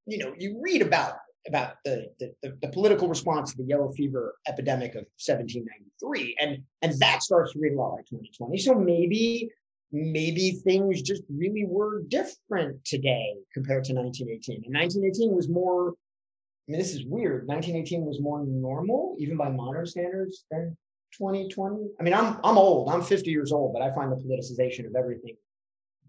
you 0.05 0.17
know 0.17 0.33
you 0.37 0.59
read 0.61 0.81
about 0.81 1.15
about 1.47 1.75
the, 1.83 2.07
the, 2.19 2.33
the 2.61 2.67
political 2.67 3.07
response 3.07 3.51
to 3.51 3.57
the 3.57 3.63
yellow 3.63 3.91
fever 3.91 4.35
epidemic 4.47 4.91
of 4.91 5.05
1793 5.25 6.37
and 6.39 6.61
and 6.81 6.99
that 6.99 7.23
starts 7.23 7.53
to 7.53 7.59
read 7.59 7.73
a 7.73 7.75
lot 7.75 7.93
like 7.93 8.05
2020 8.05 8.57
so 8.59 8.75
maybe 8.75 9.49
maybe 9.91 10.51
things 10.63 11.01
just 11.01 11.23
really 11.29 11.65
were 11.65 12.03
different 12.07 12.83
today 12.85 13.33
compared 13.53 13.83
to 13.83 13.93
1918 13.93 14.63
and 14.65 14.75
1918 14.75 15.35
was 15.35 15.49
more 15.49 15.89
i 15.89 16.71
mean 16.71 16.79
this 16.79 16.93
is 16.93 17.05
weird 17.05 17.47
1918 17.47 18.05
was 18.05 18.21
more 18.21 18.45
normal 18.45 19.15
even 19.19 19.35
by 19.35 19.49
modern 19.49 19.85
standards 19.85 20.45
than 20.51 20.77
2020. 21.17 21.89
I 21.99 22.03
mean, 22.03 22.13
I'm 22.13 22.37
I'm 22.43 22.57
old. 22.57 22.89
I'm 22.89 23.01
50 23.01 23.29
years 23.29 23.51
old, 23.51 23.73
but 23.73 23.81
I 23.81 23.93
find 23.93 24.11
the 24.11 24.15
politicization 24.15 24.85
of 24.85 24.95
everything 24.95 25.35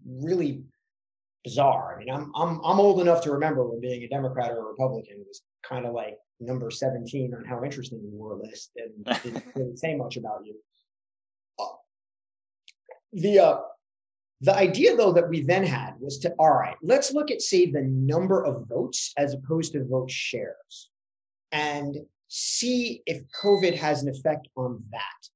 really 0.05 0.63
bizarre. 1.43 1.95
I 1.95 1.99
mean, 1.99 2.13
I'm 2.13 2.31
I'm 2.35 2.61
I'm 2.63 2.79
old 2.79 3.01
enough 3.01 3.21
to 3.23 3.31
remember 3.31 3.67
when 3.67 3.81
being 3.81 4.03
a 4.03 4.07
Democrat 4.07 4.51
or 4.51 4.59
a 4.59 4.71
Republican 4.71 5.23
was 5.27 5.41
kind 5.67 5.85
of 5.85 5.93
like 5.93 6.17
number 6.39 6.69
17 6.69 7.33
on 7.33 7.45
how 7.45 7.63
interesting 7.63 8.01
you 8.03 8.11
were 8.13 8.35
list 8.35 8.71
and 8.75 9.05
didn't 9.23 9.45
really 9.55 9.75
say 9.75 9.95
much 9.95 10.17
about 10.17 10.41
you. 10.45 10.55
Uh, 11.59 11.75
the 13.13 13.39
uh, 13.39 13.57
the 14.41 14.55
idea 14.55 14.95
though 14.95 15.13
that 15.13 15.29
we 15.29 15.41
then 15.41 15.63
had 15.63 15.93
was 15.99 16.19
to 16.19 16.31
all 16.39 16.53
right, 16.53 16.75
let's 16.81 17.13
look 17.13 17.31
at 17.31 17.41
say 17.41 17.69
the 17.69 17.81
number 17.81 18.43
of 18.43 18.67
votes 18.67 19.13
as 19.17 19.33
opposed 19.33 19.73
to 19.73 19.85
vote 19.85 20.11
shares 20.11 20.89
and 21.51 21.97
see 22.35 23.03
if 23.05 23.21
COVID 23.43 23.75
has 23.75 24.01
an 24.01 24.09
effect 24.09 24.47
on 24.57 24.83
that. 24.91 25.29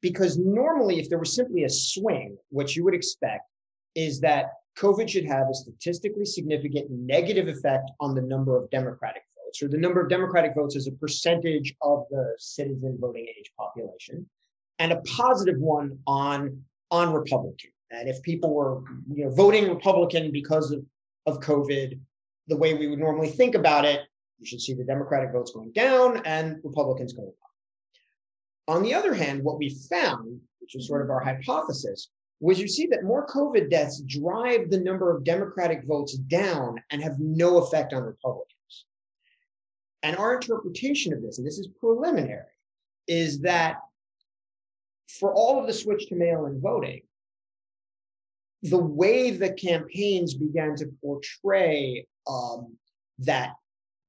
Because 0.00 0.38
normally, 0.38 1.00
if 1.00 1.08
there 1.08 1.18
was 1.18 1.34
simply 1.34 1.64
a 1.64 1.68
swing, 1.68 2.36
what 2.50 2.76
you 2.76 2.84
would 2.84 2.94
expect 2.94 3.50
is 3.96 4.20
that 4.20 4.50
COVID 4.78 5.08
should 5.08 5.24
have 5.24 5.48
a 5.50 5.54
statistically 5.54 6.24
significant 6.24 6.88
negative 6.88 7.48
effect 7.48 7.90
on 7.98 8.14
the 8.14 8.22
number 8.22 8.56
of 8.56 8.70
Democratic 8.70 9.22
votes, 9.36 9.60
or 9.60 9.66
the 9.66 9.76
number 9.76 10.00
of 10.00 10.08
Democratic 10.08 10.54
votes 10.54 10.76
as 10.76 10.86
a 10.86 10.92
percentage 10.92 11.74
of 11.82 12.04
the 12.10 12.34
citizen 12.38 12.96
voting 13.00 13.26
age 13.36 13.50
population, 13.58 14.24
and 14.78 14.92
a 14.92 15.00
positive 15.16 15.58
one 15.58 15.98
on, 16.06 16.62
on 16.92 17.12
Republican. 17.12 17.70
And 17.90 18.08
if 18.08 18.22
people 18.22 18.54
were 18.54 18.82
you 19.12 19.24
know, 19.24 19.30
voting 19.30 19.68
Republican 19.68 20.30
because 20.30 20.70
of, 20.70 20.84
of 21.26 21.40
COVID, 21.40 21.98
the 22.46 22.56
way 22.56 22.74
we 22.74 22.86
would 22.86 23.00
normally 23.00 23.30
think 23.30 23.56
about 23.56 23.84
it, 23.84 24.02
you 24.38 24.46
should 24.46 24.60
see 24.60 24.74
the 24.74 24.84
Democratic 24.84 25.32
votes 25.32 25.52
going 25.52 25.72
down 25.72 26.22
and 26.24 26.60
Republicans 26.62 27.12
going 27.12 27.28
up. 27.28 28.74
On 28.74 28.82
the 28.82 28.94
other 28.94 29.14
hand, 29.14 29.42
what 29.42 29.58
we 29.58 29.76
found, 29.88 30.40
which 30.60 30.74
is 30.74 30.88
sort 30.88 31.02
of 31.02 31.10
our 31.10 31.20
hypothesis, 31.20 32.10
was 32.40 32.60
you 32.60 32.68
see 32.68 32.86
that 32.88 33.04
more 33.04 33.26
COVID 33.26 33.70
deaths 33.70 34.02
drive 34.02 34.68
the 34.68 34.80
number 34.80 35.14
of 35.14 35.24
Democratic 35.24 35.84
votes 35.84 36.14
down 36.14 36.76
and 36.90 37.02
have 37.02 37.18
no 37.18 37.58
effect 37.58 37.92
on 37.92 38.02
Republicans. 38.02 38.52
And 40.02 40.16
our 40.16 40.34
interpretation 40.34 41.12
of 41.12 41.22
this, 41.22 41.38
and 41.38 41.46
this 41.46 41.58
is 41.58 41.68
preliminary, 41.80 42.44
is 43.08 43.40
that 43.40 43.78
for 45.08 45.32
all 45.32 45.58
of 45.58 45.66
the 45.66 45.72
switch 45.72 46.08
to 46.08 46.16
mail 46.16 46.46
in 46.46 46.60
voting, 46.60 47.02
the 48.62 48.78
way 48.78 49.30
the 49.30 49.52
campaigns 49.52 50.34
began 50.34 50.74
to 50.76 50.86
portray 51.00 52.06
um, 52.26 52.76
that 53.20 53.54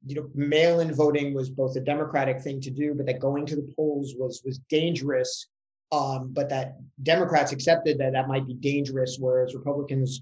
you 0.06 0.16
know 0.16 0.30
mail-in 0.36 0.93
voting 0.93 1.34
was 1.34 1.50
both 1.50 1.76
a 1.76 1.80
democratic 1.80 2.41
thing 2.41 2.62
to 2.62 2.70
do 2.70 2.93
but 2.93 3.06
that 3.06 3.20
going 3.20 3.45
to 3.45 3.56
the 3.56 3.74
polls 3.76 4.14
was 4.18 4.41
was 4.45 4.60
dangerous 4.70 5.48
um, 5.91 6.32
but 6.34 6.50
that 6.50 6.76
democrats 7.04 7.52
accepted 7.52 7.98
that 7.98 8.14
that 8.14 8.28
might 8.28 8.45
be 8.45 8.54
dangerous 8.54 9.18
whereas 9.20 9.56
republicans 9.56 10.22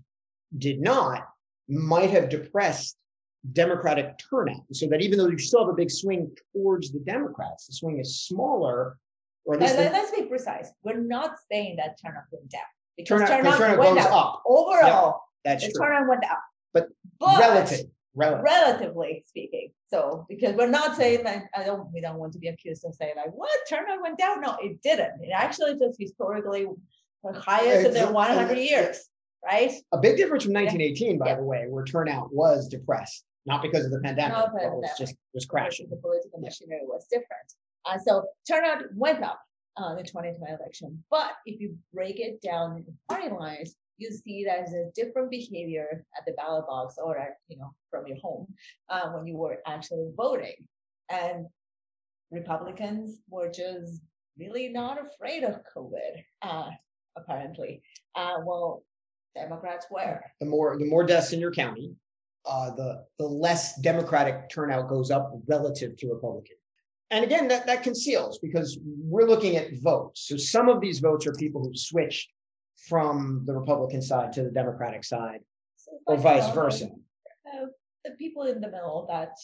did 0.57 0.79
not 0.79 1.27
might 1.67 2.09
have 2.09 2.29
depressed 2.29 2.97
democratic 3.51 4.17
turnout 4.17 4.61
so 4.71 4.87
that 4.87 5.01
even 5.01 5.17
though 5.17 5.27
you 5.27 5.37
still 5.37 5.65
have 5.65 5.73
a 5.73 5.75
big 5.77 5.91
swing 5.91 6.31
towards 6.53 6.91
the 6.91 6.99
democrats 6.99 7.67
the 7.67 7.73
swing 7.73 7.99
is 7.99 8.21
smaller 8.21 8.97
or 9.45 9.57
let, 9.57 9.93
us 9.93 10.11
be 10.11 10.23
precise 10.23 10.71
we're 10.83 10.97
not 10.97 11.35
saying 11.51 11.75
that 11.75 11.99
turnout 12.01 12.23
went 12.31 12.49
down 12.49 12.61
because 12.97 13.19
turnout, 13.19 13.27
turnout, 13.27 13.57
turnout 13.57 13.79
went 13.79 13.99
up. 13.99 14.11
up. 14.11 14.43
overall 14.47 15.05
yep, 15.07 15.15
that's 15.43 15.65
the 15.65 15.71
true. 15.73 15.85
turnout 15.85 16.07
went 16.07 16.23
up 16.25 16.41
but, 16.73 16.87
but 17.19 17.39
relative 17.39 17.85
Relative. 18.15 18.43
relatively 18.43 19.23
speaking. 19.27 19.71
So 19.87 20.25
because 20.29 20.55
we're 20.55 20.67
not 20.69 20.95
saying 20.95 21.23
that 21.25 21.43
I 21.55 21.63
don't 21.63 21.91
we 21.93 22.01
don't 22.01 22.17
want 22.17 22.33
to 22.33 22.39
be 22.39 22.47
accused 22.47 22.85
of 22.85 22.95
saying 22.95 23.13
like 23.17 23.31
what 23.33 23.49
turnout 23.69 24.01
went 24.01 24.17
down. 24.17 24.41
No, 24.41 24.55
it 24.61 24.81
didn't. 24.81 25.21
It 25.21 25.31
actually 25.35 25.77
just 25.77 25.99
historically 25.99 26.65
the 27.23 27.39
highest 27.39 27.87
in 27.87 27.93
their 27.93 28.11
100 28.11 28.57
years, 28.57 29.09
right? 29.43 29.71
A 29.91 29.97
big 29.97 30.17
difference 30.17 30.43
from 30.43 30.53
1918, 30.53 31.17
by 31.17 31.27
yeah. 31.27 31.35
the 31.35 31.43
way, 31.43 31.65
where 31.67 31.83
turnout 31.83 32.31
was 32.31 32.67
depressed, 32.67 33.25
not 33.45 33.61
because 33.61 33.85
of 33.85 33.91
the 33.91 33.99
pandemic, 33.99 34.37
no, 34.37 34.49
but 34.53 34.63
it 34.63 34.71
was 34.71 34.91
just 34.97 35.15
was 35.33 35.45
crashing. 35.45 35.87
The 35.89 35.97
political 35.97 36.39
machinery 36.39 36.79
yeah. 36.81 36.87
was 36.87 37.07
different. 37.09 37.53
Uh, 37.85 37.97
so 37.97 38.25
turnout 38.47 38.83
went 38.95 39.23
up 39.23 39.39
uh, 39.77 39.95
the 39.95 40.03
2020 40.03 40.53
election. 40.53 41.03
But 41.09 41.31
if 41.45 41.59
you 41.59 41.77
break 41.93 42.19
it 42.19 42.41
down 42.41 42.77
into 42.77 42.91
party 43.09 43.29
lines, 43.29 43.75
you 43.97 44.11
see 44.11 44.43
that 44.45 44.59
as 44.59 44.73
a 44.73 44.91
different 44.95 45.29
behavior 45.29 46.05
at 46.17 46.25
the 46.25 46.33
ballot 46.33 46.67
box 46.67 46.95
or 47.01 47.17
at, 47.17 47.37
you 47.47 47.57
know 47.57 47.73
from 47.89 48.07
your 48.07 48.17
home 48.17 48.47
uh, 48.89 49.09
when 49.09 49.25
you 49.27 49.35
were 49.35 49.57
actually 49.67 50.11
voting. 50.15 50.67
And 51.09 51.47
republicans 52.31 53.19
were 53.29 53.49
just 53.49 54.01
really 54.37 54.69
not 54.69 54.99
afraid 54.99 55.43
of 55.43 55.61
covid 55.75 56.23
uh, 56.41 56.69
apparently. 57.17 57.81
Uh, 58.15 58.37
well 58.45 58.83
democrats 59.35 59.87
were. 59.89 60.21
The 60.39 60.45
more 60.45 60.77
the 60.77 60.89
more 60.89 61.05
deaths 61.05 61.33
in 61.33 61.39
your 61.39 61.51
county 61.51 61.95
uh, 62.45 62.71
the 62.75 63.05
the 63.17 63.25
less 63.25 63.79
democratic 63.81 64.49
turnout 64.49 64.89
goes 64.89 65.11
up 65.11 65.33
relative 65.47 65.97
to 65.97 66.13
republican. 66.13 66.57
And 67.11 67.23
again 67.23 67.47
that, 67.49 67.65
that 67.67 67.83
conceals 67.83 68.39
because 68.39 68.77
we're 68.83 69.27
looking 69.27 69.55
at 69.55 69.79
votes. 69.81 70.27
So 70.27 70.37
some 70.37 70.69
of 70.69 70.81
these 70.81 70.99
votes 70.99 71.25
are 71.27 71.33
people 71.33 71.63
who 71.63 71.75
switched 71.75 72.29
from 72.87 73.43
the 73.45 73.53
Republican 73.53 74.01
side 74.01 74.33
to 74.33 74.43
the 74.43 74.51
Democratic 74.51 75.03
side, 75.03 75.41
so 75.75 75.91
or 76.07 76.17
vice 76.17 76.53
versa. 76.53 76.85
Uh, 76.85 77.67
the 78.03 78.11
people 78.11 78.43
in 78.43 78.61
the 78.61 78.69
middle 78.69 79.05
that 79.09 79.37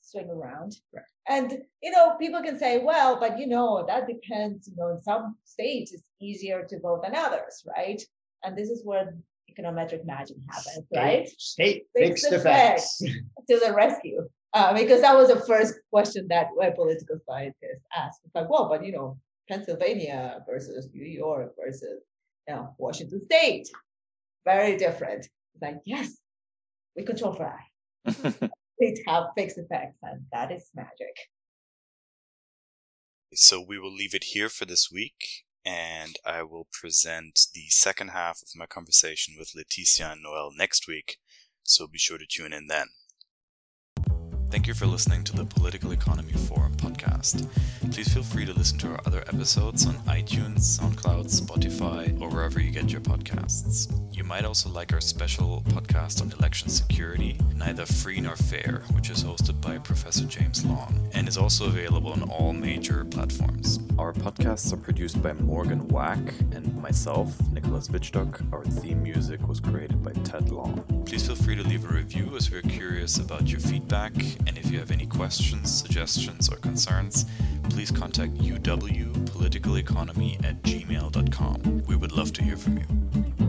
swing 0.00 0.30
around. 0.30 0.76
Right. 0.94 1.04
And 1.28 1.62
you 1.82 1.90
know, 1.90 2.16
people 2.18 2.42
can 2.42 2.58
say, 2.58 2.78
well, 2.78 3.18
but 3.18 3.38
you 3.38 3.46
know, 3.46 3.84
that 3.86 4.06
depends. 4.06 4.68
You 4.68 4.74
know, 4.76 4.88
in 4.90 5.02
some 5.02 5.36
states 5.44 5.92
it's 5.92 6.08
easier 6.20 6.64
to 6.68 6.80
vote 6.80 7.02
than 7.02 7.14
others, 7.14 7.64
right? 7.76 8.02
And 8.44 8.56
this 8.56 8.70
is 8.70 8.84
where 8.84 9.14
econometric 9.50 10.04
magic 10.04 10.36
happens, 10.48 10.86
state, 10.86 10.96
right? 10.96 11.28
State 11.38 11.86
fixed 11.96 12.32
effects 12.32 12.98
to 12.98 13.58
the 13.58 13.72
rescue. 13.72 14.28
Uh, 14.54 14.72
because 14.72 15.02
that 15.02 15.14
was 15.14 15.28
the 15.28 15.40
first 15.40 15.74
question 15.90 16.26
that 16.28 16.46
a 16.62 16.72
political 16.72 17.18
scientists 17.28 17.84
asked. 17.94 18.20
It's 18.24 18.34
like, 18.34 18.48
well, 18.48 18.66
but 18.68 18.84
you 18.84 18.92
know, 18.92 19.18
Pennsylvania 19.48 20.42
versus 20.48 20.88
New 20.94 21.04
York 21.04 21.52
versus 21.62 22.00
you 22.48 22.54
know, 22.54 22.74
Washington 22.78 23.20
State, 23.26 23.68
very 24.44 24.76
different. 24.76 25.26
It's 25.54 25.62
like, 25.62 25.76
yes, 25.84 26.16
we 26.96 27.04
control 27.04 27.34
for 27.34 27.52
that. 28.04 28.50
they 28.80 28.94
have 29.06 29.24
fixed 29.36 29.58
effects, 29.58 29.98
and 30.02 30.22
that 30.32 30.50
is 30.50 30.70
magic. 30.74 31.14
So 33.34 33.60
we 33.60 33.78
will 33.78 33.92
leave 33.92 34.14
it 34.14 34.24
here 34.24 34.48
for 34.48 34.64
this 34.64 34.90
week, 34.90 35.44
and 35.64 36.16
I 36.24 36.42
will 36.42 36.66
present 36.72 37.40
the 37.54 37.66
second 37.68 38.08
half 38.08 38.40
of 38.40 38.48
my 38.56 38.64
conversation 38.64 39.34
with 39.38 39.52
Leticia 39.52 40.12
and 40.12 40.22
Noel 40.22 40.50
next 40.56 40.88
week. 40.88 41.18
So 41.62 41.86
be 41.86 41.98
sure 41.98 42.16
to 42.16 42.26
tune 42.26 42.54
in 42.54 42.68
then. 42.68 42.86
Thank 44.50 44.66
you 44.66 44.72
for 44.72 44.86
listening 44.86 45.24
to 45.24 45.36
the 45.36 45.44
Political 45.44 45.92
Economy 45.92 46.32
Forum 46.32 46.74
podcast. 46.98 47.48
Please 47.92 48.12
feel 48.12 48.22
free 48.22 48.44
to 48.44 48.52
listen 48.52 48.78
to 48.78 48.88
our 48.88 49.00
other 49.06 49.20
episodes 49.28 49.86
on 49.86 49.94
iTunes, 50.06 50.78
SoundCloud, 50.78 51.26
Spotify, 51.26 52.20
or 52.20 52.28
wherever 52.28 52.60
you 52.60 52.70
get 52.70 52.90
your 52.90 53.00
podcasts. 53.00 53.92
You 54.12 54.24
might 54.24 54.44
also 54.44 54.68
like 54.68 54.92
our 54.92 55.00
special 55.00 55.62
podcast 55.68 56.20
on 56.20 56.32
election 56.32 56.68
security, 56.68 57.38
Neither 57.54 57.86
Free 57.86 58.20
Nor 58.20 58.36
Fair, 58.36 58.82
which 58.94 59.10
is 59.10 59.22
hosted 59.22 59.60
by 59.60 59.78
Professor 59.78 60.24
James 60.24 60.64
Long 60.64 61.08
and 61.14 61.28
is 61.28 61.38
also 61.38 61.66
available 61.66 62.12
on 62.12 62.22
all 62.22 62.52
major 62.52 63.04
platforms. 63.04 63.78
Our 63.98 64.12
podcasts 64.12 64.72
are 64.72 64.76
produced 64.76 65.22
by 65.22 65.32
Morgan 65.34 65.86
Wack 65.88 66.18
and 66.52 66.76
myself, 66.80 67.40
Nicholas 67.52 67.88
Wittstock. 67.88 68.52
Our 68.52 68.64
theme 68.64 69.02
music 69.02 69.46
was 69.46 69.60
created 69.60 70.02
by 70.02 70.12
Ted 70.24 70.50
Long. 70.50 70.84
Please 71.06 71.26
feel 71.26 71.36
free 71.36 71.56
to 71.56 71.62
leave 71.62 71.84
a 71.84 71.94
review 71.94 72.34
as 72.36 72.50
we're 72.50 72.62
curious 72.62 73.18
about 73.18 73.48
your 73.48 73.60
feedback 73.60 74.12
and 74.46 74.58
if 74.58 74.70
you 74.70 74.78
have 74.78 74.90
any 74.90 75.06
questions, 75.06 75.70
suggestions, 75.70 76.48
or 76.48 76.56
concerns, 76.88 77.26
please 77.64 77.90
contact 77.90 78.34
uwpoliticaleconomy 78.34 80.44
at 80.44 80.62
gmail.com. 80.62 81.84
We 81.86 81.96
would 81.96 82.12
love 82.12 82.32
to 82.34 82.42
hear 82.42 82.56
from 82.56 82.78
you. 82.78 83.47